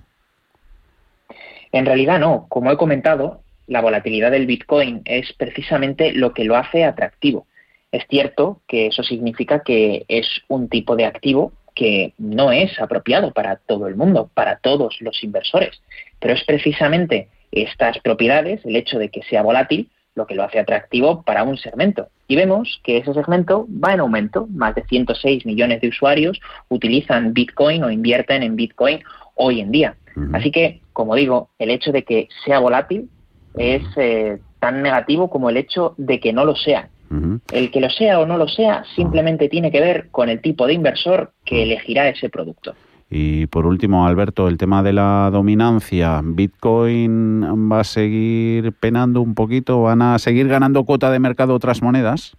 En 1.73 1.87
realidad 1.87 2.19
no. 2.21 2.47
Como 2.49 2.71
he 2.71 2.77
comentado, 2.77 3.41
la 3.67 3.81
volatilidad 3.81 4.31
del 4.31 4.47
Bitcoin 4.47 5.03
es 5.05 5.33
precisamente 5.33 6.13
lo 6.13 6.33
que 6.33 6.45
lo 6.45 6.57
hace 6.57 6.85
atractivo. 6.85 7.47
Es 7.93 8.05
cierto 8.09 8.61
que 8.67 8.89
eso 8.89 9.03
significa 9.03 9.61
que 9.61 10.05
es 10.09 10.27
un 10.49 10.69
tipo 10.69 10.97
de 10.97 11.07
activo 11.07 11.53
que 11.77 12.15
no 12.19 12.51
es 12.51 12.81
apropiado 12.81 13.33
para 13.33 13.57
todo 13.57 13.87
el 13.87 13.95
mundo, 13.95 14.31
para 14.35 14.59
todos 14.59 14.97
los 15.01 15.23
inversores, 15.23 15.81
pero 16.19 16.35
es 16.35 16.43
precisamente 16.45 17.29
estas 17.53 17.99
propiedades, 18.01 18.65
el 18.65 18.75
hecho 18.75 18.99
de 18.99 19.11
que 19.11 19.23
sea 19.23 19.43
volátil, 19.43 19.89
lo 20.15 20.27
que 20.27 20.35
lo 20.35 20.43
hace 20.43 20.59
atractivo 20.59 21.23
para 21.23 21.45
un 21.45 21.59
segmento. 21.59 22.09
Y 22.27 22.37
vemos 22.37 22.81
que 22.83 22.97
ese 22.97 23.13
segmento 23.13 23.69
va 23.71 23.93
en 23.93 24.01
aumento. 24.01 24.49
Más 24.51 24.75
de 24.75 24.83
106 24.85 25.45
millones 25.45 25.83
de 25.83 25.89
usuarios 25.89 26.41
utilizan 26.71 27.35
Bitcoin 27.35 27.85
o 27.85 27.91
invierten 27.91 28.43
en 28.43 28.57
Bitcoin 28.57 29.01
hoy 29.35 29.61
en 29.61 29.71
día. 29.71 29.95
Así 30.33 30.51
que, 30.51 30.81
como 30.95 31.15
digo, 31.15 31.51
el 31.59 31.71
hecho 31.71 31.93
de 31.93 32.03
que 32.03 32.29
sea 32.47 32.59
volátil 32.59 33.11
es 33.59 33.83
eh, 33.97 34.39
tan 34.59 34.83
negativo 34.83 35.29
como 35.29 35.51
el 35.51 35.59
hecho 35.59 35.95
de 35.99 36.19
que 36.21 36.33
no 36.33 36.47
lo 36.47 36.57
sea. 36.57 36.89
El 37.53 37.71
que 37.71 37.81
lo 37.81 37.91
sea 37.91 38.21
o 38.21 38.27
no 38.27 38.37
lo 38.37 38.49
sea 38.49 38.85
simplemente 38.95 39.49
tiene 39.49 39.71
que 39.71 39.81
ver 39.81 40.09
con 40.11 40.29
el 40.29 40.41
tipo 40.41 40.67
de 40.67 40.75
inversor 40.75 41.33
que 41.45 41.63
elegirá 41.63 42.09
ese 42.09 42.29
producto. 42.29 42.75
Y 43.09 43.47
por 43.47 43.67
último, 43.67 44.07
Alberto, 44.07 44.49
el 44.49 44.59
tema 44.59 44.83
de 44.83 44.93
la 44.93 45.31
dominancia. 45.33 46.21
¿Bitcoin 46.25 47.71
va 47.71 47.81
a 47.81 47.85
seguir 47.85 48.73
penando 48.73 49.21
un 49.21 49.35
poquito? 49.35 49.83
¿Van 49.83 50.03
a 50.03 50.19
seguir 50.19 50.49
ganando 50.49 50.85
cuota 50.85 51.11
de 51.11 51.21
mercado 51.21 51.55
otras 51.55 51.83
monedas? 51.83 52.37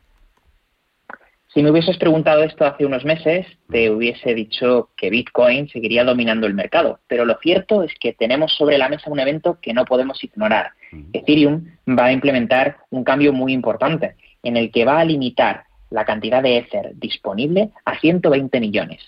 Si 1.53 1.63
me 1.63 1.71
hubieses 1.71 1.97
preguntado 1.97 2.43
esto 2.43 2.65
hace 2.65 2.85
unos 2.85 3.05
meses, 3.05 3.47
te 3.69 3.89
hubiese 3.89 4.35
dicho 4.35 4.89
que 4.97 5.09
Bitcoin 5.09 5.69
seguiría 5.69 6.03
dominando 6.03 6.45
el 6.45 6.53
mercado. 6.53 6.99
Pero 7.07 7.23
lo 7.23 7.37
cierto 7.41 7.81
es 7.83 7.93
que 7.99 8.13
tenemos 8.13 8.53
sobre 8.53 8.77
la 8.77 8.89
mesa 8.89 9.09
un 9.09 9.19
evento 9.19 9.57
que 9.61 9.73
no 9.73 9.85
podemos 9.85 10.21
ignorar. 10.23 10.71
Ethereum 11.13 11.65
va 11.87 12.05
a 12.05 12.11
implementar 12.11 12.77
un 12.89 13.03
cambio 13.03 13.31
muy 13.31 13.53
importante 13.53 14.15
en 14.43 14.57
el 14.57 14.71
que 14.71 14.85
va 14.85 14.99
a 14.99 15.05
limitar 15.05 15.63
la 15.89 16.05
cantidad 16.05 16.43
de 16.43 16.57
Ether 16.57 16.91
disponible 16.95 17.69
a 17.85 17.97
120 17.99 18.59
millones. 18.59 19.01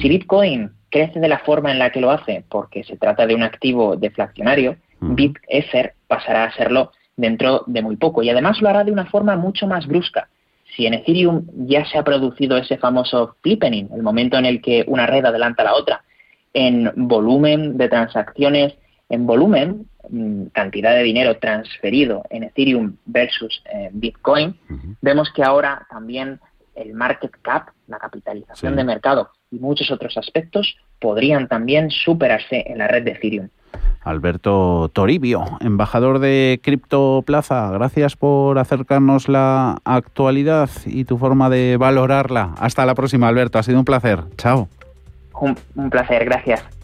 Si 0.00 0.08
Bitcoin 0.08 0.70
crece 0.90 1.20
de 1.20 1.28
la 1.28 1.38
forma 1.38 1.70
en 1.70 1.78
la 1.78 1.90
que 1.90 2.00
lo 2.00 2.10
hace, 2.10 2.44
porque 2.48 2.84
se 2.84 2.96
trata 2.96 3.26
de 3.26 3.34
un 3.34 3.42
activo 3.42 3.96
deflacionario, 3.96 4.76
BitEther 5.00 5.94
pasará 6.06 6.44
a 6.44 6.52
serlo 6.52 6.92
dentro 7.16 7.64
de 7.66 7.82
muy 7.82 7.96
poco 7.96 8.22
y 8.22 8.30
además 8.30 8.60
lo 8.60 8.68
hará 8.68 8.84
de 8.84 8.92
una 8.92 9.06
forma 9.06 9.36
mucho 9.36 9.66
más 9.66 9.86
brusca. 9.86 10.28
Si 10.76 10.86
en 10.86 10.94
Ethereum 10.94 11.46
ya 11.66 11.84
se 11.86 11.98
ha 11.98 12.04
producido 12.04 12.56
ese 12.56 12.78
famoso 12.78 13.36
flippening, 13.42 13.88
el 13.92 14.02
momento 14.02 14.38
en 14.38 14.46
el 14.46 14.60
que 14.60 14.84
una 14.86 15.06
red 15.06 15.24
adelanta 15.24 15.62
a 15.62 15.66
la 15.66 15.74
otra, 15.74 16.04
en 16.52 16.90
volumen 16.94 17.76
de 17.76 17.88
transacciones, 17.88 18.74
en 19.08 19.26
volumen, 19.26 19.86
mm, 19.97 19.97
cantidad 20.52 20.94
de 20.94 21.02
dinero 21.02 21.38
transferido 21.38 22.24
en 22.30 22.44
Ethereum 22.44 22.96
versus 23.06 23.62
eh, 23.72 23.90
Bitcoin, 23.92 24.56
vemos 25.00 25.30
que 25.32 25.42
ahora 25.42 25.86
también 25.90 26.40
el 26.74 26.94
market 26.94 27.32
cap, 27.42 27.68
la 27.86 27.98
capitalización 27.98 28.76
de 28.76 28.84
mercado 28.84 29.30
y 29.50 29.58
muchos 29.58 29.90
otros 29.90 30.16
aspectos 30.16 30.76
podrían 31.00 31.48
también 31.48 31.90
superarse 31.90 32.64
en 32.66 32.78
la 32.78 32.88
red 32.88 33.04
de 33.04 33.12
Ethereum. 33.12 33.48
Alberto 34.02 34.90
Toribio, 34.92 35.44
embajador 35.60 36.18
de 36.18 36.60
Criptoplaza, 36.62 37.70
gracias 37.72 38.16
por 38.16 38.58
acercarnos 38.58 39.28
la 39.28 39.78
actualidad 39.84 40.70
y 40.86 41.04
tu 41.04 41.18
forma 41.18 41.50
de 41.50 41.76
valorarla. 41.76 42.54
Hasta 42.58 42.86
la 42.86 42.94
próxima, 42.94 43.28
Alberto. 43.28 43.58
Ha 43.58 43.62
sido 43.62 43.78
un 43.78 43.84
placer. 43.84 44.20
Chao. 44.36 44.68
un 45.40 45.90
placer, 45.90 46.24
gracias. 46.24 46.77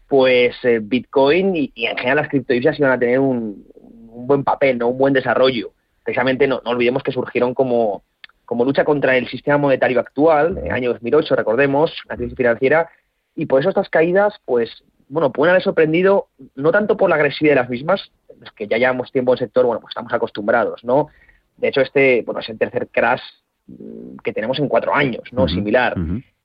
pues 0.09 0.53
eh, 0.63 0.81
Bitcoin 0.83 1.55
y, 1.55 1.71
en 1.77 1.95
general 1.95 2.17
las 2.17 2.27
criptodivisas 2.27 2.77
iban 2.77 2.91
a 2.91 2.99
tener 2.99 3.21
un, 3.21 3.65
un, 3.73 4.27
buen 4.27 4.43
papel, 4.43 4.79
¿no? 4.79 4.89
un 4.89 4.97
buen 4.97 5.13
desarrollo. 5.13 5.71
Precisamente 6.03 6.45
no, 6.45 6.61
no 6.65 6.71
olvidemos 6.71 7.03
que 7.03 7.13
surgieron 7.13 7.53
como 7.53 8.03
como 8.49 8.65
lucha 8.65 8.83
contra 8.83 9.15
el 9.15 9.27
sistema 9.27 9.59
monetario 9.59 9.99
actual, 9.99 10.57
en 10.57 10.65
el 10.65 10.71
año 10.71 10.89
2008, 10.93 11.35
recordemos, 11.35 11.95
la 12.09 12.17
crisis 12.17 12.35
financiera, 12.35 12.89
y 13.35 13.45
por 13.45 13.59
eso 13.59 13.69
estas 13.69 13.89
caídas, 13.89 14.41
pues, 14.43 14.83
bueno, 15.07 15.31
pueden 15.31 15.51
haber 15.51 15.61
sorprendido 15.61 16.29
no 16.55 16.71
tanto 16.71 16.97
por 16.97 17.11
la 17.11 17.15
agresividad 17.15 17.53
de 17.53 17.61
las 17.61 17.69
mismas, 17.69 18.11
los 18.39 18.51
que 18.53 18.67
ya 18.67 18.79
llevamos 18.79 19.11
tiempo 19.11 19.33
en 19.33 19.35
el 19.35 19.39
sector, 19.45 19.67
bueno, 19.67 19.79
pues 19.79 19.91
estamos 19.91 20.11
acostumbrados, 20.11 20.83
¿no? 20.83 21.09
De 21.57 21.67
hecho, 21.67 21.81
este, 21.81 22.23
bueno, 22.23 22.39
es 22.39 22.49
el 22.49 22.57
tercer 22.57 22.87
crash 22.87 23.21
mm, 23.67 24.17
que 24.23 24.33
tenemos 24.33 24.57
en 24.57 24.67
cuatro 24.67 24.95
años, 24.95 25.21
¿no? 25.31 25.47
Similar. 25.47 25.95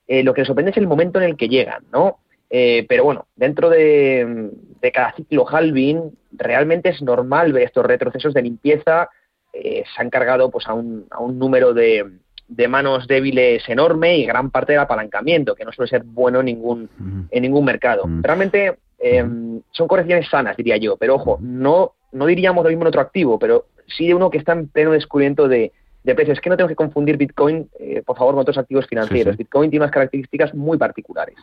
Eh, 0.06 0.22
lo 0.22 0.34
que 0.34 0.42
nos 0.42 0.48
sorprende 0.48 0.72
es 0.72 0.76
el 0.76 0.86
momento 0.86 1.18
en 1.18 1.24
el 1.24 1.38
que 1.38 1.48
llegan, 1.48 1.84
¿no? 1.90 2.18
Eh, 2.50 2.84
pero 2.86 3.04
bueno, 3.04 3.28
dentro 3.34 3.70
de, 3.70 4.50
de, 4.82 4.92
cada 4.92 5.14
ciclo 5.14 5.46
halving, 5.48 6.12
realmente 6.32 6.90
es 6.90 7.00
normal 7.00 7.54
ver 7.54 7.62
estos 7.62 7.86
retrocesos 7.86 8.34
de 8.34 8.42
limpieza 8.42 9.08
eh, 9.54 9.84
se 9.94 10.02
han 10.02 10.10
cargado 10.10 10.50
pues, 10.50 10.66
a, 10.66 10.74
un, 10.74 11.06
a 11.10 11.20
un 11.20 11.38
número 11.38 11.72
de, 11.72 12.04
de, 12.48 12.68
manos 12.68 13.06
débiles 13.06 13.68
enorme 13.68 14.18
y 14.18 14.26
gran 14.26 14.50
parte 14.50 14.72
del 14.72 14.80
apalancamiento, 14.80 15.54
que 15.54 15.64
no 15.64 15.72
suele 15.72 15.88
ser 15.88 16.02
bueno 16.04 16.40
en 16.40 16.46
ningún, 16.46 16.88
en 17.30 17.42
ningún 17.42 17.64
mercado. 17.64 18.04
Realmente 18.20 18.78
em, 18.98 19.60
son 19.70 19.88
correcciones 19.88 20.28
sanas, 20.28 20.56
diría 20.56 20.76
yo, 20.76 20.96
pero 20.96 21.14
ojo, 21.14 21.38
no, 21.40 21.92
no 22.12 22.26
diríamos 22.26 22.64
lo 22.64 22.70
mismo 22.70 22.82
en 22.82 22.88
otro 22.88 23.00
activo, 23.00 23.38
pero 23.38 23.66
sí 23.86 24.06
de 24.06 24.14
uno 24.14 24.30
que 24.30 24.38
está 24.38 24.52
en 24.52 24.68
pleno 24.68 24.90
descubrimiento 24.90 25.48
de, 25.48 25.72
de 26.04 26.14
precios. 26.14 26.38
Es 26.38 26.40
que 26.40 26.50
no 26.50 26.56
tengo 26.56 26.68
que 26.68 26.76
confundir 26.76 27.16
Bitcoin, 27.16 27.68
eh, 27.80 28.02
por 28.04 28.16
favor, 28.16 28.34
con 28.34 28.42
otros 28.42 28.58
activos 28.58 28.86
financieros. 28.86 29.36
Bitcoin 29.36 29.70
tiene 29.70 29.84
unas 29.84 29.92
características 29.92 30.54
muy 30.54 30.78
particulares. 30.78 31.36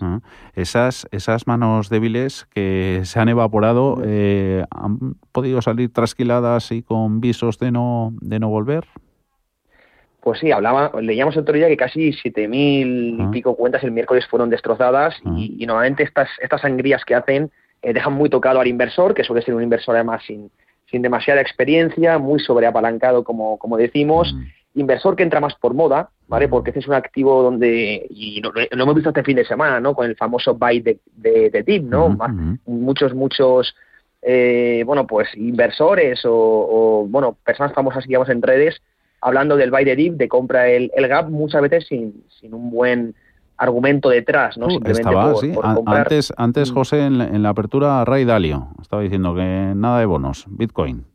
esas, 0.56 1.08
esas 1.12 1.48
manos 1.48 1.90
débiles 1.90 2.46
que 2.54 3.02
se 3.04 3.20
han 3.20 3.28
evaporado, 3.28 4.02
eh, 4.06 4.64
¿han 4.70 5.16
podido 5.32 5.62
salir 5.62 5.92
trasquiladas 5.92 6.72
y 6.72 6.84
con 6.84 7.20
visos 7.20 7.58
de 7.58 7.72
no, 7.72 8.14
de 8.22 8.40
no 8.40 8.50
volver? 8.50 8.86
Pues 10.22 10.40
sí, 10.40 10.52
hablaba, 10.52 10.92
leíamos 11.02 11.36
el 11.36 11.42
otro 11.42 11.56
día 11.56 11.68
que 11.68 11.78
casi 11.78 12.12
7.000 12.12 13.28
y 13.28 13.32
pico 13.32 13.56
cuentas 13.56 13.84
el 13.84 13.92
miércoles 13.92 14.28
fueron 14.28 14.52
destrozadas 14.52 15.16
y, 15.36 15.58
y, 15.58 15.66
normalmente 15.66 16.04
estas, 16.04 16.30
estas 16.40 16.62
sangrías 16.62 17.04
que 17.04 17.16
hacen 17.16 17.50
eh, 17.82 17.94
dejan 17.94 18.14
muy 18.14 18.30
tocado 18.30 18.60
al 18.60 18.68
inversor, 18.68 19.16
que 19.16 19.24
suele 19.24 19.42
ser 19.42 19.56
un 19.56 19.64
inversor 19.64 19.96
además 19.96 20.22
sin, 20.28 20.52
sin 20.92 21.02
demasiada 21.02 21.42
experiencia, 21.42 22.20
muy 22.20 22.40
sobreapalancado, 22.40 23.24
como, 23.24 23.58
como 23.58 23.78
decimos, 23.78 24.34
mm. 24.34 24.80
inversor 24.80 25.16
que 25.16 25.24
entra 25.24 25.40
más 25.40 25.56
por 25.56 25.74
moda, 25.74 26.10
¿vale? 26.28 26.50
Porque 26.50 26.72
este 26.72 26.82
es 26.82 26.88
un 26.88 26.94
activo 26.94 27.42
donde, 27.42 28.06
y 28.10 28.42
lo, 28.42 28.52
hemos 28.56 28.96
visto 28.96 29.10
este 29.10 29.24
fin 29.24 29.38
de 29.38 29.46
semana, 29.46 29.80
¿no? 29.80 29.96
Con 29.96 30.06
el 30.08 30.18
famoso 30.18 30.54
buy 30.56 30.82
de, 30.82 31.00
de, 31.16 31.64
tip, 31.64 31.84
¿no? 31.84 32.18
Muchos, 32.66 33.16
muchos, 33.16 33.74
eh, 34.22 34.84
bueno, 34.86 35.08
pues 35.08 35.30
inversores 35.36 36.22
o, 36.26 37.08
bueno, 37.10 37.38
personas 37.44 37.74
famosas 37.74 38.04
que 38.04 38.10
llevamos 38.10 38.30
en 38.30 38.42
redes 38.42 38.82
hablando 39.22 39.56
del 39.56 39.72
buy 39.72 39.86
de 39.86 39.96
dip, 39.96 40.16
de 40.16 40.28
compra 40.28 40.68
el, 40.68 40.92
el 40.96 41.08
gap, 41.08 41.30
muchas 41.30 41.62
veces 41.62 41.86
sin, 41.88 42.24
sin 42.40 42.54
un 42.54 42.72
buen 42.72 43.16
argumento 43.62 44.10
detrás, 44.10 44.58
¿no? 44.58 44.70
Simplemente 44.70 45.08
estaba, 45.08 45.36
sí. 45.36 45.54
Antes, 45.86 46.34
antes, 46.36 46.72
mm. 46.72 46.74
José, 46.74 47.06
en 47.06 47.44
la, 47.44 47.50
apertura, 47.50 48.04
Ray 48.06 48.26
Dalio 48.26 48.70
estaba 48.82 49.04
diciendo 49.04 49.36
que 49.36 49.74
nada 49.76 50.00
de 50.00 50.06
bonos, 50.08 50.46
Bitcoin. 50.50 51.06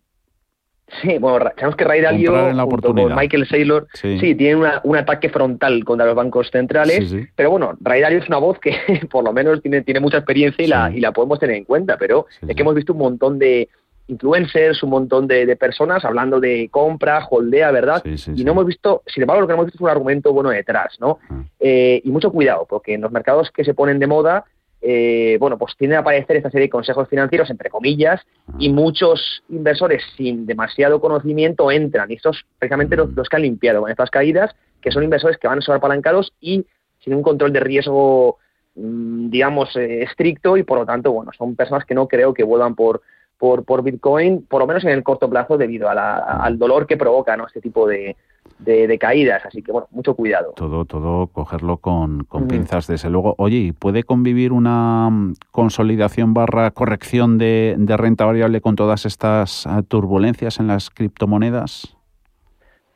Sí, 1.02 1.18
bueno, 1.18 1.44
sabemos 1.56 1.74
que 1.74 1.84
Ray 1.84 2.00
Dalio 2.00 2.54
junto 2.64 2.94
con 2.94 3.16
Michael 3.16 3.48
Saylor 3.48 3.88
sí, 3.94 4.36
tiene 4.36 4.64
un 4.84 4.96
ataque 4.96 5.28
frontal 5.28 5.84
contra 5.84 6.06
los 6.06 6.14
bancos 6.14 6.48
centrales, 6.52 7.12
pero 7.34 7.50
bueno, 7.50 7.76
Ray 7.80 8.02
Dalio 8.02 8.20
es 8.20 8.28
una 8.28 8.38
voz 8.38 8.60
que 8.60 8.76
por 9.10 9.24
lo 9.24 9.32
menos 9.32 9.60
tiene, 9.60 9.82
tiene 9.82 9.98
mucha 9.98 10.18
experiencia 10.18 10.64
y 10.64 10.68
la, 10.68 10.92
y 10.94 11.00
la 11.00 11.10
podemos 11.10 11.40
tener 11.40 11.56
en 11.56 11.64
cuenta, 11.64 11.96
pero 11.98 12.26
es 12.46 12.54
que 12.54 12.62
hemos 12.62 12.76
visto 12.76 12.92
un 12.92 13.00
montón 13.00 13.40
de, 13.40 13.68
influencers, 14.08 14.82
un 14.82 14.90
montón 14.90 15.26
de, 15.26 15.56
personas 15.56 16.04
hablando 16.04 16.40
de 16.40 16.68
compra, 16.70 17.26
holdea, 17.30 17.70
¿verdad? 17.70 18.02
y 18.04 18.44
no 18.44 18.52
hemos 18.52 18.66
visto, 18.66 19.02
sin 19.06 19.22
embargo, 19.22 19.42
lo 19.42 19.46
que 19.46 19.52
no 19.52 19.56
hemos 19.56 19.66
visto 19.66 19.78
es 19.78 19.82
un 19.82 19.88
argumento 19.88 20.32
bueno 20.32 20.50
detrás, 20.50 20.96
¿no? 21.00 21.18
Ah. 21.28 21.42
Eh, 21.58 22.00
y 22.04 22.10
mucho 22.10 22.30
cuidado, 22.30 22.66
porque 22.68 22.94
en 22.94 23.00
los 23.00 23.10
mercados 23.10 23.50
que 23.50 23.64
se 23.64 23.74
ponen 23.74 23.98
de 23.98 24.06
moda, 24.06 24.44
eh, 24.80 25.36
bueno, 25.40 25.58
pues 25.58 25.74
tienden 25.76 25.96
a 25.96 26.00
aparecer 26.00 26.36
esta 26.36 26.50
serie 26.50 26.66
de 26.66 26.70
consejos 26.70 27.08
financieros, 27.08 27.50
entre 27.50 27.70
comillas, 27.70 28.20
ah. 28.46 28.52
y 28.58 28.68
muchos 28.70 29.42
inversores 29.48 30.02
sin 30.16 30.46
demasiado 30.46 31.00
conocimiento 31.00 31.70
entran. 31.70 32.10
Y 32.10 32.14
estos 32.14 32.44
precisamente 32.58 32.96
los, 32.96 33.10
mm. 33.10 33.16
los, 33.16 33.28
que 33.28 33.36
han 33.36 33.42
limpiado 33.42 33.80
con 33.80 33.90
estas 33.90 34.10
caídas, 34.10 34.54
que 34.80 34.92
son 34.92 35.02
inversores 35.02 35.38
que 35.38 35.48
van 35.48 35.62
sobreapalancados 35.62 36.32
y 36.40 36.64
sin 37.02 37.14
un 37.14 37.22
control 37.22 37.52
de 37.52 37.60
riesgo, 37.60 38.38
mm, 38.76 39.30
digamos, 39.30 39.74
eh, 39.76 40.02
estricto, 40.02 40.56
y 40.56 40.62
por 40.62 40.78
lo 40.78 40.86
tanto, 40.86 41.10
bueno, 41.12 41.32
son 41.36 41.56
personas 41.56 41.84
que 41.84 41.94
no 41.94 42.06
creo 42.06 42.34
que 42.34 42.44
vuelvan 42.44 42.74
por 42.74 43.02
por, 43.38 43.64
por 43.64 43.82
Bitcoin, 43.82 44.44
por 44.46 44.60
lo 44.60 44.66
menos 44.66 44.84
en 44.84 44.90
el 44.90 45.02
corto 45.02 45.28
plazo, 45.28 45.58
debido 45.58 45.88
a 45.88 45.94
la, 45.94 46.16
al 46.16 46.58
dolor 46.58 46.86
que 46.86 46.96
provoca 46.96 47.36
¿no? 47.36 47.46
este 47.46 47.60
tipo 47.60 47.86
de, 47.86 48.16
de, 48.58 48.98
caídas, 48.98 49.44
así 49.44 49.62
que 49.62 49.72
bueno, 49.72 49.88
mucho 49.90 50.14
cuidado. 50.14 50.52
Todo, 50.56 50.84
todo 50.84 51.26
cogerlo 51.28 51.76
con, 51.78 52.24
con 52.24 52.48
pinzas, 52.48 52.86
desde 52.86 53.10
luego. 53.10 53.34
Oye, 53.38 53.56
¿y 53.56 53.72
puede 53.72 54.02
convivir 54.02 54.52
una 54.52 55.08
mm, 55.10 55.34
consolidación 55.50 56.34
barra 56.34 56.70
corrección 56.70 57.38
de, 57.38 57.74
de 57.78 57.96
renta 57.96 58.24
variable 58.24 58.60
con 58.60 58.76
todas 58.76 59.04
estas 59.06 59.66
ah, 59.66 59.82
turbulencias 59.86 60.58
en 60.58 60.68
las 60.68 60.90
criptomonedas? 60.90 61.96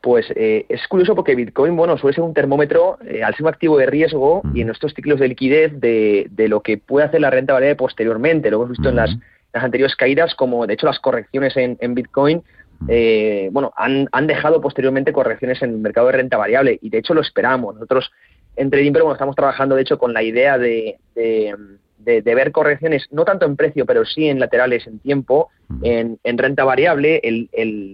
Pues 0.01 0.25
eh, 0.35 0.65
es 0.67 0.87
curioso 0.87 1.13
porque 1.13 1.35
Bitcoin, 1.35 1.75
bueno, 1.75 1.95
suele 1.95 2.15
ser 2.15 2.23
un 2.23 2.33
termómetro 2.33 2.97
eh, 3.05 3.23
al 3.23 3.35
ser 3.35 3.43
un 3.43 3.49
activo 3.49 3.77
de 3.77 3.85
riesgo 3.85 4.41
y 4.51 4.61
en 4.61 4.67
nuestros 4.67 4.95
ciclos 4.95 5.19
de 5.19 5.27
liquidez 5.27 5.79
de, 5.79 6.25
de, 6.31 6.47
lo 6.47 6.61
que 6.61 6.79
puede 6.79 7.05
hacer 7.05 7.21
la 7.21 7.29
renta 7.29 7.53
variable 7.53 7.75
posteriormente. 7.75 8.49
Lo 8.49 8.57
hemos 8.57 8.69
visto 8.69 8.89
en 8.89 8.95
las, 8.95 9.15
las, 9.53 9.63
anteriores 9.63 9.95
caídas, 9.95 10.35
como 10.35 10.65
de 10.67 10.73
hecho 10.73 10.85
las 10.87 10.99
correcciones 10.99 11.55
en, 11.57 11.77
en 11.79 11.95
Bitcoin, 11.95 12.43
eh, 12.87 13.49
bueno, 13.51 13.71
han, 13.75 14.07
han, 14.11 14.25
dejado 14.25 14.59
posteriormente 14.59 15.13
correcciones 15.13 15.61
en 15.61 15.69
el 15.71 15.77
mercado 15.77 16.07
de 16.07 16.13
renta 16.13 16.37
variable 16.37 16.79
y 16.81 16.89
de 16.89 16.97
hecho 16.97 17.13
lo 17.13 17.21
esperamos. 17.21 17.75
Nosotros 17.75 18.11
en 18.55 18.69
Trading 18.69 18.91
bueno, 18.91 19.13
estamos 19.13 19.35
trabajando 19.35 19.75
de 19.75 19.83
hecho 19.83 19.99
con 19.99 20.13
la 20.13 20.23
idea 20.23 20.57
de, 20.57 20.97
de 21.13 21.55
de, 22.03 22.35
ver 22.35 22.51
correcciones, 22.51 23.07
no 23.11 23.25
tanto 23.25 23.45
en 23.45 23.55
precio, 23.55 23.85
pero 23.85 24.05
sí 24.05 24.27
en 24.27 24.39
laterales 24.39 24.87
en 24.87 24.99
tiempo, 24.99 25.49
en, 25.81 26.19
renta 26.23 26.63
variable, 26.63 27.19
el, 27.23 27.49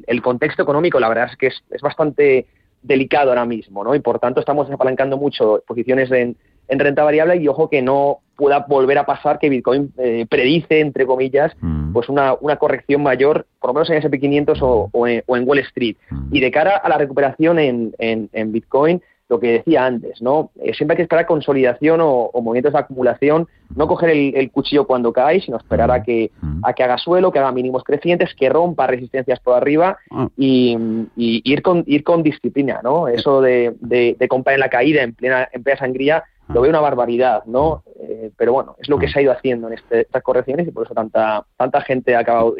el, 0.07 0.21
contexto 0.21 0.63
económico, 0.63 0.99
la 0.99 1.09
verdad 1.09 1.29
es 1.31 1.37
que 1.37 1.47
es, 1.47 1.63
es, 1.69 1.81
bastante 1.81 2.47
delicado 2.81 3.29
ahora 3.29 3.45
mismo, 3.45 3.83
¿no? 3.83 3.95
Y 3.95 3.99
por 3.99 4.19
tanto 4.19 4.39
estamos 4.39 4.69
apalancando 4.71 5.17
mucho 5.17 5.63
posiciones 5.67 6.11
en, 6.11 6.37
en 6.67 6.79
renta 6.79 7.03
variable 7.03 7.37
y 7.37 7.47
ojo 7.47 7.69
que 7.69 7.81
no 7.81 8.19
pueda 8.37 8.59
volver 8.69 8.97
a 8.99 9.05
pasar 9.05 9.39
que 9.39 9.49
Bitcoin 9.49 9.91
eh, 9.97 10.25
predice, 10.29 10.79
entre 10.79 11.05
comillas, 11.05 11.51
pues 11.91 12.07
una, 12.07 12.35
una, 12.39 12.55
corrección 12.57 13.03
mayor, 13.03 13.47
por 13.59 13.71
lo 13.71 13.73
menos 13.73 13.89
en 13.89 14.01
SP500 14.01 14.59
o, 14.61 14.89
o, 14.93 15.07
en, 15.07 15.23
Wall 15.27 15.59
Street. 15.59 15.97
Y 16.31 16.39
de 16.39 16.51
cara 16.51 16.77
a 16.77 16.87
la 16.87 16.97
recuperación 16.97 17.59
en, 17.59 17.93
en, 17.97 18.29
en 18.33 18.51
Bitcoin, 18.51 19.01
lo 19.29 19.39
que 19.39 19.51
decía 19.53 19.85
antes, 19.85 20.21
¿no? 20.21 20.51
Eh, 20.61 20.73
siempre 20.73 20.93
hay 20.93 20.97
que 20.97 21.03
esperar 21.03 21.25
consolidación 21.25 21.99
o, 22.01 22.31
movimientos 22.41 22.73
de 22.73 22.79
acumulación, 22.79 23.47
no 23.75 23.87
coger 23.87 24.11
el, 24.11 24.51
cuchillo 24.51 24.87
cuando 24.87 25.11
cae, 25.11 25.41
sino 25.41 25.57
esperar 25.57 25.91
a 25.91 26.01
que, 26.01 26.31
a 26.63 26.71
que 26.71 26.83
haga 26.83 26.97
suelo, 26.97 27.31
que 27.31 27.39
haga 27.39 27.51
mínimos 27.51 27.83
crecientes, 27.83 28.33
que 28.35 28.47
rompa 28.47 28.87
resistencias 28.87 29.39
por 29.41 29.55
arriba 29.55 29.97
ah. 30.11 30.29
y, 30.37 30.77
ir, 31.17 31.61
con, 31.61 31.83
ir 31.87 32.03
con 32.03 32.23
disciplina, 32.23 32.79
¿no? 32.83 33.09
Eso 33.09 33.41
de, 33.41 33.75
de, 33.81 34.27
comprar 34.29 34.53
en 34.53 34.61
la 34.61 34.69
caída, 34.69 35.03
en 35.03 35.13
plena, 35.13 35.49
en 35.51 35.63
plena 35.63 35.79
sangría, 35.79 36.23
lo 36.49 36.61
veo 36.61 36.69
una 36.69 36.79
barbaridad, 36.79 37.43
¿no? 37.45 37.83
Eh, 37.99 38.31
pero 38.37 38.53
bueno, 38.53 38.75
es 38.79 38.89
lo 38.89 38.97
que 38.97 39.07
se 39.07 39.19
ha 39.19 39.21
ido 39.21 39.31
haciendo 39.31 39.67
en 39.67 39.73
este, 39.73 40.01
estas 40.01 40.23
correcciones 40.23 40.67
y 40.67 40.71
por 40.71 40.85
eso 40.85 40.93
tanta, 40.93 41.45
tanta 41.57 41.81
gente 41.81 42.15
ha 42.15 42.19
acabado 42.19 42.55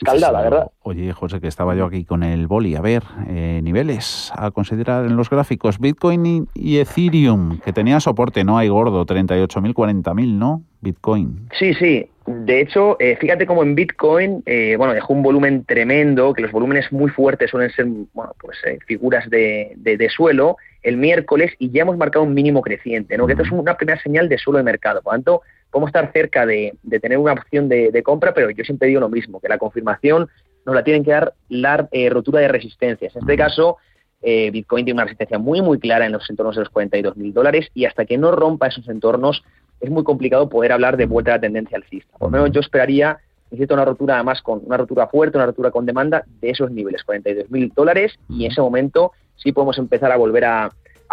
escaldada, 0.00 0.42
¿verdad? 0.42 0.70
Oye, 0.82 1.12
José, 1.12 1.40
que 1.40 1.48
estaba 1.48 1.74
yo 1.74 1.86
aquí 1.86 2.04
con 2.04 2.22
el 2.22 2.46
boli. 2.46 2.76
A 2.76 2.80
ver, 2.80 3.02
eh, 3.28 3.60
niveles 3.62 4.32
a 4.34 4.50
considerar 4.50 5.04
en 5.04 5.16
los 5.16 5.30
gráficos. 5.30 5.78
Bitcoin 5.78 6.48
y, 6.54 6.78
Ethereum, 6.78 7.58
que 7.60 7.72
tenía 7.72 8.00
soporte, 8.00 8.44
¿no? 8.44 8.58
Hay 8.58 8.68
gordo, 8.68 9.04
38.000, 9.04 9.74
40.000, 9.74 10.38
¿no? 10.38 10.62
Bitcoin. 10.80 11.48
Sí, 11.58 11.74
sí. 11.74 12.08
De 12.30 12.60
hecho, 12.60 12.96
eh, 13.00 13.16
fíjate 13.20 13.46
cómo 13.46 13.62
en 13.62 13.74
Bitcoin, 13.74 14.42
bueno, 14.76 14.92
dejó 14.92 15.12
un 15.14 15.22
volumen 15.22 15.64
tremendo, 15.64 16.32
que 16.32 16.42
los 16.42 16.52
volúmenes 16.52 16.92
muy 16.92 17.10
fuertes 17.10 17.50
suelen 17.50 17.70
ser, 17.70 17.86
bueno, 18.12 18.34
pues 18.40 18.58
figuras 18.86 19.28
de, 19.30 19.72
de 19.76 20.08
suelo 20.10 20.56
el 20.82 20.96
miércoles 20.96 21.52
y 21.58 21.70
ya 21.70 21.82
hemos 21.82 21.96
marcado 21.96 22.24
un 22.24 22.34
mínimo 22.34 22.62
creciente, 22.62 23.16
¿no? 23.16 23.26
Que 23.26 23.32
esto 23.32 23.44
es 23.44 23.50
una 23.50 23.76
primera 23.76 24.00
señal 24.00 24.28
de 24.28 24.38
suelo 24.38 24.58
de 24.58 24.64
mercado. 24.64 25.02
Por 25.02 25.12
lo 25.12 25.16
tanto, 25.16 25.42
podemos 25.70 25.88
estar 25.88 26.12
cerca 26.12 26.46
de, 26.46 26.76
tener 27.00 27.18
una 27.18 27.32
opción 27.32 27.68
de, 27.68 28.02
compra, 28.02 28.32
pero 28.32 28.50
yo 28.50 28.64
siempre 28.64 28.88
digo 28.88 29.00
lo 29.00 29.08
mismo, 29.08 29.40
que 29.40 29.48
la 29.48 29.58
confirmación 29.58 30.28
nos 30.64 30.74
la 30.74 30.84
tienen 30.84 31.04
que 31.04 31.10
dar 31.10 31.34
la 31.48 31.88
eh, 31.92 32.10
rotura 32.10 32.40
de 32.40 32.48
resistencias. 32.48 33.14
En 33.16 33.22
este 33.22 33.36
caso, 33.36 33.76
eh, 34.22 34.50
Bitcoin 34.50 34.84
tiene 34.84 34.98
una 34.98 35.04
resistencia 35.04 35.38
muy, 35.38 35.62
muy 35.62 35.78
clara 35.78 36.06
en 36.06 36.12
los 36.12 36.28
entornos 36.28 36.56
de 36.56 36.62
los 36.62 36.70
42 36.70 37.16
mil 37.16 37.32
dólares 37.32 37.68
y 37.74 37.84
hasta 37.84 38.04
que 38.04 38.18
no 38.18 38.32
rompa 38.32 38.68
esos 38.68 38.88
entornos 38.88 39.44
es 39.80 39.90
muy 39.90 40.04
complicado 40.04 40.48
poder 40.48 40.72
hablar 40.72 40.96
de 40.96 41.06
vuelta 41.06 41.32
a 41.32 41.34
la 41.36 41.40
tendencia 41.40 41.76
alcista. 41.76 42.16
Por 42.18 42.28
lo 42.28 42.38
menos 42.38 42.52
yo 42.52 42.60
esperaría 42.60 43.18
necesito 43.50 43.74
una 43.74 43.84
rotura 43.84 44.14
además 44.16 44.42
con 44.42 44.60
una 44.64 44.76
rotura 44.76 45.06
fuerte, 45.06 45.38
una 45.38 45.46
rotura 45.46 45.70
con 45.70 45.86
demanda 45.86 46.24
de 46.40 46.50
esos 46.50 46.70
niveles, 46.70 47.02
42 47.04 47.50
mil 47.50 47.72
dólares, 47.74 48.18
y 48.28 48.44
en 48.44 48.52
ese 48.52 48.60
momento 48.60 49.12
sí 49.36 49.52
podemos 49.52 49.78
empezar 49.78 50.12
a 50.12 50.16
volver 50.16 50.44
a, 50.44 50.70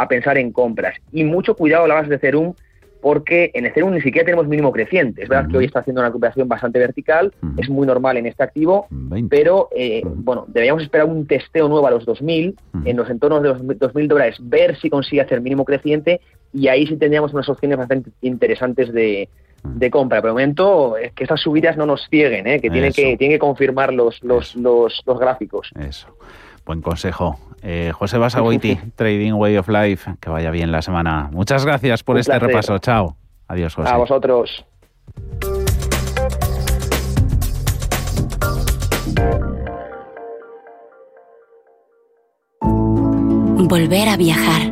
pensar 0.09 0.37
en 0.37 0.51
compras. 0.51 0.95
Y 1.13 1.23
mucho 1.23 1.55
cuidado 1.55 1.85
a 1.85 1.87
la 1.87 1.93
base 1.95 2.09
de 2.09 2.19
Cerum, 2.19 2.53
porque 3.01 3.51
en 3.53 3.65
Ethereum 3.65 3.93
ni 3.93 4.01
siquiera 4.01 4.25
tenemos 4.25 4.47
mínimo 4.47 4.71
creciente. 4.71 5.23
Es 5.23 5.29
verdad 5.29 5.49
que 5.49 5.57
hoy 5.57 5.65
está 5.65 5.79
haciendo 5.79 6.01
una 6.01 6.09
recuperación 6.09 6.47
bastante 6.47 6.79
vertical, 6.79 7.31
es 7.55 7.69
muy 7.69 7.87
normal 7.87 8.17
en 8.17 8.25
este 8.25 8.43
activo, 8.43 8.87
pero 9.29 9.69
eh, 9.75 10.01
bueno, 10.03 10.45
deberíamos 10.47 10.83
esperar 10.83 11.07
un 11.07 11.27
testeo 11.27 11.69
nuevo 11.69 11.87
a 11.87 11.91
los 11.91 12.05
2.000, 12.05 12.55
en 12.83 12.97
los 12.97 13.09
entornos 13.09 13.43
de 13.43 13.49
los 13.49 13.61
2.000 13.61 14.07
dólares, 14.07 14.37
ver 14.41 14.75
si 14.77 14.89
consigue 14.89 15.21
hacer 15.21 15.39
mínimo 15.39 15.63
creciente 15.63 16.19
y 16.55 16.69
ahí 16.69 16.87
sí 16.87 16.95
tendríamos 16.95 17.33
unas 17.33 17.49
opciones 17.49 17.77
bastante 17.77 18.11
interesantes 18.21 18.93
de, 18.93 19.29
compra. 19.91 20.21
Por 20.21 20.29
el 20.29 20.33
momento, 20.33 20.95
es 20.95 21.11
que 21.11 21.25
esas 21.25 21.41
subidas 21.41 21.75
no 21.75 21.85
nos 21.85 22.07
cieguen, 22.09 22.47
¿eh? 22.47 22.61
que 22.61 22.69
tienen 22.69 22.93
que, 22.93 23.17
tienen 23.17 23.35
que 23.35 23.39
confirmar 23.39 23.93
los, 23.93 24.23
los, 24.23 24.55
los, 24.55 25.03
los 25.05 25.19
gráficos. 25.19 25.71
Eso. 25.77 26.07
Buen 26.65 26.81
consejo. 26.81 27.37
Eh, 27.61 27.91
José 27.93 28.17
Basagoiti, 28.17 28.79
Trading 28.95 29.33
Way 29.33 29.57
of 29.57 29.67
Life, 29.67 30.15
que 30.21 30.29
vaya 30.29 30.49
bien 30.49 30.71
la 30.71 30.81
semana. 30.81 31.29
Muchas 31.31 31.65
gracias 31.65 32.03
por 32.03 32.17
este 32.17 32.37
repaso. 32.39 32.79
Chao. 32.79 33.17
Adiós, 33.47 33.75
José. 33.75 33.89
A 33.89 33.97
vosotros. 33.97 34.65
Volver 43.67 44.09
a 44.09 44.15
viajar. 44.15 44.71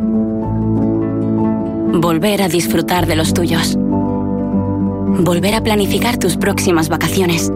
Volver 1.96 2.42
a 2.42 2.48
disfrutar 2.48 3.06
de 3.06 3.16
los 3.16 3.36
tuyos. 3.36 3.76
Volver 3.78 5.54
a 5.54 5.62
planificar 5.62 6.18
tus 6.18 6.38
próximas 6.38 6.90
vacaciones. 6.90 7.52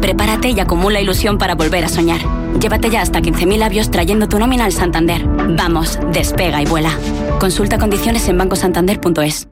Prepárate 0.00 0.50
y 0.50 0.58
acumula 0.58 1.00
ilusión 1.00 1.38
para 1.38 1.54
volver 1.54 1.84
a 1.84 1.88
soñar. 1.88 2.20
Llévate 2.58 2.90
ya 2.90 3.02
hasta 3.02 3.20
15.000 3.20 3.58
labios 3.58 3.88
trayendo 3.92 4.28
tu 4.28 4.40
nómina 4.40 4.64
al 4.64 4.72
Santander. 4.72 5.24
Vamos, 5.56 6.00
despega 6.12 6.60
y 6.60 6.66
vuela. 6.66 6.90
Consulta 7.38 7.78
condiciones 7.78 8.28
en 8.28 8.38
bancosantander.es. 8.38 9.51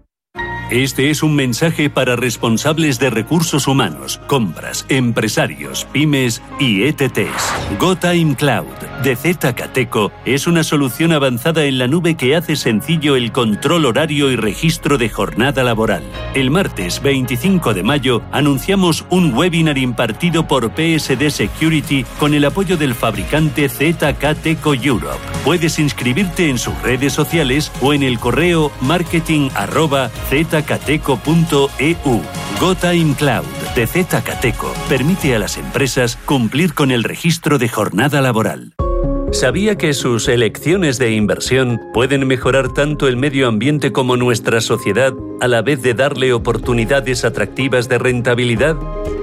Este 0.70 1.10
es 1.10 1.24
un 1.24 1.34
mensaje 1.34 1.90
para 1.90 2.14
responsables 2.14 3.00
de 3.00 3.10
recursos 3.10 3.66
humanos, 3.66 4.20
compras, 4.28 4.86
empresarios, 4.88 5.84
pymes 5.90 6.40
y 6.60 6.84
ETTs. 6.84 7.76
GoTime 7.80 8.36
Cloud 8.36 8.68
de 9.02 9.16
ZCateco 9.16 10.12
es 10.24 10.46
una 10.46 10.62
solución 10.62 11.10
avanzada 11.10 11.64
en 11.64 11.78
la 11.78 11.88
nube 11.88 12.14
que 12.14 12.36
hace 12.36 12.54
sencillo 12.54 13.16
el 13.16 13.32
control 13.32 13.84
horario 13.84 14.30
y 14.30 14.36
registro 14.36 14.96
de 14.96 15.08
jornada 15.08 15.64
laboral. 15.64 16.04
El 16.34 16.52
martes 16.52 17.02
25 17.02 17.74
de 17.74 17.82
mayo 17.82 18.22
anunciamos 18.30 19.04
un 19.10 19.34
webinar 19.34 19.76
impartido 19.76 20.46
por 20.46 20.70
PSD 20.70 21.30
Security 21.30 22.04
con 22.20 22.32
el 22.32 22.44
apoyo 22.44 22.76
del 22.76 22.94
fabricante 22.94 23.68
ZCateco 23.68 24.74
Europe. 24.74 25.18
Puedes 25.44 25.80
inscribirte 25.80 26.48
en 26.48 26.58
sus 26.58 26.80
redes 26.82 27.12
sociales 27.12 27.72
o 27.80 27.92
en 27.92 28.04
el 28.04 28.20
correo 28.20 28.70
marketing 28.80 29.48
cateco.eu. 30.62 32.22
GoTime 32.60 33.14
Cloud 33.14 33.46
de 33.74 33.86
Cateco 34.22 34.72
permite 34.88 35.34
a 35.34 35.38
las 35.38 35.56
empresas 35.56 36.16
cumplir 36.26 36.74
con 36.74 36.90
el 36.90 37.04
registro 37.04 37.58
de 37.58 37.68
jornada 37.68 38.20
laboral. 38.20 38.74
¿Sabía 39.32 39.78
que 39.78 39.94
sus 39.94 40.26
elecciones 40.28 40.98
de 40.98 41.12
inversión 41.12 41.80
pueden 41.94 42.26
mejorar 42.26 42.72
tanto 42.72 43.06
el 43.06 43.16
medio 43.16 43.46
ambiente 43.46 43.92
como 43.92 44.16
nuestra 44.16 44.60
sociedad 44.60 45.14
a 45.40 45.46
la 45.46 45.62
vez 45.62 45.82
de 45.82 45.94
darle 45.94 46.32
oportunidades 46.32 47.24
atractivas 47.24 47.88
de 47.88 47.98
rentabilidad? 47.98 48.76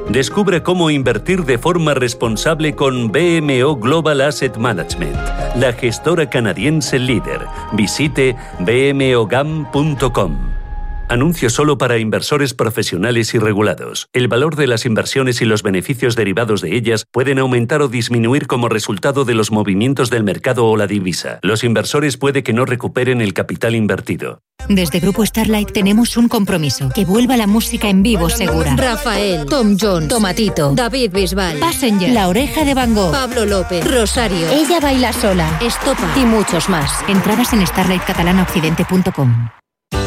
Descubre 0.09 0.63
cómo 0.63 0.89
invertir 0.89 1.43
de 1.43 1.57
forma 1.57 1.93
responsable 1.93 2.73
con 2.73 3.11
BMO 3.11 3.75
Global 3.75 4.21
Asset 4.21 4.55
Management, 4.55 5.17
la 5.57 5.73
gestora 5.73 6.29
canadiense 6.29 6.97
líder. 6.97 7.41
Visite 7.73 8.37
bmogam.com. 8.59 10.46
Anuncio 11.09 11.49
solo 11.49 11.77
para 11.77 11.99
inversores 11.99 12.53
profesionales 12.53 13.33
y 13.33 13.39
regulados. 13.39 14.09
El 14.11 14.27
valor 14.27 14.57
de 14.57 14.67
las 14.67 14.85
inversiones 14.85 15.41
y 15.41 15.45
los 15.45 15.63
beneficios 15.63 16.17
derivados 16.17 16.59
de 16.59 16.75
ellas 16.75 17.05
pueden 17.09 17.39
aumentar 17.39 17.81
o 17.81 17.87
disminuir 17.87 18.45
como 18.45 18.67
resultado 18.67 19.23
de 19.23 19.33
los 19.33 19.49
movimientos 19.49 20.09
del 20.09 20.25
mercado 20.25 20.65
o 20.65 20.75
la 20.75 20.85
divisa. 20.85 21.39
Los 21.43 21.63
inversores 21.63 22.17
puede 22.17 22.43
que 22.43 22.51
no 22.51 22.65
recuperen 22.65 23.21
el 23.21 23.33
capital 23.33 23.73
invertido. 23.75 24.41
Desde 24.67 24.99
Grupo 24.99 25.25
Starlight 25.25 25.71
tenemos 25.71 26.17
un 26.17 26.27
compromiso, 26.27 26.89
que 26.93 27.05
vuelva 27.05 27.37
la 27.37 27.47
música 27.47 27.87
en 27.87 28.03
vivo 28.03 28.29
segura. 28.29 28.75
Rafael, 28.75 29.45
Tom 29.45 29.77
Jones, 29.79 30.09
Tomatito, 30.09 30.73
David 30.75 31.11
Bisbal, 31.13 31.57
Passenger, 31.59 32.09
La 32.09 32.27
Oreja 32.27 32.65
de 32.65 32.73
Van 32.73 32.93
Gogh, 32.93 33.13
Pablo 33.13 33.45
López, 33.45 33.89
Rosario, 33.89 34.49
Ella 34.49 34.81
Baila 34.81 35.13
Sola, 35.13 35.57
Estopa 35.61 36.13
y 36.17 36.25
muchos 36.25 36.67
más. 36.67 36.91
Entradas 37.07 37.53
en 37.53 37.65
starlightcatalanaoccidente.com. 37.65 39.47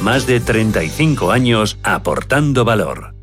más 0.00 0.26
de 0.26 0.40
35 0.40 1.30
años 1.30 1.78
aportando 1.82 2.64
valor. 2.64 3.14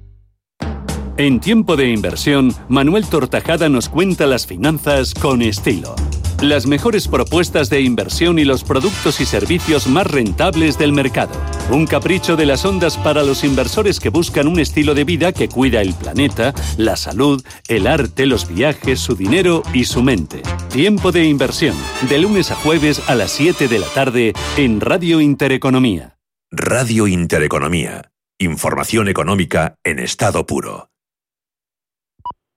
En 1.17 1.39
tiempo 1.39 1.75
de 1.75 1.89
inversión, 1.89 2.53
Manuel 2.69 3.07
Tortajada 3.07 3.69
nos 3.69 3.89
cuenta 3.89 4.27
las 4.27 4.45
finanzas 4.45 5.15
con 5.15 5.41
estilo. 5.41 5.95
Las 6.43 6.67
mejores 6.67 7.07
propuestas 7.07 7.71
de 7.71 7.81
inversión 7.81 8.37
y 8.37 8.45
los 8.45 8.63
productos 8.63 9.19
y 9.19 9.25
servicios 9.25 9.87
más 9.87 10.05
rentables 10.05 10.77
del 10.77 10.93
mercado. 10.93 11.33
Un 11.71 11.87
capricho 11.87 12.35
de 12.35 12.45
las 12.45 12.63
ondas 12.63 12.97
para 12.99 13.23
los 13.23 13.43
inversores 13.43 13.99
que 13.99 14.09
buscan 14.09 14.47
un 14.47 14.59
estilo 14.59 14.93
de 14.93 15.05
vida 15.05 15.31
que 15.31 15.49
cuida 15.49 15.81
el 15.81 15.95
planeta, 15.95 16.53
la 16.77 16.95
salud, 16.95 17.43
el 17.67 17.87
arte, 17.87 18.27
los 18.27 18.47
viajes, 18.47 18.99
su 18.99 19.15
dinero 19.15 19.63
y 19.73 19.85
su 19.85 20.03
mente. 20.03 20.43
Tiempo 20.69 21.11
de 21.11 21.25
inversión, 21.25 21.75
de 22.07 22.19
lunes 22.19 22.51
a 22.51 22.55
jueves 22.55 23.01
a 23.09 23.15
las 23.15 23.31
7 23.31 23.67
de 23.67 23.79
la 23.79 23.87
tarde 23.87 24.33
en 24.55 24.79
Radio 24.81 25.19
Intereconomía. 25.19 26.16
Radio 26.51 27.07
Intereconomía. 27.07 28.09
Información 28.39 29.09
económica 29.09 29.75
en 29.83 29.99
estado 29.99 30.45
puro. 30.45 30.89